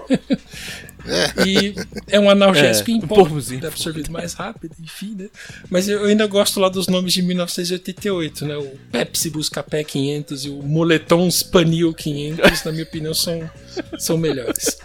É. 1.06 1.48
E 1.48 1.76
é 2.08 2.20
um 2.20 2.30
analgésico 2.30 2.90
É, 2.92 2.94
em 2.94 3.02
pó, 3.02 3.24
deve 3.24 3.68
absorver 3.68 4.10
mais 4.10 4.34
rápido, 4.34 4.76
enfim, 4.82 5.16
né? 5.18 5.28
Mas 5.70 5.88
eu 5.88 6.06
ainda 6.06 6.28
gosto 6.28 6.60
lá 6.60 6.68
dos 6.68 6.88
nomes 6.88 7.14
de 7.14 7.22
1988, 7.22 8.46
né? 8.46 8.58
O 8.58 8.72
Pepsi 8.92 9.30
Buscapé 9.30 9.84
500 9.84 10.46
e 10.46 10.50
o 10.50 10.62
Moletom 10.62 11.30
Spanil 11.30 11.94
500, 11.94 12.64
na 12.64 12.72
minha 12.72 12.84
opinião, 12.84 13.14
são, 13.14 13.50
são 13.98 14.18
melhores. 14.18 14.78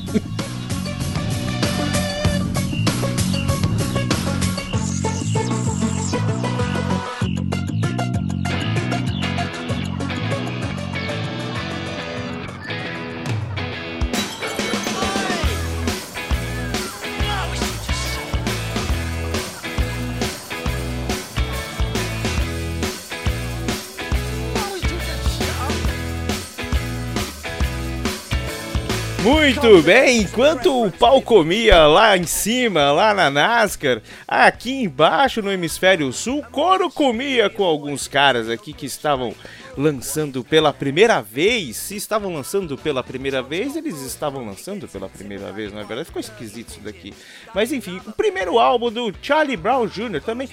Muito 29.65 29.81
bem, 29.81 30.21
enquanto 30.21 30.85
o 30.85 30.91
pau 30.91 31.19
comia 31.23 31.87
lá 31.87 32.15
em 32.15 32.27
cima, 32.27 32.91
lá 32.91 33.15
na 33.15 33.31
NASCAR, 33.31 33.99
aqui 34.27 34.83
embaixo 34.83 35.41
no 35.41 35.51
hemisfério 35.51 36.13
sul, 36.13 36.43
couro 36.51 36.87
comia 36.91 37.49
com 37.49 37.63
alguns 37.63 38.07
caras 38.07 38.47
aqui 38.47 38.73
que 38.73 38.85
estavam 38.85 39.33
lançando 39.75 40.43
pela 40.43 40.71
primeira 40.71 41.19
vez. 41.19 41.77
Se 41.77 41.95
estavam 41.95 42.31
lançando 42.31 42.77
pela 42.77 43.03
primeira 43.03 43.41
vez, 43.41 43.75
eles 43.75 43.99
estavam 44.01 44.45
lançando 44.45 44.87
pela 44.87 45.09
primeira 45.09 45.51
vez, 45.51 45.73
não 45.73 45.79
é 45.79 45.83
verdade? 45.83 46.05
Ficou 46.09 46.19
esquisito 46.19 46.69
isso 46.69 46.81
daqui. 46.81 47.11
Mas 47.51 47.71
enfim, 47.71 47.99
o 48.05 48.11
primeiro 48.11 48.59
álbum 48.59 48.91
do 48.91 49.11
Charlie 49.19 49.57
Brown 49.57 49.87
Jr. 49.87 50.21
também. 50.23 50.47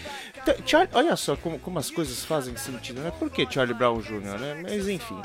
Char- 0.64 0.88
olha 0.94 1.14
só 1.16 1.36
como, 1.36 1.58
como 1.58 1.78
as 1.78 1.90
coisas 1.90 2.24
fazem 2.24 2.56
sentido, 2.56 3.02
né? 3.02 3.12
Por 3.18 3.28
que 3.28 3.46
Charlie 3.48 3.74
Brown 3.74 4.00
Jr., 4.00 4.38
né? 4.40 4.60
Mas 4.62 4.88
enfim. 4.88 5.20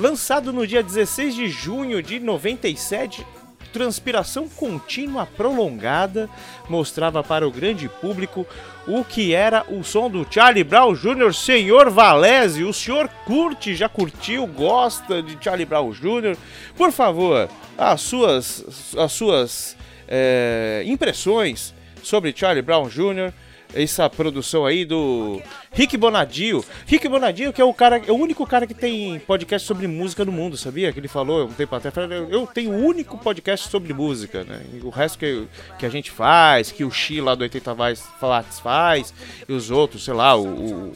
Lançado 0.00 0.50
no 0.50 0.66
dia 0.66 0.82
16 0.82 1.34
de 1.34 1.46
junho 1.50 2.02
de 2.02 2.18
97, 2.18 3.22
transpiração 3.70 4.48
contínua 4.48 5.26
prolongada 5.26 6.26
mostrava 6.70 7.22
para 7.22 7.46
o 7.46 7.50
grande 7.50 7.86
público 7.86 8.46
o 8.88 9.04
que 9.04 9.34
era 9.34 9.62
o 9.68 9.84
som 9.84 10.08
do 10.08 10.26
Charlie 10.28 10.64
Brown 10.64 10.94
Jr. 10.94 11.34
Senhor 11.34 11.90
Valese. 11.90 12.64
O 12.64 12.72
senhor 12.72 13.08
curte, 13.26 13.74
já 13.74 13.90
curtiu, 13.90 14.46
gosta 14.46 15.22
de 15.22 15.36
Charlie 15.38 15.66
Brown 15.66 15.90
Jr. 15.90 16.34
Por 16.74 16.90
favor, 16.92 17.50
as 17.76 18.00
suas, 18.00 18.94
as 18.96 19.12
suas 19.12 19.76
eh, 20.08 20.82
impressões 20.86 21.74
sobre 22.02 22.32
Charlie 22.34 22.62
Brown 22.62 22.88
Jr., 22.88 23.34
essa 23.74 24.08
produção 24.08 24.66
aí 24.66 24.84
do 24.84 25.40
Rick 25.72 25.96
Bonadio. 25.96 26.64
Rick 26.86 27.08
Bonadio, 27.08 27.52
que 27.52 27.60
é 27.60 27.64
o 27.64 27.72
cara, 27.72 28.02
é 28.06 28.12
o 28.12 28.16
único 28.16 28.46
cara 28.46 28.66
que 28.66 28.74
tem 28.74 29.18
podcast 29.20 29.66
sobre 29.66 29.86
música 29.86 30.24
no 30.24 30.32
mundo, 30.32 30.56
sabia? 30.56 30.92
Que 30.92 31.00
ele 31.00 31.08
falou 31.08 31.46
um 31.46 31.52
tempo 31.52 31.78
falou, 31.78 32.12
eu 32.12 32.46
tenho 32.46 32.72
o 32.72 32.84
único 32.84 33.18
podcast 33.18 33.68
sobre 33.68 33.92
música, 33.92 34.44
né? 34.44 34.62
E 34.74 34.80
o 34.84 34.90
resto 34.90 35.18
que, 35.18 35.46
que 35.78 35.86
a 35.86 35.90
gente 35.90 36.10
faz, 36.10 36.70
que 36.72 36.84
o 36.84 36.90
Xi 36.90 37.20
lá 37.20 37.34
do 37.34 37.42
80 37.42 37.74
Watts 37.74 38.60
faz, 38.60 39.14
e 39.48 39.52
os 39.52 39.70
outros, 39.70 40.04
sei 40.04 40.14
lá, 40.14 40.36
o, 40.36 40.46
o, 40.46 40.92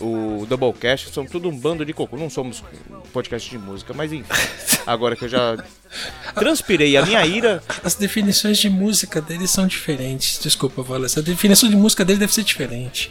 o 0.00 0.44
Doublecast, 0.46 1.12
são 1.12 1.24
tudo 1.24 1.48
um 1.48 1.56
bando 1.56 1.84
de 1.84 1.92
cocô. 1.92 2.16
Não 2.16 2.30
somos 2.30 2.62
podcast 3.12 3.48
de 3.48 3.58
música, 3.58 3.94
mas 3.94 4.12
enfim. 4.12 4.26
Agora 4.86 5.16
que 5.16 5.24
eu 5.24 5.28
já 5.28 5.56
transpirei 6.34 6.96
a 6.96 7.04
minha 7.04 7.24
ira, 7.26 7.62
As 7.82 7.94
definições 7.94 8.58
de 8.58 8.68
música 8.68 9.20
dele 9.20 9.46
são 9.46 9.66
diferentes. 9.66 10.38
Desculpa, 10.40 10.82
Wallace. 10.82 11.18
A 11.18 11.22
definição 11.22 11.68
de 11.68 11.76
música 11.76 12.04
dele 12.04 12.18
deve 12.18 12.34
ser 12.34 12.44
diferente. 12.44 13.10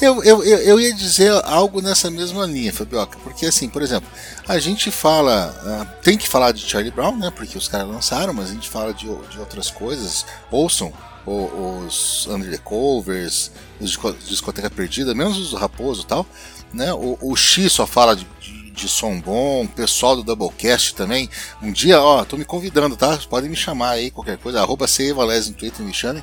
Eu, 0.00 0.22
eu, 0.24 0.42
eu, 0.42 0.58
eu 0.58 0.80
ia 0.80 0.92
dizer 0.92 1.30
algo 1.44 1.80
nessa 1.80 2.10
mesma 2.10 2.44
linha, 2.44 2.72
Fabioca, 2.72 3.18
porque 3.22 3.46
assim, 3.46 3.68
por 3.68 3.82
exemplo, 3.82 4.08
a 4.48 4.58
gente 4.58 4.90
fala, 4.90 5.54
ah, 5.64 5.84
tem 6.02 6.18
que 6.18 6.28
falar 6.28 6.50
de 6.50 6.60
Charlie 6.62 6.90
Brown, 6.90 7.16
né? 7.16 7.30
Porque 7.30 7.56
os 7.56 7.68
caras 7.68 7.86
lançaram, 7.86 8.32
mas 8.32 8.50
a 8.50 8.52
gente 8.52 8.68
fala 8.68 8.92
de, 8.92 9.04
de 9.04 9.38
outras 9.38 9.70
coisas. 9.70 10.26
Ouçam 10.50 10.92
os 11.26 12.26
Under 12.28 12.50
the 12.50 12.58
Covers, 12.58 13.50
os 13.80 13.88
disco- 13.90 14.16
Discoteca 14.28 14.70
Perdida, 14.70 15.14
menos 15.14 15.38
os 15.38 15.50
do 15.50 15.56
Raposo 15.56 16.02
e 16.02 16.06
tal, 16.06 16.26
né? 16.72 16.92
O, 16.92 17.18
o 17.20 17.36
X 17.36 17.72
só 17.72 17.86
fala 17.86 18.16
de, 18.16 18.26
de, 18.40 18.70
de 18.72 18.88
som 18.88 19.20
bom, 19.20 19.64
o 19.64 19.68
pessoal 19.68 20.16
do 20.16 20.22
Doublecast 20.22 20.94
também. 20.94 21.28
Um 21.62 21.70
dia, 21.70 22.00
ó, 22.00 22.24
tô 22.24 22.36
me 22.36 22.44
convidando, 22.44 22.96
tá? 22.96 23.18
Podem 23.28 23.50
me 23.50 23.56
chamar 23.56 23.90
aí, 23.90 24.10
qualquer 24.10 24.38
coisa, 24.38 24.60
arroba 24.60 24.88
CEVALES 24.88 25.48
no 25.48 25.54
Twitter, 25.54 25.84
me 25.84 25.94
chamem. 25.94 26.22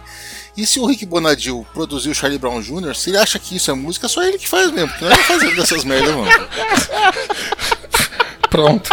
E 0.58 0.66
se 0.66 0.80
o 0.80 0.86
Rick 0.86 1.06
Bonadil 1.06 1.66
produziu 1.74 2.12
o 2.12 2.16
Charlie 2.16 2.40
Brown 2.40 2.62
Jr., 2.62 2.94
se 2.96 3.12
ele 3.12 3.18
acha 3.18 3.40
que 3.40 3.56
isso 3.56 3.72
é 3.72 3.74
música, 3.74 4.08
é 4.08 4.10
só 4.10 4.22
ele 4.24 4.38
que 4.38 4.48
faz 4.50 4.72
mesmo, 4.72 4.90
porque 4.90 5.06
não 5.06 5.12
é 5.12 5.24
fazendo 5.24 5.56
dessas 5.56 5.84
merdas, 5.86 6.14
mano. 6.14 6.30
Pronto. 8.50 8.90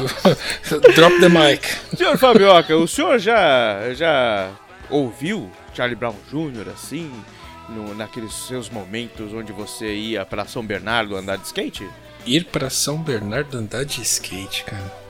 Drop 0.94 1.18
the 1.18 1.28
mic. 1.28 1.66
Senhor 1.96 2.16
Fabioca, 2.18 2.76
o 2.76 2.86
senhor 2.86 3.18
já, 3.18 3.92
já 3.94 4.50
ouviu 4.90 5.50
Charlie 5.76 5.94
Brown 5.94 6.14
Jr. 6.30 6.70
assim, 6.72 7.12
no, 7.68 7.94
naqueles 7.94 8.32
seus 8.32 8.70
momentos 8.70 9.32
onde 9.34 9.52
você 9.52 9.94
ia 9.94 10.24
pra 10.24 10.46
São 10.46 10.64
Bernardo 10.64 11.14
andar 11.14 11.36
de 11.36 11.46
skate? 11.46 11.88
Ir 12.24 12.46
pra 12.46 12.70
São 12.70 12.98
Bernardo 12.98 13.58
andar 13.58 13.84
de 13.84 14.00
skate, 14.00 14.64
cara. 14.64 15.05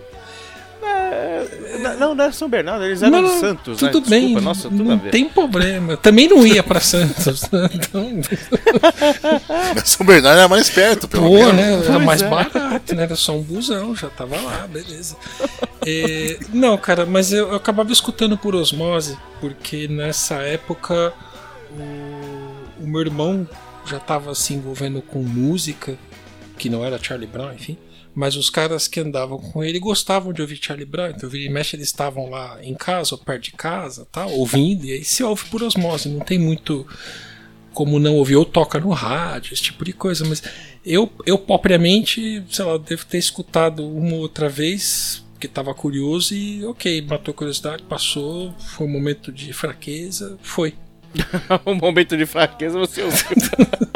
É, 0.88 1.48
n- 1.78 1.96
não, 1.96 2.14
não 2.14 2.24
era 2.24 2.32
São 2.32 2.48
Bernardo, 2.48 2.84
eles 2.84 3.02
eram 3.02 3.22
de 3.24 3.30
Santos, 3.40 3.80
né? 3.80 3.88
tudo 3.90 4.08
Desculpa, 4.08 4.34
bem. 4.36 4.44
nossa, 4.44 4.68
tudo 4.68 4.82
a 4.82 4.84
não 4.86 4.98
ver. 4.98 5.10
tem 5.10 5.28
problema. 5.28 5.92
Eu 5.94 5.96
também 5.96 6.28
não 6.28 6.46
ia 6.46 6.62
pra 6.62 6.80
Santos. 6.80 7.42
Então, 7.72 8.20
São 9.84 10.06
Bernardo 10.06 10.40
é 10.40 10.48
mais 10.48 10.68
perto, 10.70 11.06
pelo 11.08 11.28
Pô, 11.28 11.34
menos. 11.34 11.54
né? 11.54 11.72
Era 11.74 11.92
Pois 11.94 12.04
mais 12.04 12.22
é. 12.22 12.28
barato, 12.28 12.94
né? 12.94 13.02
Era 13.04 13.16
só 13.16 13.36
um 13.36 13.42
busão, 13.42 13.94
já 13.94 14.08
tava 14.10 14.36
lá, 14.40 14.66
beleza. 14.66 15.16
É, 15.86 16.38
não, 16.52 16.76
cara, 16.78 17.06
mas 17.06 17.32
eu, 17.32 17.48
eu 17.50 17.54
acabava 17.54 17.92
escutando 17.92 18.36
por 18.36 18.54
osmose, 18.54 19.16
porque 19.40 19.86
nessa 19.88 20.36
época 20.36 21.12
o, 21.70 22.82
o 22.84 22.86
meu 22.86 23.00
irmão 23.00 23.48
já 23.84 23.98
tava 24.00 24.34
se 24.34 24.54
envolvendo 24.54 25.00
com 25.00 25.20
música, 25.22 25.96
que 26.58 26.68
não 26.68 26.84
era 26.84 26.98
Charlie 27.02 27.28
Brown, 27.28 27.52
enfim. 27.52 27.76
Mas 28.16 28.34
os 28.34 28.48
caras 28.48 28.88
que 28.88 28.98
andavam 28.98 29.38
com 29.38 29.62
ele 29.62 29.78
gostavam 29.78 30.32
de 30.32 30.40
ouvir 30.40 30.58
Charlie 30.58 30.86
Brown, 30.86 31.10
então 31.10 31.28
vira 31.28 31.44
e 31.44 31.52
mexe 31.52 31.76
eles 31.76 31.88
estavam 31.88 32.30
lá 32.30 32.58
em 32.62 32.74
casa 32.74 33.14
ou 33.14 33.20
perto 33.20 33.42
de 33.44 33.52
casa, 33.52 34.08
tal, 34.10 34.32
ouvindo, 34.32 34.86
e 34.86 34.92
aí 34.92 35.04
se 35.04 35.22
ouve 35.22 35.44
por 35.50 35.62
osmose, 35.62 36.08
não 36.08 36.20
tem 36.20 36.38
muito 36.38 36.86
como 37.74 37.98
não 37.98 38.14
ouvir, 38.14 38.36
ou 38.36 38.46
toca 38.46 38.80
no 38.80 38.88
rádio, 38.88 39.52
esse 39.52 39.64
tipo 39.64 39.84
de 39.84 39.92
coisa. 39.92 40.24
Mas 40.24 40.42
eu, 40.82 41.12
eu 41.26 41.36
propriamente, 41.36 42.42
sei 42.48 42.64
lá, 42.64 42.78
devo 42.78 43.04
ter 43.04 43.18
escutado 43.18 43.86
uma 43.86 44.14
ou 44.14 44.20
outra 44.20 44.48
vez, 44.48 45.22
porque 45.34 45.46
estava 45.46 45.74
curioso 45.74 46.34
e 46.34 46.64
ok, 46.64 47.02
matou 47.02 47.32
a 47.32 47.36
curiosidade, 47.36 47.82
passou, 47.82 48.54
foi 48.58 48.86
um 48.86 48.90
momento 48.90 49.30
de 49.30 49.52
fraqueza, 49.52 50.38
foi. 50.40 50.72
um 51.66 51.74
momento 51.74 52.16
de 52.16 52.24
fraqueza 52.24 52.78
você 52.78 53.02
ouviu. 53.02 53.28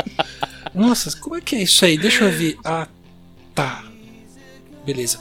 Nossa, 0.75 1.19
como 1.19 1.37
é 1.37 1.41
que 1.41 1.57
é 1.57 1.63
isso 1.63 1.83
aí? 1.87 1.97
Deixa 1.97 2.25
eu 2.25 2.31
ver. 2.31 2.59
Ah, 2.63 2.87
tá. 3.55 3.90
Beleza. 4.85 5.19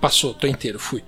Passou, 0.00 0.34
tô 0.34 0.46
inteiro, 0.46 0.78
fui. 0.78 1.02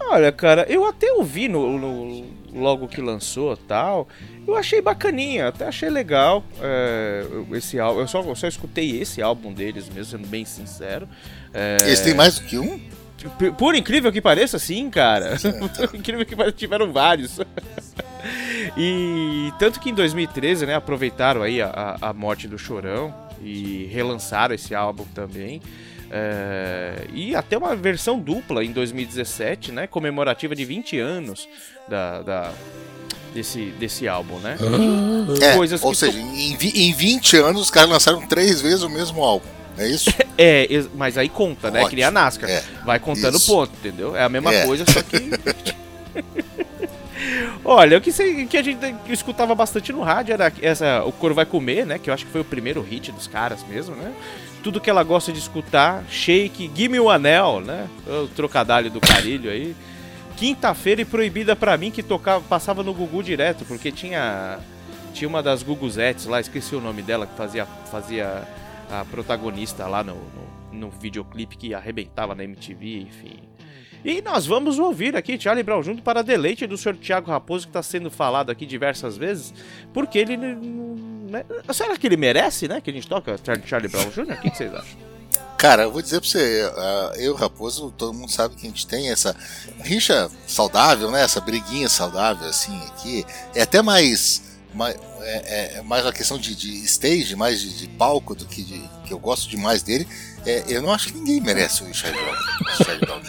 Olha, 0.00 0.30
cara, 0.32 0.66
eu 0.68 0.84
até 0.84 1.10
ouvi 1.12 1.48
no, 1.48 1.78
no- 1.78 2.26
logo 2.52 2.86
que 2.88 3.00
lançou 3.00 3.56
tal. 3.56 4.06
Eu 4.46 4.56
achei 4.56 4.82
bacaninha, 4.82 5.48
até 5.48 5.66
achei 5.66 5.88
legal 5.88 6.44
é, 6.60 7.24
esse 7.52 7.78
álbum. 7.78 8.00
Eu 8.00 8.08
só, 8.08 8.20
eu 8.22 8.34
só 8.36 8.46
escutei 8.46 9.00
esse 9.00 9.22
álbum 9.22 9.52
deles 9.52 9.88
mesmo, 9.88 10.18
sendo 10.18 10.28
bem 10.28 10.44
sincero. 10.44 11.08
É, 11.54 11.78
Eles 11.82 12.00
têm 12.00 12.14
mais 12.14 12.38
do 12.38 12.46
que 12.46 12.58
um? 12.58 12.78
Por, 13.38 13.52
por 13.54 13.74
incrível 13.76 14.10
que 14.12 14.20
pareça, 14.20 14.58
sim, 14.58 14.90
cara. 14.90 15.36
por 15.88 15.94
incrível 15.94 16.26
que 16.26 16.34
pareça, 16.36 16.56
tiveram 16.56 16.92
vários. 16.92 17.38
e 18.76 19.52
tanto 19.58 19.80
que 19.80 19.90
em 19.90 19.94
2013, 19.94 20.66
né, 20.66 20.74
aproveitaram 20.74 21.42
aí 21.42 21.60
a, 21.62 21.96
a 22.00 22.12
morte 22.12 22.48
do 22.48 22.58
Chorão 22.58 23.14
e 23.42 23.88
relançaram 23.92 24.54
esse 24.54 24.74
álbum 24.74 25.04
também. 25.14 25.62
É, 26.14 27.06
e 27.14 27.34
até 27.34 27.56
uma 27.56 27.74
versão 27.74 28.18
dupla 28.18 28.62
em 28.62 28.70
2017, 28.70 29.72
né, 29.72 29.86
comemorativa 29.86 30.54
de 30.54 30.62
20 30.64 30.98
anos 30.98 31.48
da, 31.88 32.20
da- 32.20 32.52
desse, 33.34 33.70
desse 33.80 34.06
álbum, 34.06 34.38
né? 34.40 34.58
É, 35.40 35.56
Coisas 35.56 35.82
ou 35.82 35.92
que 35.92 35.96
seja, 35.96 36.18
em, 36.20 36.52
em 36.54 36.92
20 36.92 37.38
anos 37.38 37.62
os 37.62 37.70
caras 37.70 37.88
lançaram 37.88 38.20
três 38.26 38.60
vezes 38.60 38.82
o 38.82 38.90
mesmo 38.90 39.22
álbum. 39.24 39.46
É 39.78 39.88
isso? 39.88 40.10
É, 40.44 40.66
mas 40.94 41.16
aí 41.18 41.28
conta, 41.28 41.70
né? 41.70 41.86
Que 41.88 41.94
nem 41.94 42.04
a. 42.04 42.10
NASCAR. 42.10 42.50
É, 42.50 42.64
Vai 42.84 42.98
contando 42.98 43.36
isso. 43.36 43.46
ponto, 43.52 43.70
entendeu? 43.78 44.16
É 44.16 44.24
a 44.24 44.28
mesma 44.28 44.52
É. 44.52 44.64
coisa, 44.66 44.84
só 44.90 45.00
que. 45.02 45.30
Olha, 47.64 47.98
o 47.98 48.00
que, 48.00 48.10
que 48.46 48.56
a 48.56 48.62
gente 48.62 48.78
escutava 49.08 49.54
bastante 49.54 49.92
no 49.92 50.02
rádio 50.02 50.32
era 50.32 50.52
essa, 50.60 51.04
o 51.04 51.12
Coro 51.12 51.34
Vai 51.34 51.46
Comer, 51.46 51.86
né? 51.86 51.98
Que 51.98 52.10
eu 52.10 52.14
acho 52.14 52.26
que 52.26 52.32
foi 52.32 52.40
o 52.40 52.44
primeiro 52.44 52.80
hit 52.82 53.12
dos 53.12 53.28
caras 53.28 53.64
mesmo, 53.68 53.94
né? 53.94 54.12
Tudo 54.62 54.80
que 54.80 54.88
ela 54.88 55.02
gosta 55.02 55.32
de 55.32 55.38
escutar, 55.38 56.04
Shake, 56.08 56.70
Gimme 56.74 57.00
o 57.00 57.10
Anel, 57.10 57.60
né? 57.60 57.88
O 58.06 58.28
trocadilho 58.28 58.90
do 58.90 59.00
carilho 59.00 59.50
aí. 59.50 59.74
Quinta-feira 60.36 61.02
e 61.02 61.04
proibida 61.04 61.54
pra 61.54 61.76
mim 61.76 61.90
que 61.90 62.02
tocava, 62.02 62.42
passava 62.42 62.82
no 62.82 62.94
Gugu 62.94 63.22
direto, 63.22 63.64
porque 63.64 63.92
tinha 63.92 64.58
tinha 65.12 65.28
uma 65.28 65.42
das 65.42 65.62
Guguzettes 65.62 66.26
lá, 66.26 66.40
esqueci 66.40 66.74
o 66.74 66.80
nome 66.80 67.02
dela, 67.02 67.26
que 67.26 67.36
fazia, 67.36 67.66
fazia 67.66 68.48
a 68.90 69.04
protagonista 69.04 69.86
lá 69.86 70.02
no, 70.02 70.14
no, 70.14 70.78
no 70.80 70.90
videoclipe 70.90 71.56
que 71.56 71.74
arrebentava 71.74 72.34
na 72.34 72.44
MTV, 72.44 73.00
enfim. 73.00 73.40
E 74.04 74.20
nós 74.20 74.46
vamos 74.46 74.78
ouvir 74.78 75.14
aqui 75.14 75.40
Charlie 75.40 75.62
Brown 75.62 75.82
junto 75.82 76.02
para 76.02 76.22
deleite 76.22 76.66
do 76.66 76.76
Sr. 76.76 76.96
Thiago 76.96 77.30
Raposo, 77.30 77.66
que 77.66 77.70
está 77.70 77.82
sendo 77.82 78.10
falado 78.10 78.50
aqui 78.50 78.66
diversas 78.66 79.16
vezes, 79.16 79.54
porque 79.94 80.18
ele. 80.18 80.36
Né, 80.36 81.44
será 81.72 81.96
que 81.96 82.06
ele 82.06 82.16
merece, 82.16 82.66
né? 82.66 82.80
Que 82.80 82.90
a 82.90 82.92
gente 82.92 83.06
toca 83.06 83.36
Charlie, 83.64 83.88
Brown 83.88 84.10
Jr.? 84.10 84.32
O 84.32 84.40
que, 84.40 84.50
vocês 84.50 84.74
acham? 84.74 85.12
Cara, 85.56 85.84
eu 85.84 85.92
vou 85.92 86.02
dizer 86.02 86.20
pra 86.20 86.28
você, 86.28 86.72
ah, 86.76 87.12
eu, 87.16 87.34
Raposo, 87.34 87.94
todo 87.96 88.12
mundo 88.12 88.32
sabe 88.32 88.56
que 88.56 88.66
a 88.66 88.68
gente 88.68 88.84
tem 88.84 89.10
essa 89.10 89.36
rixa 89.84 90.28
saudável, 90.44 91.08
né? 91.08 91.22
Essa 91.22 91.40
briguinha 91.40 91.88
saudável, 91.88 92.48
assim, 92.48 92.76
aqui. 92.88 93.24
É 93.54 93.62
até 93.62 93.80
mais. 93.80 94.58
mais 94.74 94.96
é, 95.20 95.76
é 95.76 95.82
mais 95.82 96.04
uma 96.04 96.12
questão 96.12 96.36
de, 96.36 96.56
de 96.56 96.84
stage, 96.84 97.36
mais 97.36 97.60
de, 97.60 97.78
de 97.78 97.86
palco 97.86 98.34
do 98.34 98.44
que 98.44 98.64
de. 98.64 98.82
que 99.06 99.12
eu 99.12 99.18
gosto 99.20 99.48
demais 99.48 99.84
dele. 99.84 100.08
É, 100.44 100.64
eu 100.66 100.82
não 100.82 100.92
acho 100.92 101.12
que 101.12 101.14
ninguém 101.14 101.40
merece 101.40 101.84
o 101.84 101.94
Charlie 101.94 102.20
Brown. 102.20 103.22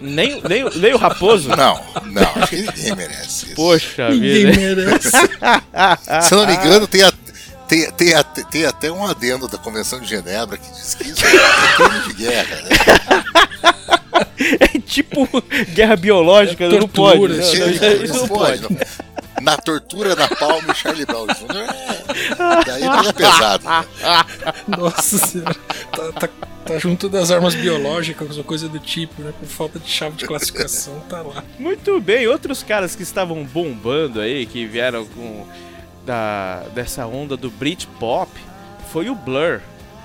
Nem, 0.00 0.40
nem, 0.48 0.64
o- 0.64 0.70
nem 0.78 0.94
o 0.94 0.96
Raposo? 0.96 1.48
Não, 1.50 1.80
não, 2.06 2.22
acho 2.36 2.48
que 2.48 2.56
ninguém 2.62 2.96
merece 2.96 3.46
isso. 3.46 3.54
Poxa 3.54 4.08
Ninguém 4.10 4.46
vida. 4.50 4.74
merece. 4.84 5.10
Se 6.26 6.34
eu 6.34 6.38
não 6.38 6.46
me 6.46 6.54
engano, 6.54 6.86
tem, 6.86 7.02
a- 7.02 7.12
tem, 7.68 7.90
tem, 7.92 8.14
até, 8.14 8.42
tem 8.44 8.64
até 8.66 8.90
um 8.90 9.06
adendo 9.06 9.46
da 9.46 9.58
Convenção 9.58 10.00
de 10.00 10.08
Genebra 10.08 10.56
que 10.56 10.70
diz 10.72 10.94
que 10.94 11.08
isso 11.08 11.22
é 11.24 11.76
crime 11.76 12.00
de 12.08 12.12
guerra, 12.14 12.56
né? 12.62 12.70
É 14.58 14.78
tipo 14.78 15.28
guerra 15.74 15.96
biológica, 15.96 16.66
não 16.68 16.88
pode. 16.88 17.18
tortura, 17.18 17.36
Não, 17.36 17.42
sim, 17.44 17.58
não, 17.58 17.66
Não 17.66 18.04
isso 18.04 18.14
não 18.14 18.28
pode, 18.28 18.62
pode. 18.62 18.74
não. 18.74 18.80
Na 19.40 19.56
tortura, 19.56 20.14
na 20.16 20.28
palma, 20.28 20.72
o 20.72 20.74
Charlie 20.74 21.06
Brown 21.06 21.26
Jr. 21.26 21.74
É, 22.38 22.64
daí 22.64 22.80
pega 22.82 23.12
pesado. 23.12 23.64
Nossa 24.68 25.18
senhora. 25.18 25.54
Tá, 25.92 26.12
tá- 26.12 26.28
tá 26.66 26.78
junto 26.78 27.08
das 27.08 27.30
armas 27.30 27.54
biológicas 27.54 28.36
ou 28.38 28.44
coisa 28.44 28.68
do 28.68 28.78
tipo, 28.78 29.22
né? 29.22 29.32
Por 29.38 29.48
falta 29.48 29.78
de 29.78 29.88
chave 29.90 30.16
de 30.16 30.26
classificação, 30.26 31.00
tá 31.08 31.22
lá. 31.22 31.42
Muito 31.58 32.00
bem, 32.00 32.26
outros 32.28 32.62
caras 32.62 32.94
que 32.94 33.02
estavam 33.02 33.44
bombando 33.44 34.20
aí, 34.20 34.46
que 34.46 34.66
vieram 34.66 35.04
com 35.06 35.46
da, 36.06 36.62
dessa 36.74 37.06
onda 37.06 37.36
do 37.36 37.50
Britpop, 37.50 38.30
foi 38.92 39.08
o 39.10 39.14
Blur. 39.14 39.60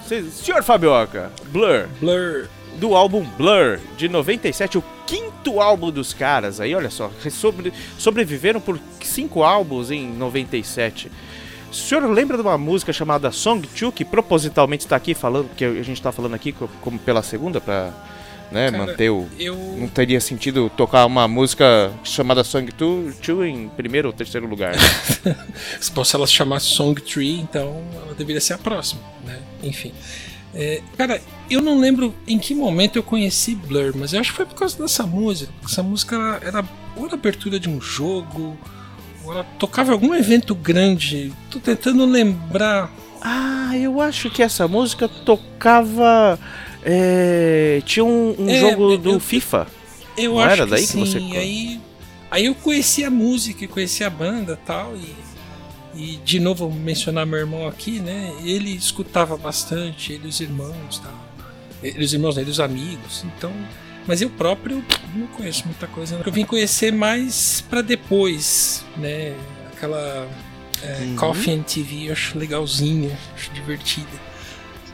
Cê- 0.07 0.23
senhor 0.23 0.63
Fabioca, 0.63 1.31
Blur, 1.47 1.87
Blur. 1.99 2.47
Do 2.79 2.95
álbum 2.95 3.23
Blur, 3.37 3.79
de 3.97 4.07
97, 4.09 4.77
o 4.77 4.83
quinto 5.07 5.61
álbum 5.61 5.91
dos 5.91 6.13
caras 6.13 6.59
aí, 6.59 6.73
olha 6.75 6.89
só, 6.89 7.11
sobre, 7.31 7.71
sobreviveram 7.97 8.59
por 8.59 8.79
cinco 9.01 9.43
álbuns 9.43 9.91
em 9.91 10.07
97. 10.11 11.11
O 11.71 11.73
senhor 11.75 12.09
lembra 12.09 12.37
de 12.37 12.43
uma 12.43 12.57
música 12.57 12.93
chamada 12.93 13.31
Song 13.31 13.67
2, 13.79 13.93
que 13.93 14.05
propositalmente 14.05 14.85
está 14.85 14.95
aqui 14.95 15.13
falando, 15.13 15.49
que 15.55 15.65
a 15.65 15.73
gente 15.83 15.93
está 15.93 16.11
falando 16.11 16.33
aqui 16.33 16.51
co- 16.51 16.69
como 16.81 16.97
pela 16.97 17.21
segunda, 17.21 17.59
pra 17.59 17.91
né, 18.51 18.71
Cara, 18.71 18.85
manter 18.85 19.09
o... 19.09 19.27
Eu. 19.37 19.55
Não 19.77 19.87
teria 19.87 20.21
sentido 20.21 20.69
tocar 20.69 21.05
uma 21.05 21.27
música 21.27 21.91
chamada 22.03 22.43
Song 22.43 22.71
2 22.71 23.15
em 23.49 23.67
primeiro 23.69 24.07
ou 24.07 24.13
terceiro 24.13 24.47
lugar. 24.47 24.73
Se 25.81 25.91
fosse 25.91 26.15
ela 26.15 26.25
se 26.27 26.33
chamasse 26.33 26.67
Song 26.67 26.99
Tree, 27.01 27.39
então 27.41 27.83
ela 27.93 28.13
deveria 28.15 28.39
ser 28.39 28.53
a 28.53 28.57
próxima, 28.57 29.01
né? 29.25 29.39
Enfim. 29.63 29.91
É, 30.55 30.81
cara, 30.97 31.21
eu 31.49 31.61
não 31.61 31.77
lembro 31.79 32.13
em 32.25 32.39
que 32.39 32.55
momento 32.55 32.95
eu 32.95 33.03
conheci 33.03 33.53
Blur, 33.55 33.93
mas 33.95 34.13
eu 34.13 34.21
acho 34.21 34.31
que 34.31 34.37
foi 34.37 34.45
por 34.45 34.55
causa 34.55 34.77
dessa 34.81 35.05
música. 35.05 35.51
Essa 35.65 35.83
música 35.83 36.15
era, 36.15 36.47
era 36.59 36.69
ou 36.95 37.05
era 37.05 37.15
abertura 37.15 37.59
de 37.59 37.67
um 37.69 37.81
jogo, 37.81 38.57
ou 39.25 39.33
ela 39.33 39.43
tocava 39.59 39.91
algum 39.91 40.15
evento 40.15 40.55
grande. 40.55 41.33
Tô 41.51 41.59
tentando 41.59 42.05
lembrar. 42.05 42.89
ah, 43.21 43.77
eu 43.77 43.99
acho 43.99 44.29
que 44.29 44.41
essa 44.41 44.67
música 44.67 45.07
tocava. 45.09 46.39
é, 46.87 47.81
tinha 47.85 48.05
um, 48.05 48.35
um 48.39 48.49
É, 48.49 48.59
jogo 48.59 48.97
do 48.97 49.13
eu- 49.13 49.19
FIFA. 49.19 49.67
Eu 50.17 50.33
Não 50.35 50.39
acho 50.39 50.51
era 50.53 50.63
que 50.65 50.69
daí 50.71 50.81
que 50.81 50.87
sim. 50.87 50.99
você- 50.99 51.19
E 51.19 51.35
aí, 51.35 51.81
aí 52.31 52.45
eu 52.45 52.55
conheci 52.55 53.03
a 53.03 53.09
música, 53.09 53.67
conheci 53.67 54.03
a 54.03 54.09
banda 54.09 54.57
tal, 54.65 54.95
e 54.95 55.13
e 55.95 56.17
de 56.17 56.39
novo 56.39 56.71
mencionar 56.71 57.25
meu 57.25 57.39
irmão 57.39 57.67
aqui, 57.67 57.99
né? 57.99 58.33
Ele 58.43 58.71
escutava 58.75 59.37
bastante, 59.37 60.13
ele 60.13 60.25
e 60.25 60.29
os 60.29 60.39
irmãos 60.39 60.99
tal. 60.99 61.13
Ele 61.83 62.01
e 62.01 62.05
os 62.05 62.13
irmãos, 62.13 62.35
né, 62.35 62.41
ele 62.41 62.49
e 62.49 62.53
os 62.53 62.59
amigos. 62.59 63.23
Então, 63.25 63.51
mas 64.07 64.21
eu 64.21 64.29
próprio 64.29 64.83
não 65.15 65.27
conheço 65.27 65.65
muita 65.65 65.87
coisa. 65.87 66.21
Eu 66.25 66.31
vim 66.31 66.45
conhecer 66.45 66.91
mais 66.91 67.61
pra 67.69 67.81
depois, 67.81 68.85
né? 68.97 69.35
Aquela 69.73 70.27
é, 70.83 71.01
Uhum. 71.01 71.15
Coffee 71.15 71.53
and 71.53 71.63
TV, 71.63 72.07
eu 72.07 72.13
acho 72.13 72.37
legalzinha, 72.37 73.17
acho 73.35 73.51
divertida. 73.51 74.07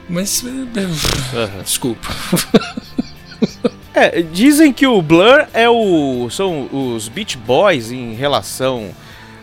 Mas 0.08 0.44
é, 0.46 1.62
desculpa. 1.64 2.08
É, 3.94 4.22
dizem 4.22 4.72
que 4.72 4.88
o 4.88 5.02
Blur 5.02 5.48
é 5.54 5.70
o. 5.70 6.30
são 6.30 6.70
os 6.72 7.10
Beach 7.10 7.38
Boys 7.38 7.92
em 7.92 8.14
relação 8.14 8.92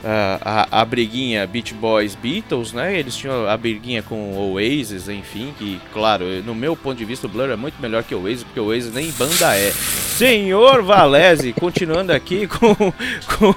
ah, 0.04 0.66
à, 0.70 0.80
à 0.80 0.84
briguinha 0.84 1.46
Beach 1.46 1.74
Boys 1.74 2.14
Beatles, 2.14 2.72
né? 2.72 2.98
Eles 2.98 3.16
tinham 3.16 3.48
a 3.48 3.56
briguinha 3.56 4.02
com 4.02 4.32
o 4.32 4.52
Oasis, 4.52 5.08
enfim, 5.08 5.54
que, 5.58 5.80
claro, 5.92 6.24
no 6.44 6.54
meu 6.54 6.76
ponto 6.76 6.96
de 6.96 7.04
vista, 7.04 7.26
o 7.26 7.30
Blur 7.30 7.50
é 7.50 7.56
muito 7.56 7.80
melhor 7.80 8.04
que 8.04 8.14
o 8.14 8.22
Oasis, 8.22 8.44
porque 8.44 8.60
o 8.60 8.66
Oasis 8.66 8.92
nem 8.92 9.10
banda 9.12 9.56
é. 9.56 9.72
Senhor 9.72 10.82
Valese, 10.82 11.52
continuando 11.52 12.12
aqui 12.12 12.46
com. 12.48 12.74
com, 12.74 13.54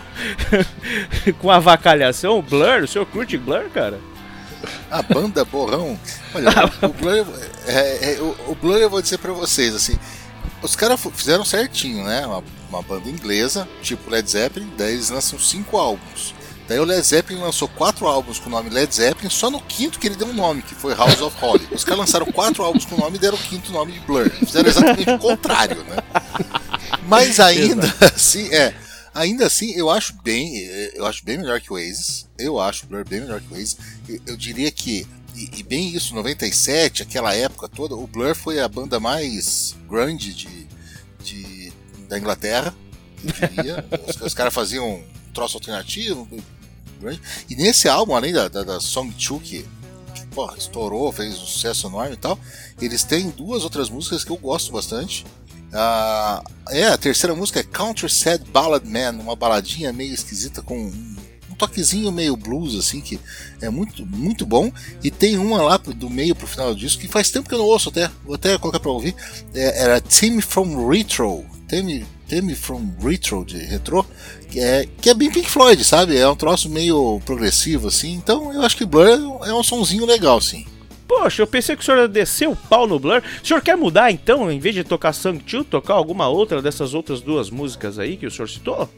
com 1.40 1.52
a 1.52 1.60
vacalhação, 1.60 2.40
o 2.40 2.42
Blur, 2.42 2.84
o 2.84 2.88
senhor 2.88 3.06
curte 3.06 3.38
Blur, 3.38 3.70
cara? 3.74 4.00
A 4.90 5.02
banda 5.02 5.46
Borrão. 5.46 6.00
Olha, 6.34 6.52
o 6.82 6.90
Blur, 6.90 7.26
é, 7.68 8.14
é, 8.14 8.18
o, 8.20 8.52
o 8.52 8.56
Blur 8.56 8.78
eu 8.78 8.90
vou 8.90 9.02
dizer 9.02 9.20
pra 9.20 9.32
vocês, 9.32 9.76
assim. 9.76 9.98
Os 10.62 10.76
caras 10.76 11.00
fizeram 11.16 11.46
certinho, 11.46 12.04
né? 12.04 12.24
Uma, 12.72 12.82
banda 12.82 13.10
inglesa, 13.10 13.68
tipo 13.82 14.10
Led 14.10 14.30
Zeppelin, 14.30 14.72
daí 14.78 14.94
eles 14.94 15.10
lançam 15.10 15.38
cinco 15.38 15.78
álbuns. 15.78 16.34
Daí 16.68 16.80
o 16.80 16.86
Led 16.86 17.06
Zeppelin 17.06 17.42
lançou 17.42 17.68
quatro 17.68 18.08
álbuns 18.08 18.40
com 18.40 18.48
o 18.48 18.50
nome 18.50 18.70
Led 18.70 18.96
Zeppelin, 18.96 19.30
só 19.30 19.50
no 19.50 19.60
quinto 19.60 20.00
que 20.00 20.08
ele 20.08 20.16
deu 20.16 20.28
um 20.28 20.34
nome, 20.34 20.62
que 20.62 20.74
foi 20.74 20.96
House 20.96 21.20
of 21.20 21.36
Holly. 21.38 21.68
Os 21.70 21.84
caras 21.84 22.00
lançaram 22.00 22.26
quatro 22.28 22.64
álbuns 22.64 22.86
com 22.86 22.96
o 22.96 22.98
nome 22.98 23.18
e 23.18 23.20
deram 23.20 23.38
o 23.38 23.42
quinto 23.42 23.74
nome 23.74 23.92
de 23.92 24.00
Blur. 24.00 24.30
Fizeram 24.30 24.70
exatamente 24.70 25.10
o 25.10 25.20
contrário, 25.20 25.84
né? 25.84 25.98
Mas 27.08 27.42
ainda 27.42 27.94
assim, 28.16 28.48
é. 28.54 28.74
Ainda 29.14 29.48
assim, 29.48 29.74
eu 29.74 29.90
acho 29.90 30.14
bem, 30.24 30.56
eu 30.96 31.06
acho 31.06 31.26
bem 31.26 31.38
melhor 31.38 31.60
que 31.60 31.74
o 31.74 31.76
Oasis. 31.76 32.26
Eu 32.40 32.58
acho 32.58 32.86
o 32.86 32.88
Blur 32.88 33.06
bem 33.06 33.20
melhor 33.20 33.42
que 33.42 33.54
o 33.54 33.58
Oasis. 33.58 33.78
Eu, 34.08 34.22
eu 34.28 34.38
diria 34.38 34.72
que 34.72 35.06
e, 35.36 35.50
e 35.60 35.64
bem 35.64 35.90
isso, 35.90 36.14
97, 36.16 37.04
aquela 37.04 37.34
época 37.34 37.68
toda, 37.68 37.96
o 37.96 38.08
Blur 38.08 38.36
foi 38.36 38.60
a 38.60 38.68
banda 38.68 39.00
mais 39.00 39.76
grande 39.90 40.34
de, 40.34 40.68
de 41.24 41.51
da 42.12 42.20
Inglaterra, 42.20 42.76
diria. 43.24 43.86
os, 44.08 44.22
os 44.22 44.34
caras 44.34 44.54
faziam 44.54 44.86
um 44.86 45.04
troço 45.34 45.58
alternativo. 45.58 46.28
E 47.50 47.56
nesse 47.56 47.88
álbum, 47.88 48.16
além 48.16 48.34
da, 48.34 48.48
da, 48.48 48.64
da 48.64 48.80
Song 48.80 49.12
2, 49.12 49.42
que, 49.42 49.66
estourou, 50.58 51.12
fez 51.12 51.34
um 51.34 51.46
sucesso 51.46 51.88
enorme 51.88 52.14
e 52.14 52.18
tal, 52.18 52.38
eles 52.82 53.04
têm 53.04 53.30
duas 53.30 53.64
outras 53.64 53.90
músicas 53.90 54.24
que 54.24 54.30
eu 54.30 54.38
gosto 54.38 54.72
bastante. 54.72 55.26
Ah, 55.74 56.44
é, 56.70 56.88
a 56.88 56.98
terceira 56.98 57.34
música 57.34 57.62
é 57.62 57.64
Counter 57.64 58.12
Sad 58.12 58.44
Ballad 58.52 58.86
Man, 58.86 59.22
uma 59.22 59.36
baladinha 59.36 59.94
meio 59.94 60.14
esquisita 60.14 60.62
com 60.62 60.78
um, 60.78 61.16
um 61.50 61.56
toquezinho 61.56 62.12
meio 62.12 62.36
blues, 62.36 62.76
assim, 62.76 63.00
que 63.00 63.20
é 63.62 63.70
muito, 63.70 64.06
muito 64.06 64.46
bom. 64.46 64.72
E 65.02 65.10
tem 65.10 65.38
uma 65.38 65.62
lá 65.62 65.78
do 65.78 66.10
meio 66.10 66.36
pro 66.36 66.46
final 66.46 66.74
do 66.74 66.80
disco 66.80 67.02
que 67.02 67.08
faz 67.08 67.32
tempo 67.32 67.48
que 67.48 67.56
eu 67.56 67.60
não 67.60 67.66
ouço 67.66 67.90
até, 67.90 68.12
vou 68.26 68.36
até 68.36 68.58
colocar 68.58 68.82
pra 68.82 68.92
ouvir. 68.92 69.16
É, 69.54 69.84
era 69.84 70.02
Team 70.02 70.42
from 70.42 70.88
Retro, 70.88 71.46
Team 72.28 72.56
from 72.56 72.92
Retro 73.02 73.46
de 73.46 73.58
retro, 73.58 74.06
que 74.50 74.60
é, 74.60 74.88
que 75.02 75.10
é 75.10 75.14
bem 75.14 75.32
Pink 75.32 75.50
Floyd, 75.50 75.84
sabe? 75.84 76.18
É 76.18 76.28
um 76.28 76.36
troço 76.36 76.70
meio 76.70 77.22
progressivo, 77.26 77.88
assim. 77.88 78.14
Então 78.14 78.54
eu 78.54 78.62
acho 78.62 78.76
que 78.78 78.86
Blur 78.86 79.08
é 79.08 79.18
um- 79.56 79.60
é 79.60 79.64
sonzinho 79.64 80.06
legal, 80.06 80.40
sim. 80.42 80.66
Poxa, 81.08 81.42
eu 81.42 81.48
pensei 81.48 81.76
que 81.76 81.82
o 81.82 81.86
senhor 81.86 81.98
ia 81.98 82.08
descer 82.08 82.48
o 82.48 82.56
pau 82.56 82.88
no 82.88 82.98
Blur. 83.00 83.22
O 83.44 83.48
senhor 83.48 83.62
quer 83.62 83.76
mudar 83.76 84.12
então, 84.12 84.50
em 84.52 84.60
vez 84.60 84.74
de 84.76 84.84
tocar 84.84 85.12
Song 85.14 85.44
2, 85.44 85.66
tocar 85.68 85.94
alguma 85.94 86.28
outra 86.30 86.62
dessas 86.62 86.94
outras 86.94 87.20
duas 87.22 87.50
músicas 87.50 88.00
aí 88.00 88.16
que 88.18 88.26
o 88.26 88.32
senhor 88.32 88.48
citou? 88.50 88.90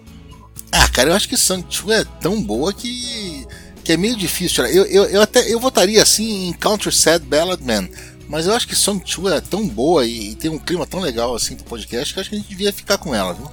Ah, 0.71 0.87
cara, 0.89 1.09
eu 1.09 1.15
acho 1.15 1.27
que 1.29 1.37
Sanchu 1.37 1.91
é 1.91 2.03
tão 2.21 2.41
boa 2.41 2.71
que, 2.73 3.45
que 3.83 3.91
é 3.91 3.97
meio 3.97 4.15
difícil. 4.15 4.55
tirar. 4.63 4.71
Eu, 4.71 4.85
eu, 4.85 5.05
eu 5.05 5.21
até 5.21 5.51
eu 5.51 5.59
votaria 5.59 6.01
assim 6.01 6.49
em 6.49 6.53
Counter 6.53 6.93
Sad 6.93 7.25
Ballad 7.25 7.61
Man. 7.63 7.87
Mas 8.33 8.47
eu 8.47 8.55
acho 8.55 8.67
que 8.67 8.75
Song 8.75 8.99
2 8.99 9.31
é 9.31 9.41
tão 9.41 9.67
boa 9.67 10.07
e, 10.07 10.31
e 10.31 10.35
tem 10.35 10.49
um 10.49 10.57
clima 10.57 10.87
tão 10.87 10.99
legal 10.99 11.35
assim 11.35 11.55
pro 11.55 11.65
podcast 11.65 12.11
que 12.11 12.19
acho 12.19 12.29
que 12.31 12.35
a 12.35 12.39
gente 12.39 12.49
devia 12.49 12.73
ficar 12.73 12.97
com 12.97 13.13
ela, 13.13 13.31
viu? 13.31 13.47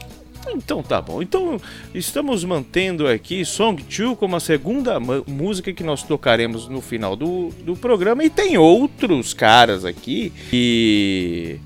Então 0.55 0.83
tá 0.83 1.03
bom. 1.03 1.21
Então 1.21 1.61
estamos 1.95 2.43
mantendo 2.45 3.07
aqui 3.07 3.45
Song 3.45 3.83
2 3.83 4.17
como 4.17 4.37
a 4.37 4.41
segunda 4.41 4.99
música 4.99 5.71
que 5.71 5.85
nós 5.85 6.03
tocaremos 6.03 6.67
no 6.67 6.81
final 6.81 7.15
do, 7.15 7.51
do 7.63 7.77
programa. 7.77 8.25
E 8.25 8.31
tem 8.31 8.57
outros 8.57 9.35
caras 9.35 9.85
aqui 9.85 10.33
que 10.49 11.61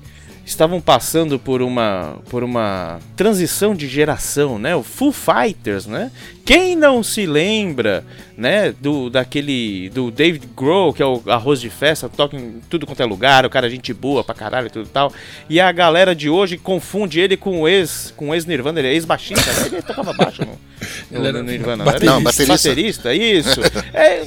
estavam 0.45 0.79
passando 0.79 1.39
por 1.39 1.61
uma 1.61 2.17
por 2.29 2.43
uma 2.43 2.99
transição 3.15 3.75
de 3.75 3.87
geração, 3.87 4.59
né? 4.59 4.75
O 4.75 4.83
Foo 4.83 5.11
Fighters, 5.11 5.87
né? 5.87 6.11
Quem 6.45 6.75
não 6.75 7.01
se 7.01 7.25
lembra, 7.25 8.05
né, 8.37 8.71
do 8.79 9.09
daquele 9.09 9.89
do 9.89 10.11
David 10.11 10.47
Grohl, 10.55 10.93
que 10.93 11.01
é 11.01 11.05
o 11.05 11.23
arroz 11.25 11.59
de 11.59 11.71
festa, 11.71 12.07
toca 12.07 12.37
em 12.37 12.61
tudo 12.69 12.85
quanto 12.85 13.01
é 13.01 13.05
lugar, 13.05 13.45
o 13.47 13.49
cara 13.49 13.65
é 13.65 13.69
gente 13.69 13.91
boa 13.91 14.23
pra 14.23 14.35
caralho 14.35 14.67
e 14.67 14.69
tudo 14.69 14.85
e 14.85 14.89
tal. 14.89 15.11
E 15.49 15.59
a 15.59 15.71
galera 15.71 16.15
de 16.15 16.29
hoje 16.29 16.57
confunde 16.59 17.19
ele 17.19 17.35
com 17.35 17.61
o 17.61 17.67
ex, 17.67 18.13
com 18.15 18.29
o 18.29 18.35
ex 18.35 18.45
Nirvana, 18.45 18.79
ele 18.79 18.89
é 18.89 18.93
ex-baixista, 18.93 19.51
né? 19.51 19.67
ele 19.71 19.81
tocava 19.81 20.13
baixo 20.13 20.43
no, 20.43 20.51
no, 20.51 21.17
Ele 21.17 21.27
era 21.27 21.41
no 21.41 21.49
Nirvana, 21.49 21.83
baterista. 21.83 22.05
Não, 22.11 22.17
Não, 22.17 22.23
baterista. 22.23 22.69
baterista, 22.69 23.13
isso. 23.15 23.61
É, 23.91 24.23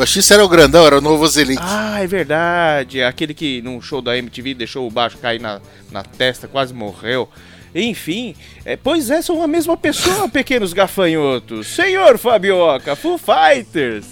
baixista 0.00 0.32
era 0.32 0.42
o 0.42 0.48
grandão, 0.48 0.86
era 0.86 0.96
o 0.96 1.00
novo 1.00 1.28
Zelite. 1.28 1.60
ah, 1.62 2.02
é 2.02 2.06
verdade. 2.06 3.02
Aquele 3.02 3.34
que 3.34 3.60
num 3.60 3.82
show 3.82 4.00
da 4.00 4.16
MTV 4.16 4.54
deixou 4.54 4.86
o 4.86 4.90
baixo 4.90 5.18
cair 5.18 5.38
na, 5.38 5.60
na 5.92 6.02
testa, 6.02 6.48
quase 6.48 6.72
morreu. 6.72 7.28
Enfim, 7.74 8.34
é, 8.64 8.76
pois 8.76 9.10
é, 9.10 9.20
são 9.20 9.42
a 9.42 9.46
mesma 9.46 9.76
pessoa, 9.76 10.26
pequenos 10.32 10.72
gafanhotos. 10.72 11.66
Senhor 11.66 12.16
Fabioca, 12.16 12.96
Foo 12.96 13.18
Fighters. 13.18 14.06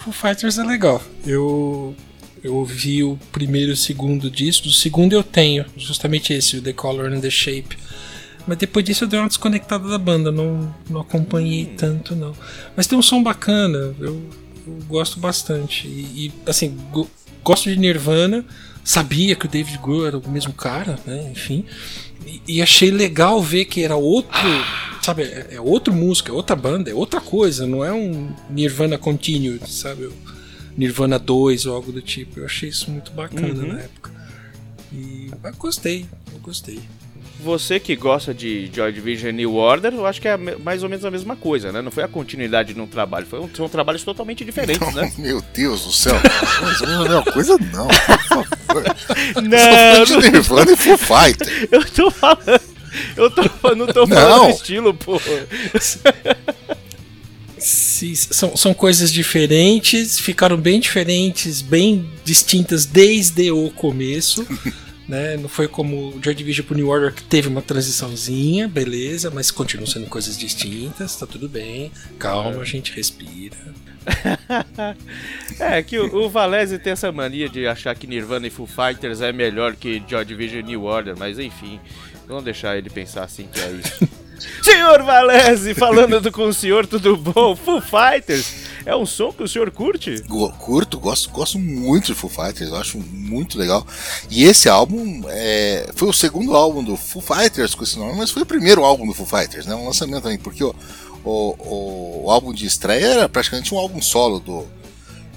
Foo 0.00 0.12
Fighters 0.12 0.58
é 0.58 0.62
legal. 0.62 1.02
Eu 1.26 1.96
eu 2.42 2.56
ouvi 2.56 3.02
o 3.02 3.18
primeiro 3.32 3.70
e 3.70 3.72
o 3.72 3.76
segundo 3.76 4.30
disco. 4.30 4.68
O 4.68 4.72
segundo 4.72 5.14
eu 5.14 5.22
tenho, 5.22 5.64
justamente 5.74 6.34
esse, 6.34 6.58
o 6.58 6.62
The 6.62 6.74
Color 6.74 7.14
and 7.14 7.20
the 7.20 7.30
Shape. 7.30 7.78
Mas 8.46 8.58
depois 8.58 8.84
disso 8.84 9.04
eu 9.04 9.08
dei 9.08 9.18
uma 9.18 9.28
desconectada 9.28 9.88
da 9.88 9.96
banda, 9.96 10.30
não, 10.30 10.74
não 10.90 11.00
acompanhei 11.00 11.64
tanto 11.64 12.14
não. 12.14 12.34
Mas 12.76 12.86
tem 12.86 12.98
um 12.98 13.02
som 13.02 13.22
bacana. 13.22 13.94
Eu 13.98 14.22
eu 14.66 14.78
gosto 14.88 15.18
bastante. 15.20 15.86
E, 15.86 16.26
e, 16.26 16.32
assim, 16.46 16.76
go- 16.92 17.08
gosto 17.42 17.68
de 17.70 17.76
Nirvana, 17.76 18.44
sabia 18.82 19.34
que 19.36 19.46
o 19.46 19.48
David 19.48 19.78
Grohl 19.78 20.06
era 20.06 20.18
o 20.18 20.28
mesmo 20.30 20.52
cara, 20.52 20.98
né? 21.06 21.30
Enfim. 21.30 21.64
E, 22.26 22.40
e 22.46 22.62
achei 22.62 22.90
legal 22.90 23.42
ver 23.42 23.64
que 23.66 23.82
era 23.82 23.96
outro. 23.96 24.38
Sabe, 25.02 25.22
é, 25.24 25.48
é 25.52 25.60
outra 25.60 25.92
música, 25.92 26.30
é 26.30 26.34
outra 26.34 26.56
banda, 26.56 26.90
é 26.90 26.94
outra 26.94 27.20
coisa, 27.20 27.66
não 27.66 27.84
é 27.84 27.92
um 27.92 28.34
Nirvana 28.48 28.96
Continued, 28.96 29.66
sabe? 29.70 30.06
O 30.06 30.12
Nirvana 30.78 31.18
2 31.18 31.66
ou 31.66 31.74
algo 31.76 31.92
do 31.92 32.00
tipo. 32.00 32.40
Eu 32.40 32.46
achei 32.46 32.70
isso 32.70 32.90
muito 32.90 33.12
bacana 33.12 33.48
Uhum. 33.48 33.72
na 33.74 33.80
época. 33.80 34.10
E 34.92 35.30
gostei, 35.58 36.06
eu 36.32 36.38
gostei. 36.38 36.80
Você 37.44 37.78
que 37.78 37.94
gosta 37.94 38.32
de 38.32 38.70
Joy 38.74 38.90
Division 38.90 39.28
e 39.28 39.32
New 39.34 39.54
Order, 39.54 39.92
eu 39.92 40.06
acho 40.06 40.18
que 40.20 40.26
é 40.26 40.36
mais 40.36 40.82
ou 40.82 40.88
menos 40.88 41.04
a 41.04 41.10
mesma 41.10 41.36
coisa, 41.36 41.70
né? 41.70 41.82
Não 41.82 41.90
foi 41.90 42.02
a 42.02 42.08
continuidade 42.08 42.72
de 42.72 42.80
um 42.80 42.86
trabalho, 42.86 43.26
foi 43.26 43.38
um- 43.38 43.48
são 43.54 43.68
trabalhos 43.68 44.02
totalmente 44.02 44.44
diferentes, 44.44 44.94
né? 44.94 45.12
Meu 45.18 45.42
Deus 45.54 45.84
do 45.84 45.92
céu. 45.92 46.14
Mas 46.62 46.80
não 46.80 46.88
é 46.90 46.94
a 46.94 47.02
mesma 47.02 47.24
coisa, 47.32 47.56
não. 47.72 47.86
Por 47.86 47.94
favor. 48.28 48.84
Não, 49.42 49.58
Eu 49.58 50.06
tô 50.06 50.06
falando 50.06 50.22
de 50.24 50.30
Nirvana 50.32 50.72
e 50.72 50.76
Foo 50.76 50.98
Fighter. 50.98 51.68
Eu 51.70 51.84
tô 51.84 52.10
falando. 52.10 52.60
Eu 53.16 53.30
tô, 53.30 53.42
não 53.74 53.86
tô 53.86 54.06
falando 54.06 54.28
Não. 54.38 54.44
do 54.50 54.50
estilo, 54.56 54.94
pô. 54.94 55.20
Sim, 57.58 58.14
são, 58.14 58.56
são 58.56 58.74
coisas 58.74 59.12
diferentes, 59.12 60.18
ficaram 60.18 60.56
bem 60.56 60.78
diferentes, 60.80 61.60
bem 61.62 62.08
distintas 62.24 62.84
desde 62.84 63.50
o 63.50 63.70
começo. 63.70 64.46
Né? 65.08 65.36
Não 65.36 65.48
foi 65.48 65.68
como 65.68 66.08
o 66.10 66.20
Joy 66.22 66.34
Division 66.34 66.66
pro 66.66 66.76
New 66.76 66.88
Order 66.88 67.12
que 67.12 67.22
teve 67.22 67.48
uma 67.48 67.60
transiçãozinha, 67.62 68.66
beleza, 68.68 69.30
mas 69.30 69.50
continuam 69.50 69.86
sendo 69.86 70.06
coisas 70.06 70.36
distintas, 70.38 71.16
tá 71.16 71.26
tudo 71.26 71.48
bem. 71.48 71.90
Calma, 72.18 72.60
a 72.60 72.64
gente 72.64 72.92
respira. 72.92 73.56
É 75.58 75.82
que 75.82 75.98
o, 75.98 76.14
o 76.24 76.28
Valese 76.28 76.78
tem 76.78 76.92
essa 76.92 77.10
mania 77.12 77.48
de 77.48 77.66
achar 77.66 77.94
que 77.94 78.06
Nirvana 78.06 78.46
e 78.46 78.50
Foo 78.50 78.66
Fighters 78.66 79.20
é 79.20 79.32
melhor 79.32 79.74
que 79.76 80.02
Joy 80.08 80.24
Division 80.24 80.60
e 80.60 80.62
New 80.62 80.84
Order, 80.84 81.14
mas 81.18 81.38
enfim, 81.38 81.80
vamos 82.26 82.44
deixar 82.44 82.76
ele 82.76 82.90
pensar 82.90 83.24
assim 83.24 83.48
que 83.52 83.60
é 83.60 83.70
isso. 83.70 84.08
senhor 84.62 85.02
Valese, 85.02 85.74
falando 85.74 86.20
do- 86.20 86.32
com 86.32 86.44
o 86.48 86.52
senhor, 86.52 86.86
tudo 86.86 87.16
bom? 87.16 87.54
Foo 87.56 87.80
Fighters 87.80 88.63
é 88.86 88.94
um 88.94 89.06
som 89.06 89.32
que 89.32 89.42
o 89.42 89.48
senhor 89.48 89.70
curte? 89.70 90.22
Curto, 90.58 90.98
gosto, 90.98 91.30
gosto 91.30 91.58
muito 91.58 92.06
de 92.06 92.14
Foo 92.14 92.28
Fighters, 92.28 92.72
acho 92.72 92.98
muito 92.98 93.58
legal. 93.58 93.86
E 94.30 94.44
esse 94.44 94.68
álbum 94.68 95.22
é, 95.28 95.90
foi 95.94 96.08
o 96.08 96.12
segundo 96.12 96.54
álbum 96.54 96.82
do 96.82 96.96
Foo 96.96 97.22
Fighters 97.22 97.74
com 97.74 97.84
esse 97.84 97.98
nome, 97.98 98.16
mas 98.16 98.30
foi 98.30 98.42
o 98.42 98.46
primeiro 98.46 98.84
álbum 98.84 99.06
do 99.06 99.14
Foo 99.14 99.26
Fighters, 99.26 99.66
né? 99.66 99.74
Um 99.74 99.86
lançamento 99.86 100.22
também, 100.22 100.38
porque 100.38 100.62
o, 100.62 100.74
o, 101.24 102.24
o 102.24 102.30
álbum 102.30 102.52
de 102.52 102.66
estreia 102.66 103.06
era 103.06 103.28
praticamente 103.28 103.74
um 103.74 103.78
álbum 103.78 104.02
solo 104.02 104.38
do, 104.38 104.66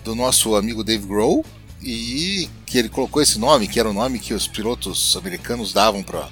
do 0.03 0.13
nosso 0.13 0.55
amigo 0.55 0.83
Dave 0.83 1.07
Grohl 1.07 1.45
e 1.81 2.49
que 2.65 2.77
ele 2.77 2.89
colocou 2.89 3.21
esse 3.21 3.39
nome, 3.39 3.67
que 3.67 3.79
era 3.79 3.89
o 3.89 3.93
nome 3.93 4.19
que 4.19 4.33
os 4.33 4.47
pilotos 4.47 5.15
americanos 5.15 5.71
davam 5.71 6.03
para 6.03 6.27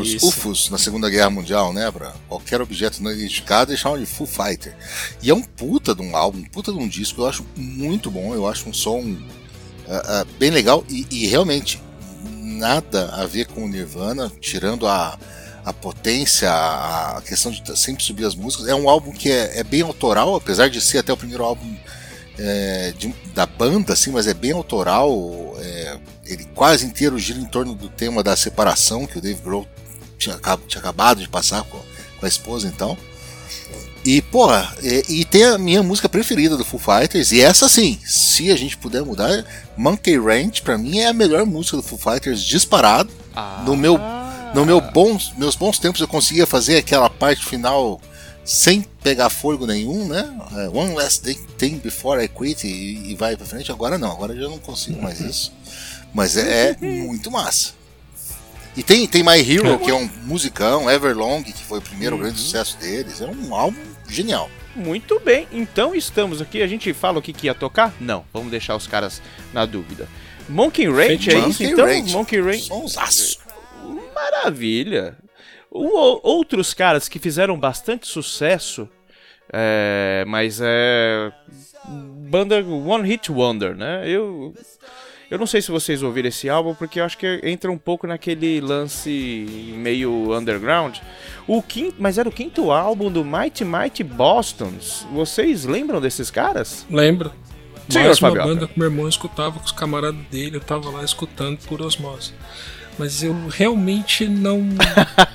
os 0.00 0.08
Isso. 0.08 0.26
UFOs 0.28 0.70
na 0.70 0.78
Segunda 0.78 1.08
Guerra 1.10 1.30
Mundial, 1.30 1.72
né? 1.72 1.90
Pra 1.90 2.12
qualquer 2.28 2.60
objeto 2.60 3.02
não 3.02 3.12
identificado, 3.12 3.70
eles 3.70 3.80
chamavam 3.80 4.02
de 4.02 4.10
Foo 4.10 4.26
Fighter. 4.26 4.76
E 5.22 5.30
é 5.30 5.34
um 5.34 5.42
puta 5.42 5.94
de 5.94 6.02
um 6.02 6.16
álbum, 6.16 6.38
um 6.38 6.44
puta 6.44 6.72
de 6.72 6.78
um 6.78 6.88
disco, 6.88 7.22
eu 7.22 7.26
acho 7.28 7.44
muito 7.56 8.10
bom, 8.10 8.34
eu 8.34 8.46
acho 8.48 8.68
um 8.68 8.72
som 8.72 9.16
ah, 9.88 10.02
ah, 10.20 10.26
bem 10.38 10.50
legal 10.50 10.84
e, 10.88 11.06
e 11.10 11.26
realmente 11.26 11.80
nada 12.40 13.10
a 13.14 13.26
ver 13.26 13.46
com 13.46 13.64
o 13.64 13.68
Nirvana, 13.68 14.30
tirando 14.40 14.86
a, 14.86 15.18
a 15.64 15.72
potência, 15.72 16.50
a, 16.50 17.18
a 17.18 17.22
questão 17.22 17.50
de 17.50 17.78
sempre 17.78 18.02
subir 18.04 18.24
as 18.24 18.34
músicas. 18.34 18.68
É 18.68 18.74
um 18.74 18.88
álbum 18.88 19.12
que 19.12 19.30
é, 19.30 19.58
é 19.58 19.64
bem 19.64 19.82
autoral, 19.82 20.34
apesar 20.36 20.68
de 20.70 20.80
ser 20.80 20.98
até 20.98 21.12
o 21.12 21.16
primeiro 21.16 21.44
álbum 21.44 21.74
é, 22.38 22.92
de- 22.96 23.14
da 23.34 23.46
banda, 23.46 23.92
assim, 23.92 24.10
mas 24.10 24.26
é 24.26 24.34
bem 24.34 24.52
autoral. 24.52 25.54
é, 25.58 25.98
ele 26.24 26.44
quase 26.54 26.86
inteiro 26.86 27.18
gira 27.18 27.38
em 27.38 27.44
torno 27.44 27.74
do 27.74 27.88
tema 27.88 28.22
da 28.22 28.34
separação 28.36 29.06
que 29.06 29.18
o 29.18 29.20
Dave 29.20 29.42
Grohl 29.42 29.66
tinha, 30.22 30.40
tinha 30.66 30.80
acabado 30.80 31.20
de 31.20 31.28
passar 31.28 31.62
com, 31.64 31.78
com 32.18 32.26
a 32.26 32.28
esposa, 32.28 32.66
então. 32.68 32.96
E, 34.04 34.20
porra, 34.20 34.74
e, 34.82 35.20
e 35.20 35.24
tem 35.24 35.44
a 35.44 35.58
minha 35.58 35.82
música 35.82 36.08
preferida 36.08 36.56
do 36.56 36.64
Foo 36.64 36.80
Fighters, 36.80 37.30
e 37.30 37.40
essa 37.40 37.68
sim, 37.68 37.98
se 38.04 38.50
a 38.50 38.56
gente 38.56 38.76
puder 38.76 39.02
mudar, 39.04 39.44
Monkey 39.76 40.18
Ranch, 40.18 40.60
pra 40.62 40.76
mim 40.76 40.98
é 40.98 41.06
a 41.08 41.12
melhor 41.12 41.46
música 41.46 41.76
do 41.76 41.82
Foo 41.82 41.98
Fighters 41.98 42.42
disparado. 42.42 43.10
No 43.64 43.76
meu, 43.76 43.98
no 44.54 44.64
meu 44.66 44.80
bons, 44.80 45.32
meus 45.38 45.54
bons 45.54 45.78
tempos 45.78 46.00
eu 46.00 46.08
conseguia 46.08 46.46
fazer 46.46 46.76
aquela 46.78 47.08
parte 47.08 47.44
final 47.46 48.00
sem 48.44 48.82
pegar 49.02 49.30
fôlego 49.30 49.66
nenhum, 49.66 50.08
né? 50.08 50.28
É, 50.56 50.68
One 50.68 50.94
last 50.94 51.22
day- 51.22 51.38
thing 51.56 51.78
before 51.78 52.22
I 52.22 52.28
quit 52.28 52.66
e, 52.66 53.12
e 53.12 53.14
vai 53.14 53.36
pra 53.36 53.46
frente. 53.46 53.70
Agora 53.70 53.96
não, 53.96 54.10
agora 54.10 54.32
eu 54.34 54.42
já 54.42 54.48
não 54.48 54.58
consigo 54.58 55.00
mais 55.00 55.20
isso. 55.22 55.52
Mas 56.12 56.36
é, 56.36 56.70
é 56.70 56.76
muito 56.84 57.30
massa. 57.30 57.70
E 58.76 58.82
tem, 58.82 59.06
tem 59.06 59.22
My 59.22 59.38
Hero, 59.38 59.78
que 59.78 59.90
é 59.90 59.94
um 59.94 60.08
musicão, 60.24 60.90
Everlong, 60.90 61.42
que 61.44 61.62
foi 61.64 61.78
o 61.78 61.82
primeiro 61.82 62.16
grande 62.16 62.38
sucesso 62.38 62.78
deles. 62.78 63.20
É 63.20 63.26
um 63.26 63.54
álbum 63.54 63.78
genial. 64.08 64.48
Muito 64.74 65.20
bem, 65.20 65.46
então 65.52 65.94
estamos 65.94 66.40
aqui. 66.40 66.62
A 66.62 66.66
gente 66.66 66.92
fala 66.94 67.18
o 67.18 67.22
que, 67.22 67.32
que 67.34 67.46
ia 67.46 67.54
tocar? 67.54 67.92
Não, 68.00 68.24
vamos 68.32 68.50
deixar 68.50 68.74
os 68.74 68.86
caras 68.86 69.20
na 69.52 69.66
dúvida. 69.66 70.08
Monkey 70.48 70.86
Ranch, 70.88 71.28
é 71.28 71.34
isso 71.38 71.62
Monkey 71.62 71.64
então? 71.66 71.84
Ranch. 71.86 72.12
Monkey 72.12 72.40
Ranch. 72.40 72.62
Sonsaço. 72.68 73.38
Maravilha. 74.14 75.16
O- 75.70 76.20
outros 76.26 76.72
caras 76.72 77.08
que 77.08 77.18
fizeram 77.18 77.58
bastante 77.58 78.06
sucesso, 78.06 78.88
é, 79.52 80.24
mas 80.26 80.60
é. 80.62 81.30
Banda 82.30 82.64
One 82.64 83.06
Hit 83.06 83.30
Wonder, 83.30 83.74
né? 83.76 84.08
Eu. 84.08 84.54
Eu 85.32 85.38
não 85.38 85.46
sei 85.46 85.62
se 85.62 85.70
vocês 85.70 86.02
ouviram 86.02 86.28
esse 86.28 86.50
álbum, 86.50 86.74
porque 86.74 87.00
eu 87.00 87.04
acho 87.06 87.16
que 87.16 87.40
entra 87.42 87.72
um 87.72 87.78
pouco 87.78 88.06
naquele 88.06 88.60
lance 88.60 89.72
meio 89.78 90.36
underground. 90.36 90.98
O 91.46 91.62
quinto, 91.62 91.96
mas 91.98 92.18
era 92.18 92.28
o 92.28 92.32
quinto 92.32 92.70
álbum 92.70 93.10
do 93.10 93.24
Mighty 93.24 93.64
Mighty 93.64 94.04
Bostons. 94.04 95.06
Vocês 95.10 95.64
lembram 95.64 96.02
desses 96.02 96.30
caras? 96.30 96.86
Lembro. 96.90 97.32
Senhor 97.88 98.08
Mais 98.08 98.20
uma 98.20 98.28
Fabioca. 98.28 98.46
banda 98.46 98.68
que 98.68 98.78
meu 98.78 98.88
irmão 98.88 99.08
escutava 99.08 99.58
com 99.58 99.64
os 99.64 99.72
camaradas 99.72 100.20
dele, 100.30 100.58
eu 100.58 100.60
tava 100.60 100.90
lá 100.90 101.02
escutando 101.02 101.58
por 101.66 101.80
osmose. 101.80 102.34
Mas 102.98 103.22
eu 103.22 103.34
realmente 103.48 104.28
não. 104.28 104.62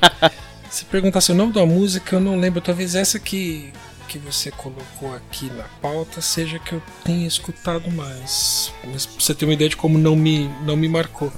Se 0.70 0.86
perguntasse 0.86 1.32
o 1.32 1.36
nome 1.36 1.54
da 1.54 1.66
música, 1.66 2.18
eu 2.18 2.20
não 2.20 2.40
lembro. 2.40 2.62
Talvez 2.62 2.94
essa 2.94 3.18
que, 3.20 3.74
que 4.08 4.18
você 4.18 4.50
colocou 4.52 5.14
aqui 5.16 5.50
na 5.52 5.66
pauta 5.82 6.22
seja 6.22 6.58
que 6.60 6.74
eu 6.74 6.82
tenha 7.04 7.28
escutado 7.28 7.92
mais. 7.92 8.72
Mas 8.86 9.06
pra 9.06 9.20
você 9.20 9.34
ter 9.36 9.46
uma 9.46 9.54
ideia 9.54 9.70
de 9.70 9.76
como 9.78 9.98
não 9.98 10.16
me, 10.16 10.48
não 10.64 10.76
me 10.76 10.88
marcou. 10.88 11.32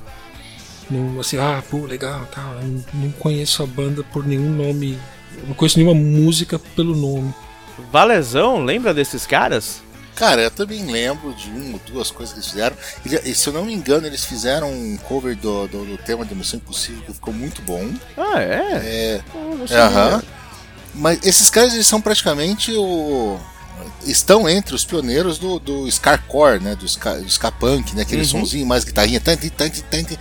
Não, 0.90 1.20
assim, 1.20 1.38
ah, 1.38 1.62
pô, 1.70 1.86
legal, 1.86 2.26
tá. 2.34 2.42
Eu 2.62 2.84
não- 2.94 3.12
conheço 3.12 3.62
a 3.62 3.66
banda 3.68 4.04
por 4.04 4.26
nenhum 4.26 4.50
nome. 4.50 4.98
Não 5.48 5.54
conheço 5.54 5.78
nenhuma 5.78 6.00
música 6.00 6.58
pelo 6.58 6.96
nome. 6.96 7.34
Valezão, 7.92 8.64
lembra 8.64 8.94
desses 8.94 9.26
caras? 9.26 9.82
Cara, 10.16 10.42
eu 10.42 10.52
também 10.52 10.86
lembro 10.86 11.34
de 11.34 11.50
uma 11.50 11.74
ou 11.74 11.82
duas 11.88 12.12
coisas 12.12 12.34
que 12.34 12.40
eles 12.40 12.50
fizeram. 12.52 12.76
E, 13.26 13.34
se 13.34 13.48
eu 13.48 13.54
não 13.54 13.64
me 13.66 13.74
engano, 13.74 14.06
eles 14.06 14.26
fizeram 14.26 14.70
um 14.70 14.98
cover 14.98 15.34
do, 15.38 15.66
do, 15.68 15.86
do 15.86 15.98
tema 15.98 16.26
de 16.26 16.36
Missão 16.36 16.58
Impossível 16.58 17.02
que 17.04 17.14
ficou 17.14 17.34
muito 17.34 17.62
bom. 17.62 17.90
Ah, 18.18 18.42
é? 18.42 19.22
É. 19.22 19.22
Aham. 19.78 20.22
Mas 20.94 21.20
esses 21.24 21.50
caras 21.50 21.74
eles 21.74 21.88
são 21.88 22.02
praticamente 22.02 22.72
o. 22.74 23.38
Estão 24.06 24.48
entre 24.50 24.76
os 24.76 24.84
pioneiros 24.84 25.38
do, 25.38 25.60
do 25.60 25.90
Scarcore, 25.92 26.62
né? 26.62 26.76
Do 26.76 26.86
Ska, 26.86 27.16
do 27.16 27.30
ska 27.30 27.52
Punk, 27.52 27.96
né? 27.96 28.02
Aquele 28.02 28.22
Uhum. 28.22 28.28
sonzinho 28.28 28.66
mais 28.66 28.84
guitarrinha. 28.84 29.20
Tante, 29.20 29.50
tante, 29.50 29.82
tante. 29.84 30.18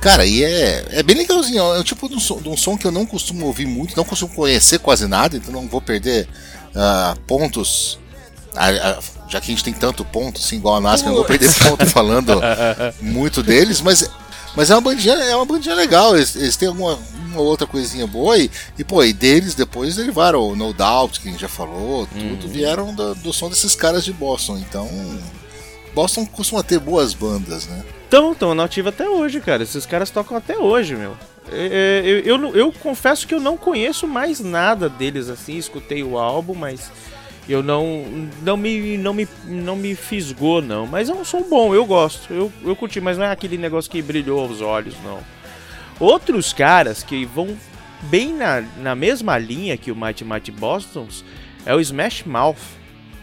Cara, 0.00 0.26
e 0.26 0.42
é, 0.44 0.86
é 0.90 1.02
bem 1.02 1.16
legalzinho. 1.16 1.62
É 1.74 1.78
o 1.78 1.84
tipo 1.84 2.08
de 2.08 2.14
um, 2.14 2.20
som, 2.20 2.40
de 2.40 2.48
um 2.48 2.56
som 2.56 2.76
que 2.76 2.86
eu 2.86 2.92
não 2.92 3.06
costumo 3.06 3.46
ouvir 3.46 3.66
muito, 3.66 3.96
não 3.96 4.04
costumo 4.04 4.34
conhecer 4.34 4.78
quase 4.78 5.06
nada, 5.06 5.36
então 5.36 5.52
não 5.52 5.66
vou 5.68 5.80
perder 5.80 6.28
ah, 6.74 7.16
pontos. 7.26 7.98
ah, 8.54 8.68
ah, 8.68 8.98
já 9.28 9.40
que 9.40 9.50
a 9.50 9.54
gente 9.54 9.64
tem 9.64 9.72
tanto 9.72 10.04
ponto, 10.04 10.38
assim, 10.40 10.56
igual 10.56 10.76
a 10.76 10.80
NASCAR, 10.80 11.08
não 11.08 11.16
vou 11.16 11.24
perder 11.24 11.52
ponto 11.54 11.86
falando 11.86 12.40
muito 13.00 13.42
deles, 13.42 13.80
mas, 13.80 14.08
mas 14.56 14.70
é 14.70 14.74
uma 14.74 14.80
bandinha, 14.80 15.14
é 15.14 15.34
uma 15.36 15.44
bandinha 15.44 15.74
legal. 15.74 16.16
Eles, 16.16 16.36
eles 16.36 16.56
têm 16.56 16.68
alguma 16.68 16.98
uma 17.34 17.42
outra 17.42 17.66
coisinha 17.66 18.06
boa 18.06 18.38
e, 18.38 18.50
e 18.78 18.84
pô, 18.84 19.02
e 19.02 19.12
deles 19.12 19.54
depois 19.54 19.96
derivaram 19.96 20.40
o 20.40 20.56
No 20.56 20.72
Doubt, 20.72 21.20
que 21.20 21.28
a 21.28 21.30
gente 21.32 21.40
já 21.40 21.48
falou, 21.48 22.06
tudo 22.06 22.48
vieram 22.48 22.94
do, 22.94 23.14
do 23.16 23.32
som 23.32 23.48
desses 23.48 23.74
caras 23.74 24.04
de 24.04 24.12
Boston. 24.12 24.58
Então, 24.58 24.88
Boston 25.94 26.24
costuma 26.26 26.62
ter 26.62 26.78
boas 26.78 27.12
bandas, 27.12 27.66
né? 27.66 27.84
Estão, 28.04 28.32
estão 28.32 28.54
na 28.54 28.64
ativa 28.64 28.90
até 28.90 29.08
hoje, 29.08 29.40
cara. 29.40 29.62
Esses 29.62 29.84
caras 29.84 30.10
tocam 30.10 30.36
até 30.36 30.56
hoje, 30.56 30.94
meu. 30.94 31.16
É, 31.50 32.02
é, 32.04 32.08
eu, 32.08 32.36
eu, 32.36 32.56
eu 32.56 32.72
confesso 32.72 33.26
que 33.26 33.34
eu 33.34 33.40
não 33.40 33.56
conheço 33.56 34.06
mais 34.06 34.40
nada 34.40 34.88
deles 34.88 35.28
assim. 35.28 35.56
Escutei 35.56 36.02
o 36.02 36.16
álbum, 36.16 36.54
mas 36.54 36.90
eu 37.48 37.62
não 37.62 38.04
não 38.42 38.56
me 38.56 38.96
não 38.96 39.12
me 39.12 39.28
não 39.46 39.76
me 39.76 39.94
fisgou 39.94 40.62
não. 40.62 40.86
Mas 40.86 41.08
é 41.08 41.14
um 41.14 41.24
som 41.24 41.42
bom, 41.42 41.74
eu 41.74 41.84
gosto. 41.84 42.32
Eu, 42.32 42.52
eu 42.64 42.74
curti, 42.74 43.00
mas 43.00 43.18
não 43.18 43.24
é 43.24 43.30
aquele 43.30 43.58
negócio 43.58 43.90
que 43.90 44.00
brilhou 44.00 44.40
aos 44.40 44.60
olhos, 44.60 44.94
não. 45.04 45.20
Outros 46.00 46.52
caras 46.52 47.02
que 47.02 47.24
vão 47.24 47.56
bem 48.02 48.32
na, 48.32 48.62
na 48.78 48.94
mesma 48.94 49.38
linha 49.38 49.76
que 49.76 49.90
o 49.90 49.96
Mighty 49.96 50.24
Mighty 50.24 50.50
Bostons 50.52 51.24
é 51.64 51.74
o 51.74 51.80
Smash 51.80 52.24
Mouth. 52.24 52.58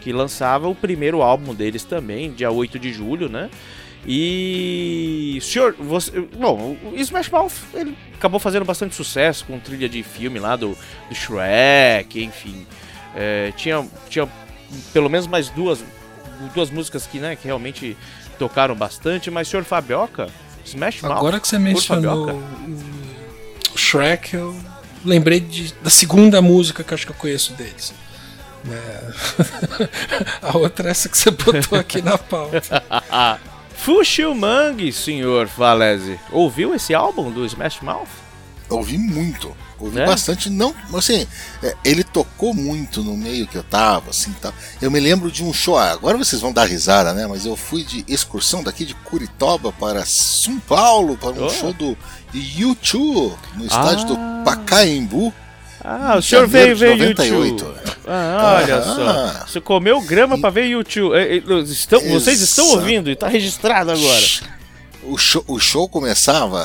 que 0.00 0.12
lançava 0.12 0.68
o 0.68 0.74
primeiro 0.74 1.22
álbum 1.22 1.54
deles 1.54 1.84
também, 1.84 2.32
dia 2.32 2.50
8 2.50 2.78
de 2.78 2.92
julho, 2.92 3.28
né? 3.28 3.48
E 4.06 5.38
senhor, 5.40 5.76
você, 5.78 6.20
bom, 6.20 6.76
o 6.92 6.96
Smash 6.96 7.28
Mouth 7.30 7.52
ele 7.72 7.96
acabou 8.14 8.40
fazendo 8.40 8.64
bastante 8.64 8.96
sucesso 8.96 9.44
com 9.44 9.60
trilha 9.60 9.88
de 9.88 10.02
filme 10.02 10.40
lá 10.40 10.56
do, 10.56 10.76
do 11.08 11.14
Shrek, 11.14 12.22
enfim. 12.22 12.66
É, 13.14 13.52
tinha, 13.56 13.86
tinha 14.08 14.28
pelo 14.92 15.08
menos 15.10 15.26
mais 15.26 15.48
duas, 15.50 15.80
duas 16.54 16.70
músicas 16.70 17.06
que, 17.06 17.18
né, 17.18 17.36
que 17.36 17.46
realmente 17.46 17.96
tocaram 18.38 18.74
bastante, 18.74 19.30
mas 19.30 19.48
senhor 19.48 19.64
Fabioca, 19.64 20.28
Smash 20.64 21.02
Mouth. 21.02 21.12
Agora 21.18 21.40
que 21.40 21.46
você 21.48 21.58
mencionou 21.58 22.30
o 23.74 23.78
Shrek, 23.78 24.34
eu 24.34 24.56
lembrei 25.04 25.40
de- 25.40 25.74
da 25.82 25.90
segunda 25.90 26.40
música 26.40 26.82
que 26.82 26.92
eu 26.92 26.94
acho 26.94 27.06
que 27.06 27.12
eu 27.12 27.16
conheço 27.16 27.52
deles. 27.54 27.92
né? 28.64 28.78
A 30.40 30.56
outra 30.56 30.88
é 30.88 30.90
essa 30.92 31.08
que 31.08 31.18
você 31.18 31.30
botou 31.30 31.78
aqui 31.78 32.00
na 32.00 32.16
pauta. 32.16 32.82
Fushilmang, 33.76 34.92
senhor 34.92 35.46
Valese. 35.46 36.18
Ouviu 36.30 36.72
esse 36.74 36.94
álbum 36.94 37.30
do 37.30 37.44
Smash 37.44 37.80
Mouth? 37.80 38.06
Ouvi 38.68 38.96
muito. 38.96 39.54
Ouvi 39.82 39.98
Né? 39.98 40.06
bastante. 40.06 40.48
Não, 40.48 40.74
assim, 40.94 41.26
é, 41.62 41.74
ele 41.84 42.04
tocou 42.04 42.54
muito 42.54 43.02
no 43.02 43.16
meio 43.16 43.46
que 43.48 43.56
eu 43.56 43.62
tava, 43.64 44.10
assim, 44.10 44.32
tal. 44.40 44.54
Eu 44.80 44.90
me 44.90 45.00
lembro 45.00 45.30
de 45.30 45.42
um 45.42 45.52
show, 45.52 45.76
ah, 45.76 45.90
agora 45.90 46.16
vocês 46.16 46.40
vão 46.40 46.52
dar 46.52 46.64
risada, 46.66 47.12
né? 47.12 47.26
Mas 47.26 47.44
eu 47.44 47.56
fui 47.56 47.82
de 47.84 48.04
excursão 48.06 48.62
daqui 48.62 48.84
de 48.84 48.94
Curitiba 48.94 49.72
para 49.78 50.04
São 50.06 50.58
Paulo 50.60 51.16
para 51.16 51.30
um 51.30 51.46
Oh. 51.46 51.50
show 51.50 51.72
do 51.72 51.96
U2 52.32 53.32
no 53.56 53.64
estádio 53.66 54.06
do 54.06 54.16
Pacaembu. 54.44 55.32
Ah, 55.84 56.14
o 56.16 56.22
senhor 56.22 56.46
veio 56.46 56.76
ver 56.76 56.96
YouTube. 56.96 57.28
98. 57.30 57.74
Ah, 58.06 58.60
olha 58.62 58.76
Aham. 58.76 58.94
só. 59.40 59.46
Você 59.46 59.60
comeu 59.60 60.00
grama 60.00 60.38
pra 60.38 60.48
ver 60.50 60.66
YouTube. 60.66 61.12
É, 61.16 61.38
é, 61.38 61.42
Estão, 61.64 62.00
vocês 62.08 62.40
estão 62.40 62.68
ouvindo 62.70 63.10
e 63.10 63.16
tá 63.16 63.26
registrado 63.26 63.90
agora. 63.90 64.22
O 65.04 65.18
show, 65.18 65.44
o 65.48 65.58
show 65.58 65.88
começava 65.88 66.60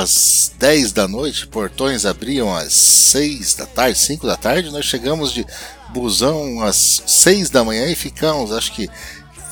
às 0.00 0.52
10 0.58 0.92
da 0.92 1.06
noite, 1.06 1.46
portões 1.46 2.06
abriam 2.06 2.54
às 2.54 2.72
6 2.72 3.56
da 3.56 3.66
tarde, 3.66 3.98
5 3.98 4.26
da 4.26 4.36
tarde. 4.36 4.70
Nós 4.70 4.86
chegamos 4.86 5.32
de 5.32 5.44
busão 5.92 6.62
às 6.62 7.02
6 7.06 7.50
da 7.50 7.62
manhã 7.62 7.86
e 7.88 7.94
ficamos, 7.94 8.52
acho 8.52 8.72
que 8.72 8.88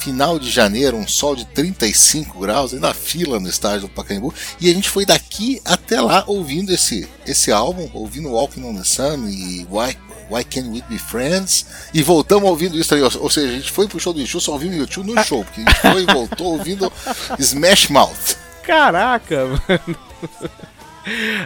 final 0.00 0.38
de 0.38 0.50
janeiro, 0.50 0.96
um 0.96 1.06
sol 1.06 1.36
de 1.36 1.44
35 1.44 2.40
graus, 2.40 2.72
aí 2.72 2.80
na 2.80 2.94
fila 2.94 3.38
no 3.38 3.48
estádio 3.48 3.82
do 3.82 3.88
Pacaembu. 3.90 4.32
E 4.60 4.70
a 4.70 4.74
gente 4.74 4.88
foi 4.88 5.04
daqui 5.04 5.60
até 5.64 6.00
lá 6.00 6.24
ouvindo 6.26 6.72
esse, 6.72 7.06
esse 7.26 7.52
álbum, 7.52 7.88
ouvindo 7.92 8.30
Walking 8.30 8.64
on 8.64 8.74
the 8.74 8.84
Sun 8.84 9.28
e 9.28 9.66
Why, 9.70 9.96
Why 10.30 10.44
Can't 10.44 10.70
We 10.70 10.82
Be 10.88 10.98
Friends? 10.98 11.66
E 11.92 12.02
voltamos 12.02 12.48
ouvindo 12.48 12.78
isso 12.78 12.94
aí. 12.94 13.02
Ou 13.02 13.30
seja, 13.30 13.48
a 13.48 13.56
gente 13.56 13.70
foi 13.70 13.86
pro 13.86 14.00
show 14.00 14.12
do 14.12 14.20
YouTube, 14.20 14.42
só 14.42 14.52
ouvimos 14.52 14.76
o 14.76 14.80
YouTube 14.80 15.12
no 15.12 15.22
show, 15.22 15.44
porque 15.44 15.60
a 15.60 15.64
gente 15.64 15.80
foi 15.80 16.02
e 16.02 16.06
voltou 16.06 16.46
ouvindo 16.54 16.90
Smash 17.38 17.88
Mouth. 17.88 18.36
Caraca, 18.62 19.46
mano. 19.68 19.96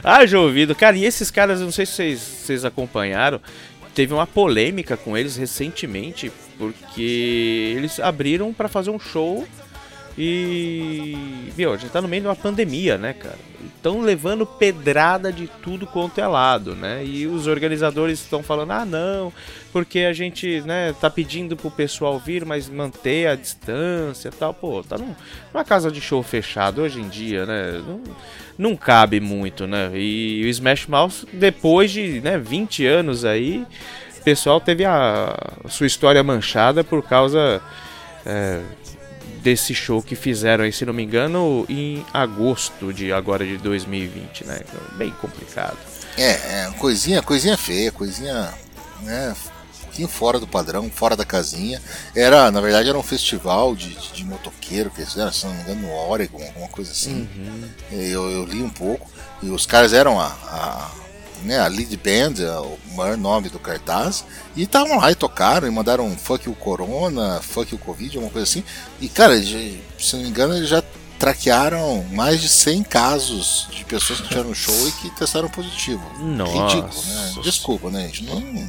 Haja 0.03 0.39
ouvido. 0.39 0.75
Cara, 0.75 0.97
e 0.97 1.05
esses 1.05 1.31
caras, 1.31 1.61
não 1.61 1.73
sei 1.73 1.87
se 1.87 1.93
vocês, 1.93 2.21
vocês 2.21 2.65
acompanharam, 2.65 3.41
teve 3.95 4.13
uma 4.13 4.27
polêmica 4.27 4.97
com 4.97 5.17
eles 5.17 5.37
recentemente, 5.37 6.31
porque 6.59 7.75
eles 7.77 7.99
abriram 8.01 8.53
pra 8.53 8.69
fazer 8.69 8.91
um 8.91 8.99
show 8.99 9.47
e. 10.17 11.51
Meu, 11.57 11.73
a 11.73 11.77
gente 11.77 11.91
tá 11.91 12.01
no 12.01 12.07
meio 12.07 12.23
de 12.23 12.29
uma 12.29 12.37
pandemia, 12.37 12.97
né, 12.97 13.13
cara? 13.13 13.39
Estão 13.77 14.01
levando 14.01 14.47
pedrada 14.47 15.33
de 15.33 15.49
tudo 15.63 15.87
quanto 15.87 16.21
é 16.21 16.27
lado, 16.27 16.77
né? 16.77 17.05
E 17.05 17.27
os 17.27 17.47
organizadores 17.47 18.21
estão 18.21 18.43
falando, 18.43 18.71
ah, 18.71 18.85
não, 18.85 19.33
porque 19.73 20.01
a 20.01 20.13
gente, 20.13 20.61
né, 20.63 20.95
tá 21.01 21.11
pedindo 21.11 21.57
pro 21.57 21.71
pessoal 21.71 22.19
vir, 22.19 22.45
mas 22.45 22.69
manter 22.69 23.29
a 23.29 23.35
distância 23.35 24.29
e 24.29 24.33
tal. 24.33 24.55
Pô, 24.55 24.83
tá 24.85 24.97
num, 24.97 25.15
numa 25.53 25.65
casa 25.65 25.91
de 25.91 26.01
show 26.01 26.23
fechado 26.23 26.83
hoje 26.83 27.01
em 27.01 27.09
dia, 27.09 27.45
né? 27.45 27.83
Não, 27.87 28.01
não 28.57 28.77
cabe 28.77 29.19
muito, 29.19 29.67
né? 29.67 29.91
E 29.95 30.43
o 30.45 30.49
Smash 30.49 30.87
Mouth, 30.87 31.25
depois 31.33 31.91
de 31.91 32.21
né, 32.21 32.39
20 32.39 32.87
anos 32.87 33.25
aí, 33.25 33.67
pessoal 34.25 34.61
teve 34.61 34.85
a, 34.85 35.37
sua 35.69 35.87
história 35.87 36.23
manchada 36.23 36.83
por 36.83 37.03
causa 37.03 37.61
é, 38.25 38.61
desse 39.43 39.75
show 39.75 40.03
que 40.03 40.17
fizeram 40.17 40.65
aí, 40.65 40.73
se 40.73 40.85
não 40.85 40.95
me 40.95 41.03
engano, 41.03 41.67
em 41.69 42.05
agosto 42.13 42.93
de 42.93 43.13
agora 43.13 43.45
de 43.45 43.59
2020, 43.59 44.47
né? 44.47 44.61
Bem 44.97 45.11
complicado. 45.21 45.77
É, 46.17 46.31
é 46.31 46.71
coisinha, 46.79 47.23
coisinha 47.23 47.57
feia, 47.57 47.93
coisinha, 47.93 48.53
né, 49.03 49.35
um 49.35 49.83
pouquinho 49.83 50.09
fora 50.09 50.39
do 50.39 50.47
padrão, 50.47 50.91
fora 50.91 51.15
da 51.15 51.25
casinha. 51.25 51.83
Era, 52.17 52.51
na 52.51 52.61
verdade, 52.61 52.89
era 52.89 52.97
um 52.97 53.03
festival 53.03 53.75
de, 53.77 53.91
de, 53.91 54.13
de 54.13 54.25
motoqueiro 54.25 54.91
que 54.91 55.01
eles 55.01 55.13
fizeram, 55.13 55.33
se 55.33 55.45
não 55.45 55.55
me 55.55 55.61
engano, 55.63 55.83
no 55.83 55.93
Oregon, 55.93 56.43
alguma 56.43 56.69
coisa 56.69 56.93
assim. 56.93 57.29
Eu, 57.91 58.31
eu 58.31 58.45
li 58.45 58.63
um 58.63 58.71
pouco 58.71 59.11
e 59.43 59.51
os 59.51 59.67
caras 59.67 59.93
eram 59.93 60.19
a, 60.19 60.27
a, 60.27 60.91
né, 61.43 61.59
a 61.59 61.67
lead 61.67 61.97
band, 61.97 62.43
a- 62.47 62.61
o 62.63 62.79
maior 62.95 63.17
nome 63.17 63.49
do 63.49 63.59
cartaz, 63.59 64.25
e 64.57 64.63
estavam 64.63 64.99
lá 64.99 65.11
e 65.11 65.15
tocaram 65.15 65.67
e 65.67 65.71
mandaram 65.71 66.07
um 66.07 66.17
fuck 66.17 66.49
o 66.49 66.55
Corona, 66.55 67.41
fuck 67.43 67.75
o 67.75 67.79
Covid, 67.79 68.17
alguma 68.17 68.33
coisa 68.33 68.49
assim. 68.49 68.63
E 69.01 69.09
cara, 69.09 69.41
se 69.43 69.81
não 70.15 70.23
me 70.23 70.29
engano, 70.29 70.57
eles 70.57 70.69
já 70.69 70.83
traquearam 71.19 72.05
mais 72.13 72.41
de 72.41 72.49
100 72.49 72.83
casos 72.83 73.69
de 73.75 73.85
pessoas 73.85 74.21
que 74.21 74.29
tiveram 74.29 74.51
no 74.51 74.55
show 74.55 74.89
e 74.89 74.93
que 74.93 75.11
testaram 75.11 75.49
positivo. 75.49 76.03
Nossa. 76.19 76.53
Ridículo, 76.77 77.03
né? 77.07 77.33
Desculpa, 77.43 77.91
né, 77.91 78.07
gente? 78.13 78.25
Não, 78.25 78.69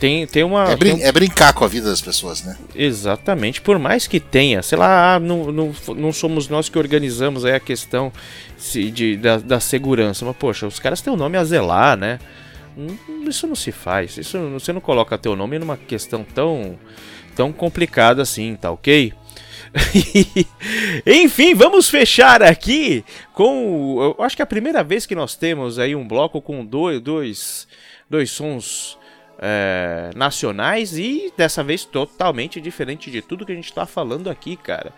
Tem, 0.00 0.26
tem 0.26 0.42
uma. 0.42 0.70
é, 0.70 0.76
brin- 0.76 0.94
tem 0.96 1.04
um- 1.04 1.06
é 1.08 1.12
brincar 1.12 1.52
com 1.52 1.62
a 1.62 1.68
vida 1.68 1.90
das 1.90 2.00
pessoas, 2.00 2.42
né? 2.42 2.56
Exatamente, 2.74 3.60
por 3.60 3.78
mais 3.78 4.06
que 4.06 4.18
tenha, 4.18 4.62
sei 4.62 4.78
lá, 4.78 5.14
ah, 5.16 5.20
não, 5.20 5.52
não, 5.52 5.74
não 5.94 6.12
somos 6.12 6.48
nós 6.48 6.70
que 6.70 6.78
organizamos 6.78 7.44
aí 7.44 7.52
a 7.54 7.60
questão 7.60 8.10
se- 8.56 8.90
de, 8.90 9.16
da, 9.18 9.36
da 9.36 9.60
segurança, 9.60 10.24
mas 10.24 10.34
poxa, 10.36 10.66
os 10.66 10.78
caras 10.80 11.02
têm 11.02 11.12
o 11.12 11.16
nome 11.16 11.36
a 11.36 11.44
zelar, 11.44 11.98
né? 11.98 12.18
Hum, 12.78 12.96
Isso 13.28 13.46
não 13.46 13.54
se 13.54 13.70
faz, 13.72 14.16
isso, 14.16 14.38
você 14.50 14.72
não 14.72 14.80
coloca 14.80 15.18
teu 15.18 15.36
nome 15.36 15.58
numa 15.58 15.76
questão 15.76 16.24
tão, 16.24 16.78
tão 17.36 17.52
complicada 17.52 18.22
assim, 18.22 18.56
tá 18.56 18.70
ok? 18.70 19.12
Enfim, 21.06 21.54
vamos 21.54 21.88
fechar 21.88 22.42
aqui 22.42 23.04
com. 23.34 24.14
Eu 24.18 24.24
acho 24.24 24.34
que 24.34 24.42
é 24.42 24.44
a 24.44 24.46
primeira 24.46 24.82
vez 24.82 25.06
que 25.06 25.14
nós 25.14 25.34
temos 25.36 25.78
aí 25.78 25.94
um 25.94 26.06
bloco 26.08 26.40
com 26.40 26.64
dois, 26.64 27.00
dois, 27.00 27.68
dois 28.08 28.30
sons 28.30 28.98
é, 29.40 30.10
nacionais 30.14 30.96
e 30.98 31.32
dessa 31.36 31.64
vez 31.64 31.84
totalmente 31.84 32.60
diferente 32.60 33.10
de 33.10 33.22
tudo 33.22 33.46
que 33.46 33.52
a 33.52 33.54
gente 33.54 33.72
tá 33.72 33.86
falando 33.86 34.28
aqui, 34.28 34.56
cara. 34.56 34.92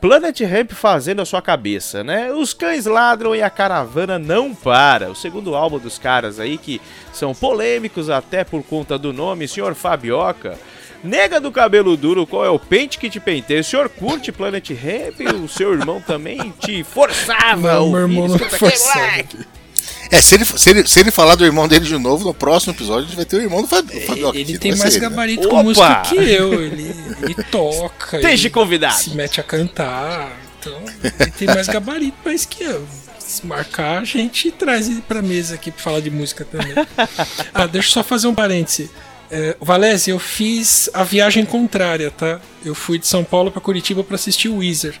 Planet 0.00 0.40
Ramp 0.42 0.72
fazendo 0.72 1.20
a 1.22 1.24
sua 1.24 1.42
cabeça, 1.42 2.04
né? 2.04 2.30
Os 2.32 2.54
cães 2.54 2.86
ladram 2.86 3.34
e 3.34 3.42
a 3.42 3.50
caravana 3.50 4.16
não 4.16 4.54
para. 4.54 5.10
O 5.10 5.16
segundo 5.16 5.56
álbum 5.56 5.78
dos 5.78 5.98
caras 5.98 6.38
aí 6.38 6.56
que 6.56 6.80
são 7.12 7.34
polêmicos 7.34 8.08
até 8.08 8.44
por 8.44 8.62
conta 8.62 8.96
do 8.96 9.12
nome, 9.12 9.48
Senhor 9.48 9.74
Fabioca. 9.74 10.56
Nega 11.02 11.40
do 11.40 11.50
cabelo 11.50 11.96
duro, 11.96 12.26
qual 12.26 12.44
é 12.44 12.50
o 12.50 12.58
pente 12.58 12.98
que 12.98 13.10
te 13.10 13.20
penteia? 13.20 13.60
O 13.60 13.64
senhor 13.64 13.88
curte 13.88 14.32
Planet 14.32 14.70
Ramp? 14.70 15.34
O 15.44 15.48
seu 15.48 15.72
irmão 15.72 16.00
também 16.00 16.52
te 16.58 16.82
forçava 16.82 17.74
Não, 17.74 17.90
meu 17.90 18.00
irmão 18.00 18.28
não 18.28 18.38
forçava. 18.38 19.24
É, 20.10 20.20
se 20.22 20.34
ele, 20.34 20.44
se, 20.44 20.70
ele, 20.70 20.86
se 20.86 21.00
ele 21.00 21.10
falar 21.10 21.34
do 21.34 21.44
irmão 21.44 21.68
dele 21.68 21.84
de 21.84 21.98
novo, 21.98 22.24
no 22.24 22.32
próximo 22.34 22.72
episódio 22.72 23.04
a 23.04 23.06
gente 23.08 23.16
vai 23.16 23.24
ter 23.24 23.36
o 23.36 23.40
irmão 23.42 23.60
do 23.62 23.68
Fab- 23.68 23.90
Fabioca. 24.06 24.38
Ele 24.38 24.58
tem 24.58 24.74
mais 24.76 24.94
ele, 24.94 25.04
né? 25.04 25.10
gabarito 25.10 25.48
com 25.48 25.54
Opa! 25.56 25.62
música 25.64 26.02
que 26.08 26.16
eu. 26.16 26.54
Ele, 26.62 26.94
ele 27.22 27.34
toca. 27.50 28.16
Ele 28.26 28.50
convidado. 28.50 28.94
Se 28.94 29.10
mete 29.10 29.40
a 29.40 29.42
cantar. 29.42 30.32
Então, 30.60 30.80
ele 31.20 31.30
tem 31.32 31.46
mais 31.48 31.66
gabarito 31.68 32.16
mais 32.24 32.44
que 32.44 32.64
eu. 32.64 32.86
Se 33.18 33.46
marcar, 33.46 34.00
a 34.00 34.04
gente 34.04 34.50
traz 34.50 34.88
ele 34.88 35.02
pra 35.02 35.20
mesa 35.20 35.54
aqui 35.54 35.70
pra 35.70 35.82
falar 35.82 36.00
de 36.00 36.10
música 36.10 36.44
também. 36.46 36.72
Ah, 37.52 37.66
deixa 37.66 37.88
eu 37.88 37.92
só 37.92 38.02
fazer 38.02 38.26
um 38.26 38.34
parêntese. 38.34 38.90
É, 39.30 39.54
Valese, 39.60 40.10
eu 40.10 40.18
fiz 40.18 40.88
a 40.94 41.04
viagem 41.04 41.44
contrária, 41.44 42.10
tá? 42.10 42.40
Eu 42.64 42.74
fui 42.74 42.98
de 42.98 43.06
São 43.06 43.22
Paulo 43.22 43.50
pra 43.50 43.60
Curitiba 43.60 44.02
pra 44.02 44.14
assistir 44.14 44.48
o 44.48 44.56
Weezer. 44.56 44.94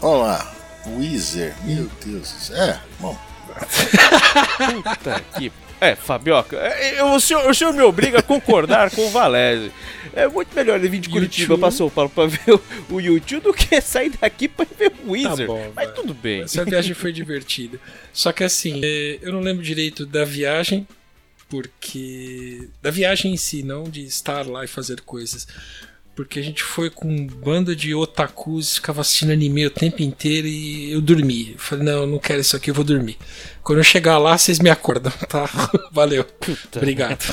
Olha 0.00 0.22
lá, 0.22 0.54
Weezer, 0.96 1.52
meu 1.64 1.90
Deus. 2.06 2.30
do 2.32 2.40
céu. 2.40 2.56
É, 2.56 2.80
bom. 3.00 3.18
Puta 3.58 5.20
que. 5.38 5.52
É, 5.80 5.94
Fabioca, 5.94 6.56
é, 6.56 7.00
eu- 7.00 7.12
o, 7.12 7.20
senhor, 7.20 7.48
o 7.48 7.54
senhor 7.54 7.72
me 7.72 7.82
obriga 7.82 8.18
a 8.18 8.22
concordar 8.22 8.90
com 8.90 9.06
o 9.06 9.10
Valese. 9.10 9.70
É 10.12 10.26
muito 10.26 10.52
melhor 10.52 10.76
ele 10.76 10.88
vir 10.88 10.98
de 10.98 11.08
Curitiba 11.08 11.42
YouTube. 11.52 11.60
pra 11.60 11.70
São 11.70 11.88
Paulo 11.88 12.10
pra 12.10 12.26
ver 12.26 12.40
o, 12.52 12.60
o 12.94 13.00
YouTube 13.00 13.42
do 13.44 13.54
que 13.54 13.80
sair 13.80 14.10
daqui 14.20 14.48
pra 14.48 14.66
ver 14.76 14.92
o 15.06 15.12
Weezer. 15.12 15.46
Tá 15.46 15.52
bom, 15.52 15.72
Mas 15.76 15.92
tudo 15.92 16.12
bem. 16.14 16.42
Essa 16.42 16.64
viagem 16.64 16.94
foi 16.94 17.12
divertida. 17.12 17.78
Só 18.12 18.32
que 18.32 18.42
assim, 18.42 18.80
é, 18.82 19.18
eu 19.22 19.32
não 19.32 19.38
lembro 19.40 19.62
direito 19.62 20.04
da 20.04 20.24
viagem, 20.24 20.84
porque. 21.48 22.68
Da 22.82 22.90
viagem 22.90 23.32
em 23.32 23.36
si, 23.36 23.62
não 23.62 23.84
de 23.84 24.04
estar 24.04 24.46
lá 24.46 24.64
e 24.64 24.68
fazer 24.68 25.00
coisas. 25.02 25.46
Porque 26.18 26.40
a 26.40 26.42
gente 26.42 26.64
foi 26.64 26.90
com 26.90 27.28
bando 27.28 27.76
de 27.76 27.94
otakus, 27.94 28.74
ficava 28.74 29.02
assistindo 29.02 29.30
anime 29.30 29.64
o 29.64 29.70
tempo 29.70 30.02
inteiro 30.02 30.48
e 30.48 30.90
eu 30.90 31.00
dormi. 31.00 31.52
Eu 31.52 31.58
falei, 31.60 31.84
não, 31.84 32.00
eu 32.00 32.06
não 32.08 32.18
quero 32.18 32.40
isso 32.40 32.56
aqui, 32.56 32.70
eu 32.70 32.74
vou 32.74 32.82
dormir. 32.82 33.16
Quando 33.62 33.78
eu 33.78 33.84
chegar 33.84 34.18
lá, 34.18 34.36
vocês 34.36 34.58
me 34.58 34.68
acordam, 34.68 35.12
tá? 35.30 35.48
Valeu. 35.92 36.26
Obrigado. 36.74 37.24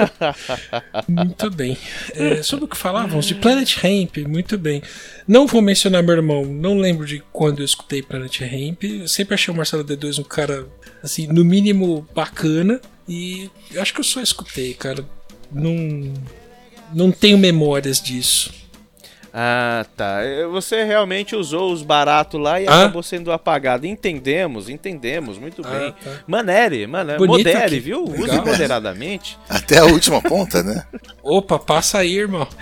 Muito 1.06 1.50
bem. 1.50 1.76
É, 2.14 2.42
sobre 2.42 2.64
o 2.64 2.68
que 2.68 2.78
falávamos 2.78 3.26
de 3.26 3.34
Planet 3.34 3.76
Ramp, 3.76 4.16
muito 4.26 4.56
bem. 4.56 4.82
Não 5.28 5.46
vou 5.46 5.60
mencionar 5.60 6.02
meu 6.02 6.14
irmão, 6.14 6.46
não 6.46 6.78
lembro 6.78 7.04
de 7.04 7.22
quando 7.30 7.58
eu 7.58 7.64
escutei 7.66 8.00
Planet 8.00 8.40
Ramp. 8.40 8.84
Eu 8.84 9.06
sempre 9.06 9.34
achei 9.34 9.52
o 9.52 9.56
Marcelo 9.56 9.84
D2 9.84 10.18
um 10.18 10.22
cara, 10.22 10.66
assim, 11.02 11.26
no 11.26 11.44
mínimo 11.44 12.08
bacana. 12.14 12.80
E 13.06 13.50
acho 13.76 13.92
que 13.92 14.00
eu 14.00 14.04
só 14.04 14.22
escutei, 14.22 14.72
cara. 14.72 15.04
Não, 15.52 16.14
não 16.92 17.10
tenho 17.12 17.38
memórias 17.38 18.00
disso. 18.00 18.52
Ah, 19.32 19.86
tá. 19.96 20.24
Eh, 20.24 20.44
Você 20.48 20.82
realmente 20.82 21.36
usou 21.36 21.72
os 21.72 21.82
baratos 21.84 22.40
lá 22.40 22.60
e 22.60 22.66
Ah? 22.66 22.80
acabou 22.82 23.00
sendo 23.02 23.30
apagado. 23.30 23.86
Entendemos, 23.86 24.68
entendemos, 24.68 25.38
muito 25.38 25.62
Ah, 25.64 25.70
bem. 25.70 25.92
tá. 25.92 26.10
Manere, 26.26 26.84
modere, 26.86 27.56
aqui. 27.56 27.78
viu? 27.78 28.02
Use 28.02 28.22
Legal. 28.22 28.44
moderadamente. 28.44 29.38
Até 29.48 29.78
a 29.78 29.84
última 29.84 30.20
ponta, 30.20 30.64
né? 30.64 30.84
Opa, 31.22 31.60
passa 31.60 31.98
aí, 31.98 32.16
irmão. 32.18 32.46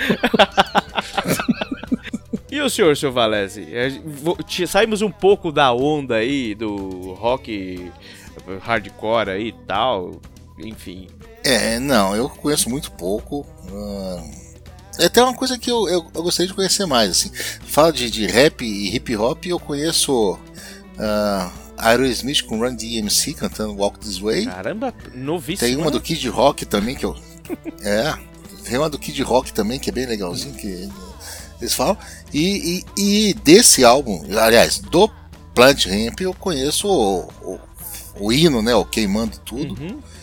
E 2.50 2.62
o 2.62 2.70
senhor, 2.70 2.96
seu 2.96 3.12
Valese? 3.12 3.66
Eh, 3.70 4.00
Saímos 4.66 5.02
um 5.02 5.10
pouco 5.10 5.52
da 5.52 5.70
onda 5.72 6.14
aí 6.16 6.54
do 6.54 7.12
rock 7.12 7.90
hardcore 8.62 9.28
aí 9.30 9.48
e 9.48 9.52
tal. 9.66 10.12
Enfim. 10.58 11.08
É, 11.44 11.78
não, 11.78 12.14
eu 12.14 12.28
conheço 12.28 12.68
muito 12.68 12.90
pouco. 12.92 13.46
ah, 13.72 14.22
é 14.98 15.04
até 15.06 15.22
uma 15.22 15.34
coisa 15.34 15.56
que 15.56 15.70
eu, 15.70 15.88
eu, 15.88 16.06
eu 16.12 16.22
gostaria 16.22 16.48
de 16.48 16.54
conhecer 16.54 16.84
mais. 16.84 17.10
Assim. 17.10 17.30
Fala 17.66 17.92
de, 17.92 18.10
de 18.10 18.26
rap 18.26 18.64
e 18.64 18.94
hip 18.94 19.16
hop, 19.16 19.46
eu 19.46 19.58
conheço 19.58 20.38
ah, 20.98 21.52
Aerosmith 21.78 22.42
com 22.42 22.58
Run 22.58 22.74
DMC 22.74 23.34
cantando 23.34 23.76
Walk 23.76 23.98
This 24.00 24.18
Way. 24.18 24.46
Caramba, 24.46 24.92
novíssimo. 25.14 25.68
Tem 25.68 25.76
uma 25.76 25.90
do 25.90 26.00
Kid 26.00 26.28
Rock 26.28 26.66
também 26.66 26.96
que 26.96 27.04
eu. 27.04 27.16
É, 27.82 28.12
tem 28.64 28.76
uma 28.76 28.90
do 28.90 28.98
Kid 28.98 29.22
Rock 29.22 29.52
também 29.52 29.78
que 29.78 29.88
é 29.88 29.92
bem 29.92 30.04
legalzinho 30.04 30.54
que 30.54 30.88
eles 31.60 31.74
falam. 31.74 31.96
E, 32.34 32.84
e, 32.96 33.28
e 33.30 33.34
desse 33.34 33.84
álbum, 33.84 34.22
aliás, 34.36 34.78
do 34.78 35.08
Plant 35.54 35.86
Ramp, 35.86 36.20
eu 36.20 36.34
conheço 36.34 36.88
o, 36.88 37.20
o, 37.42 37.58
o 38.20 38.32
hino, 38.32 38.60
né? 38.60 38.74
O 38.74 38.84
Queimando 38.84 39.38
Tudo. 39.38 39.76
Ah, 39.80 40.17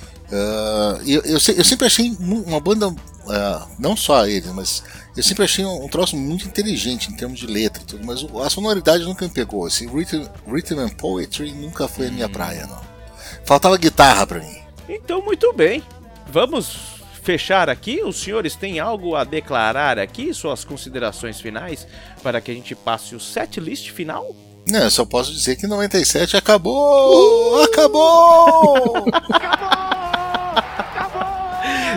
e 1.05 1.13
eu, 1.13 1.21
eu, 1.23 1.33
eu 1.33 1.63
sempre 1.63 1.85
achei 1.85 2.15
uma 2.19 2.59
banda, 2.59 2.93
ah, 3.29 3.67
não 3.77 3.95
só 3.95 4.25
eles, 4.27 4.51
mas 4.51 4.83
eu 5.15 5.23
sempre 5.23 5.43
achei 5.45 5.63
um, 5.65 5.85
um 5.85 5.87
troço 5.87 6.17
muito 6.17 6.45
inteligente 6.47 7.11
em 7.11 7.15
termos 7.15 7.39
de 7.39 7.47
letra 7.47 7.81
e 7.81 7.85
tudo, 7.85 8.05
mas 8.05 8.23
o- 8.23 8.41
a 8.41 8.49
sonoridade 8.49 9.03
nunca 9.03 9.25
me 9.25 9.31
pegou. 9.31 9.67
Esse 9.67 9.85
rhythm, 9.85 10.25
rhythm 10.47 10.79
and 10.79 10.89
poetry 10.89 11.51
nunca 11.51 11.87
foi 11.87 12.07
a 12.07 12.11
minha 12.11 12.27
praia, 12.29 12.65
não. 12.67 12.81
Faltava 13.45 13.77
guitarra 13.77 14.25
pra 14.25 14.39
mim. 14.39 14.57
Então, 14.89 15.21
muito 15.21 15.51
bem. 15.53 15.83
Vamos 16.27 16.75
fechar 17.23 17.69
aqui. 17.69 18.01
Os 18.03 18.17
senhores 18.17 18.55
têm 18.55 18.79
algo 18.79 19.15
a 19.15 19.23
declarar 19.23 19.97
aqui? 19.99 20.33
Suas 20.33 20.63
considerações 20.63 21.39
finais 21.39 21.87
para 22.21 22.41
que 22.41 22.51
a 22.51 22.53
gente 22.53 22.75
passe 22.75 23.15
o 23.15 23.19
set 23.19 23.59
list 23.59 23.89
final? 23.91 24.35
Não, 24.67 24.83
eu 24.83 24.91
só 24.91 25.05
posso 25.05 25.31
dizer 25.31 25.55
que 25.55 25.67
97 25.67 26.35
acabou! 26.35 27.63
Acabou! 27.63 29.05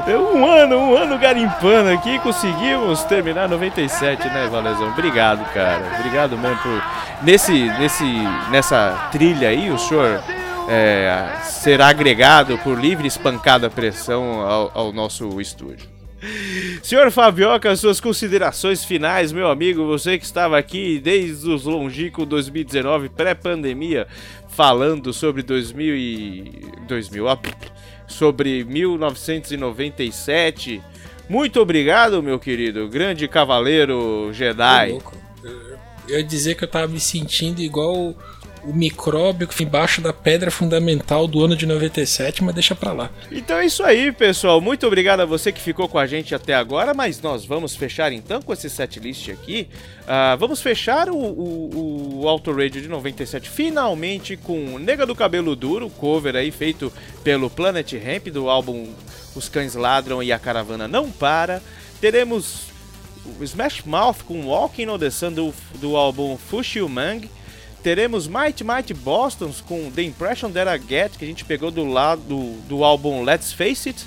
É 0.07 0.17
Um 0.17 0.47
ano, 0.47 0.77
um 0.79 0.97
ano 0.97 1.19
garimpando 1.19 1.91
aqui, 1.91 2.19
conseguimos 2.21 3.05
terminar 3.05 3.47
97, 3.49 4.27
né, 4.29 4.49
Valezão? 4.51 4.89
Obrigado, 4.89 5.45
cara. 5.53 5.83
Obrigado 5.99 6.39
mesmo 6.39 6.57
por. 6.59 6.83
Nesse, 7.23 7.53
nesse, 7.79 8.05
nessa 8.51 9.09
trilha 9.13 9.49
aí, 9.49 9.71
o 9.71 9.79
senhor 9.79 10.23
é, 10.69 11.29
será 11.43 11.89
agregado 11.89 12.57
por 12.59 12.79
livre 12.79 13.05
e 13.05 13.09
espancada 13.09 13.69
pressão 13.69 14.41
ao, 14.41 14.71
ao 14.73 14.93
nosso 14.93 15.41
estúdio. 15.41 15.98
Senhor 16.83 17.11
Fabioca, 17.11 17.75
suas 17.77 18.01
considerações 18.01 18.85
finais, 18.85 19.33
meu 19.33 19.49
amigo, 19.49 19.87
você 19.87 20.19
que 20.19 20.25
estava 20.25 20.59
aqui 20.59 20.99
desde 20.99 21.49
os 21.49 21.65
longínquos 21.65 22.27
2019, 22.27 23.09
pré-pandemia, 23.11 24.09
falando 24.49 25.13
sobre 25.13 25.43
2000 25.43 25.97
e... 25.97 26.67
2000, 26.89 27.27
ó, 27.27 27.39
sobre 28.07 28.65
1997. 28.65 30.83
Muito 31.29 31.61
obrigado, 31.61 32.23
meu 32.23 32.39
querido, 32.39 32.89
grande 32.89 33.29
cavaleiro 33.29 34.31
Jedi. 34.33 34.99
Eu 36.09 36.19
ia 36.19 36.25
dizer 36.25 36.55
que 36.55 36.65
eu 36.65 36.69
tava 36.69 36.89
me 36.89 36.99
sentindo 36.99 37.61
igual 37.61 38.17
o, 38.65 38.73
micróbio 38.73 39.49
embaixo 39.61 40.01
da 40.01 40.13
pedra 40.13 40.51
fundamental 40.51 41.27
do 41.27 41.45
ano 41.45 41.57
de 41.57 41.67
97, 41.67 42.43
mas 42.45 42.55
deixa 42.55 42.75
pra 42.75 42.93
lá. 42.93 43.11
Então 43.31 43.59
é 43.59 43.67
isso 43.67 43.83
aí, 43.83 44.13
pessoal. 44.13 44.61
Muito 44.61 44.87
obrigado 44.87 45.21
a 45.21 45.25
você 45.25 45.53
que 45.53 45.61
ficou 45.61 45.89
com 45.89 45.99
a 45.99 46.07
gente 46.07 46.35
até 46.35 46.55
agora, 46.55 46.95
mas 46.95 47.21
nós 47.21 47.45
vamos 47.45 47.75
fechar 47.75 48.13
então 48.13 48.41
com 48.41 48.53
esse 48.53 48.71
setlist 48.71 49.29
aqui. 49.29 49.69
Ah, 50.07 50.37
vamos 50.37 50.61
fechar 50.61 51.09
o, 51.09 51.17
o, 51.17 52.21
o 52.23 52.29
Auto 52.29 52.53
Radio 52.53 52.81
de 52.81 52.89
97 52.89 53.51
finalmente 53.51 54.37
com 54.37 54.79
Nega 54.79 55.05
do 55.05 55.15
Cabelo 55.15 55.55
Duro, 55.57 55.91
cover 55.91 56.37
aí 56.37 56.51
feito 56.51 56.93
pelo 57.23 57.51
Planet 57.51 57.93
Ramp 57.93 58.29
do 58.29 58.49
álbum 58.49 58.89
Os 59.35 59.49
Cães 59.49 59.75
Ladram 59.75 60.23
e 60.23 60.33
a 60.33 60.39
Caravana 60.39 60.89
Não 60.89 61.11
Para. 61.11 61.63
Teremos 62.01 62.69
Smash 63.41 63.83
Mouth 63.85 64.23
com 64.27 64.47
Walking 64.47 64.89
on 64.89 64.99
the 64.99 65.11
Sun 65.11 65.33
do, 65.33 65.55
do 65.75 65.97
álbum 65.97 66.37
Fushio 66.37 66.89
Mang. 66.89 67.29
Teremos 67.83 68.27
Mighty 68.27 68.65
Mighty 68.65 68.93
Bostons 68.93 69.61
com 69.61 69.91
The 69.91 70.03
Impression 70.03 70.51
That 70.51 70.69
I 70.69 70.89
Get, 70.89 71.17
que 71.17 71.25
a 71.25 71.29
gente 71.29 71.45
pegou 71.45 71.71
do 71.71 71.85
lado 71.85 72.23
do, 72.69 72.83
álbum 72.83 73.23
Let's 73.23 73.53
Face 73.53 73.89
It. 73.89 74.05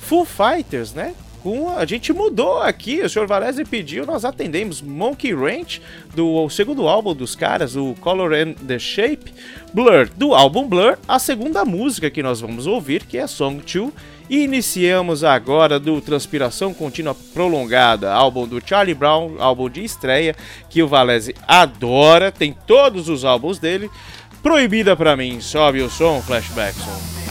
Full 0.00 0.24
Fighters, 0.24 0.94
né? 0.94 1.14
Com, 1.42 1.76
a 1.76 1.84
gente 1.84 2.12
mudou 2.12 2.60
aqui, 2.60 3.02
o 3.02 3.08
Sr. 3.08 3.26
Valese 3.26 3.64
pediu, 3.64 4.06
nós 4.06 4.24
atendemos 4.24 4.80
Monkey 4.80 5.34
Ranch, 5.34 5.82
do 6.14 6.48
segundo 6.48 6.86
álbum 6.86 7.14
dos 7.14 7.34
caras, 7.34 7.74
o 7.74 7.94
Color 8.00 8.32
and 8.32 8.52
the 8.66 8.78
Shape. 8.78 9.32
Blur, 9.74 10.08
do 10.16 10.34
álbum 10.34 10.68
Blur, 10.68 10.96
a 11.06 11.18
segunda 11.18 11.64
música 11.64 12.10
que 12.10 12.22
nós 12.22 12.40
vamos 12.40 12.66
ouvir, 12.66 13.04
que 13.04 13.18
é 13.18 13.26
Song 13.26 13.60
2. 13.60 13.92
Iniciamos 14.28 15.24
agora 15.24 15.78
do 15.78 16.00
Transpiração 16.00 16.72
Contínua 16.72 17.14
Prolongada, 17.34 18.12
álbum 18.12 18.46
do 18.46 18.62
Charlie 18.64 18.94
Brown, 18.94 19.36
álbum 19.38 19.68
de 19.68 19.84
estreia, 19.84 20.34
que 20.70 20.82
o 20.82 20.88
Valese 20.88 21.34
adora, 21.46 22.32
tem 22.32 22.56
todos 22.66 23.08
os 23.08 23.24
álbuns 23.24 23.58
dele. 23.58 23.90
Proibida 24.42 24.96
pra 24.96 25.16
mim, 25.16 25.40
sobe 25.40 25.80
o 25.82 25.90
som, 25.90 26.20
Flashbackson. 26.22 26.90
Stop 26.90 27.21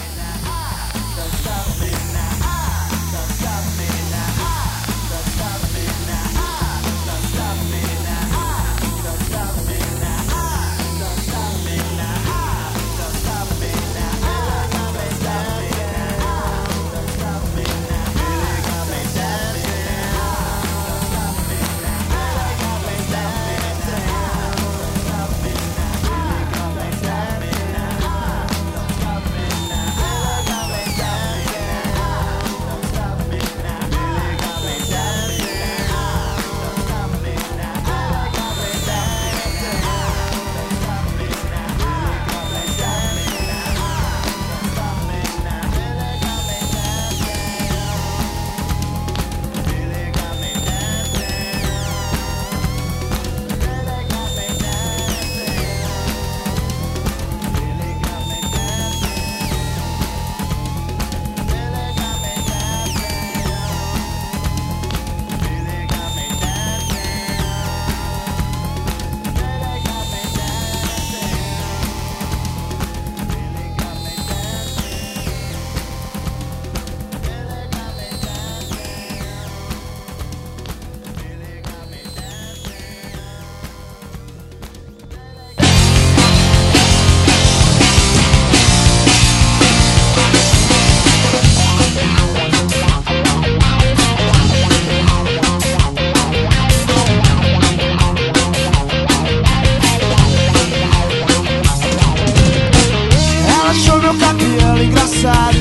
pra 104.14 104.34
que 104.34 104.64
ela 104.64 104.80
é 104.80 104.84
engraçada. 104.86 105.61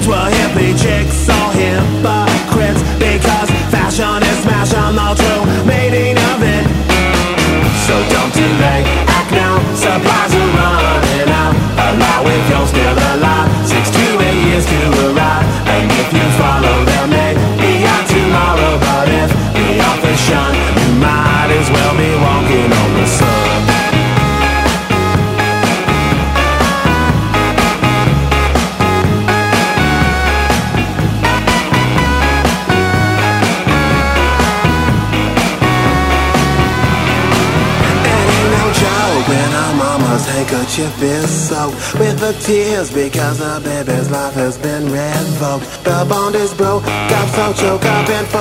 좋아해. 0.00 0.39
tears 42.50 42.92
because 42.92 43.38
the 43.38 43.60
baby's 43.62 44.10
life 44.10 44.34
has 44.34 44.58
been 44.58 44.84
revoked. 44.90 45.84
The 45.84 46.04
bond 46.08 46.34
is 46.34 46.52
broke, 46.52 46.82
got 46.84 47.28
so 47.36 47.52
choked 47.52 47.84
up 47.84 48.08
and. 48.08 48.39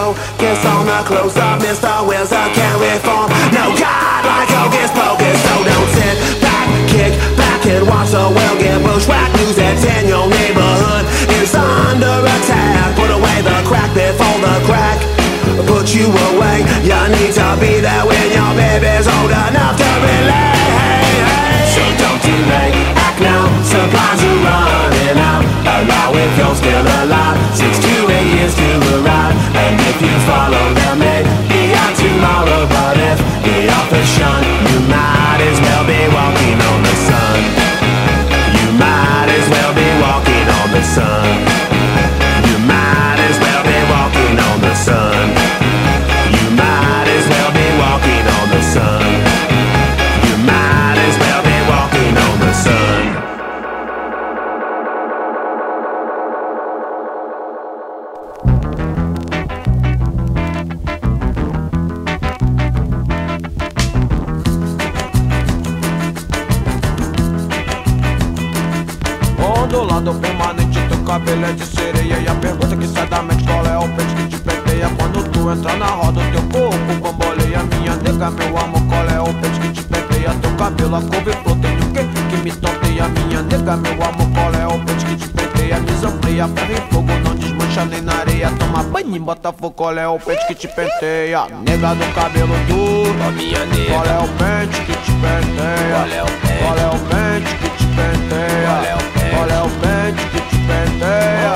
Que 90.49 90.55
te 90.55 90.67
penteia. 90.67 91.45
Nega 91.63 91.93
do 91.93 92.13
cabelo 92.15 92.55
duro, 92.67 93.31
minha 93.33 93.65
nega 93.67 93.93
Qual 93.93 94.05
é 94.05 94.17
o 94.17 94.27
pente 94.39 94.81
que 94.81 94.93
te 94.93 95.11
penteia? 95.11 95.93
Qual 95.93 96.09
é 96.09 96.23
o 96.23 96.25
pente, 96.25 96.63
qual 96.63 96.77
é 96.77 96.87
o 96.87 96.99
pente 97.05 97.55
que 97.55 97.69
te 97.77 97.85
penteia? 97.85 98.97
Qual 99.29 99.49
é 99.49 99.61
o 99.61 99.69
pente, 99.69 100.23
que 100.31 100.41
te 100.49 100.57
penteia? 100.65 101.53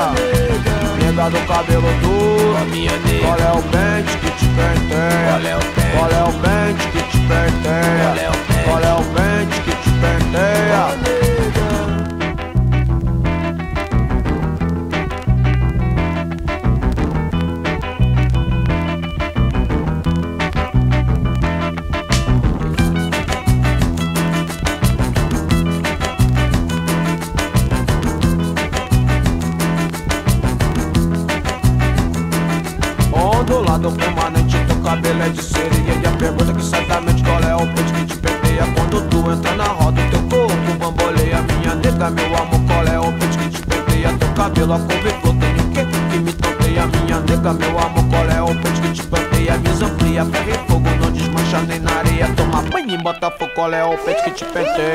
Nega 0.98 1.30
do 1.30 1.46
cabelo 1.48 1.92
duro, 2.02 2.66
minha 2.70 2.96
nega 2.98 3.26
Qual 3.26 3.38
é 3.38 3.58
o 3.58 3.62
pente 3.62 4.23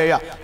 penteia 0.10 0.39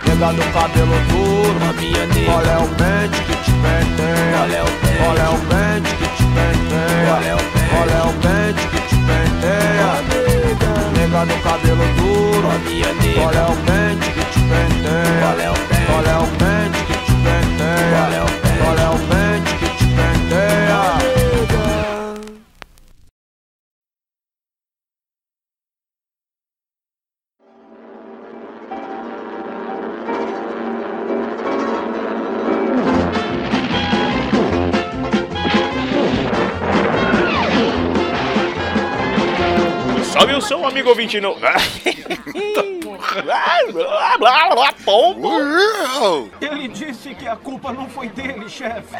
pombo. 44.84 45.28
Ele 46.40 46.68
disse 46.68 47.14
que 47.14 47.26
a 47.26 47.36
culpa 47.36 47.72
não 47.72 47.88
foi 47.88 48.08
dele, 48.08 48.48
chefe. 48.48 48.96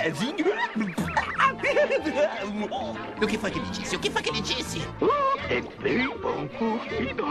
O 3.21 3.27
que 3.27 3.39
foi 3.39 3.51
que 3.51 3.59
ele 3.59 3.71
disse? 3.71 3.97
O 3.97 3.99
que 3.99 4.11
foi 4.11 4.23
que 4.23 4.31
ele 4.31 4.41
disse? 4.41 4.81
É 5.49 5.61
bem 5.83 6.09
bom 6.19 6.49
curtido. 6.49 7.25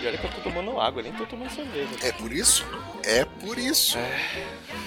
E 0.00 0.06
olha 0.06 0.18
que 0.18 0.24
eu 0.24 0.30
tô 0.30 0.40
tomando 0.40 0.80
água, 0.80 1.02
nem 1.02 1.12
tô 1.12 1.26
tomando 1.26 1.50
cerveja. 1.50 1.88
É 2.02 2.12
por 2.12 2.32
isso? 2.32 2.64
É 3.04 3.24
por 3.24 3.58
isso. 3.58 3.98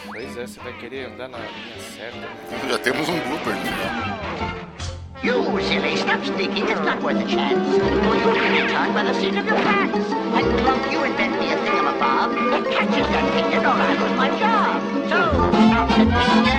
Pois 0.05 0.37
é, 0.37 0.47
você 0.47 0.59
vai 0.59 0.73
querer 0.73 1.07
andar 1.07 1.27
na 1.27 1.37
linha 1.37 1.79
certa. 1.95 2.69
Já 2.69 2.77
temos 2.79 3.09
um 3.09 3.19
blooper 3.19 3.55
final. 3.57 4.88
You 5.21 5.59
silly, 5.67 5.97
stop 5.97 6.23
stinking. 6.23 6.69
It's 6.69 6.79
not 6.79 7.03
worth 7.03 7.17
a 7.17 7.27
chance. 7.27 7.67
For 8.05 8.15
you 8.15 8.33
to 8.33 8.65
be 8.65 8.71
tongue 8.71 8.93
by 8.93 9.03
the 9.03 9.13
seat 9.19 9.35
of 9.35 9.45
your 9.45 9.55
pants. 9.55 9.97
And 9.97 10.65
won't 10.65 10.89
you 10.89 11.03
invent 11.03 11.37
me 11.37 11.51
a 11.51 11.57
thingamabob 11.57 12.51
that 12.51 12.71
catches 12.71 13.07
that 13.07 13.33
pigeon 13.33 13.65
or 13.65 13.75
I 13.75 13.93
lose 13.95 14.17
my 14.17 14.29
job? 14.39 14.81
So, 15.09 15.49
stop 15.67 16.53
the 16.53 16.58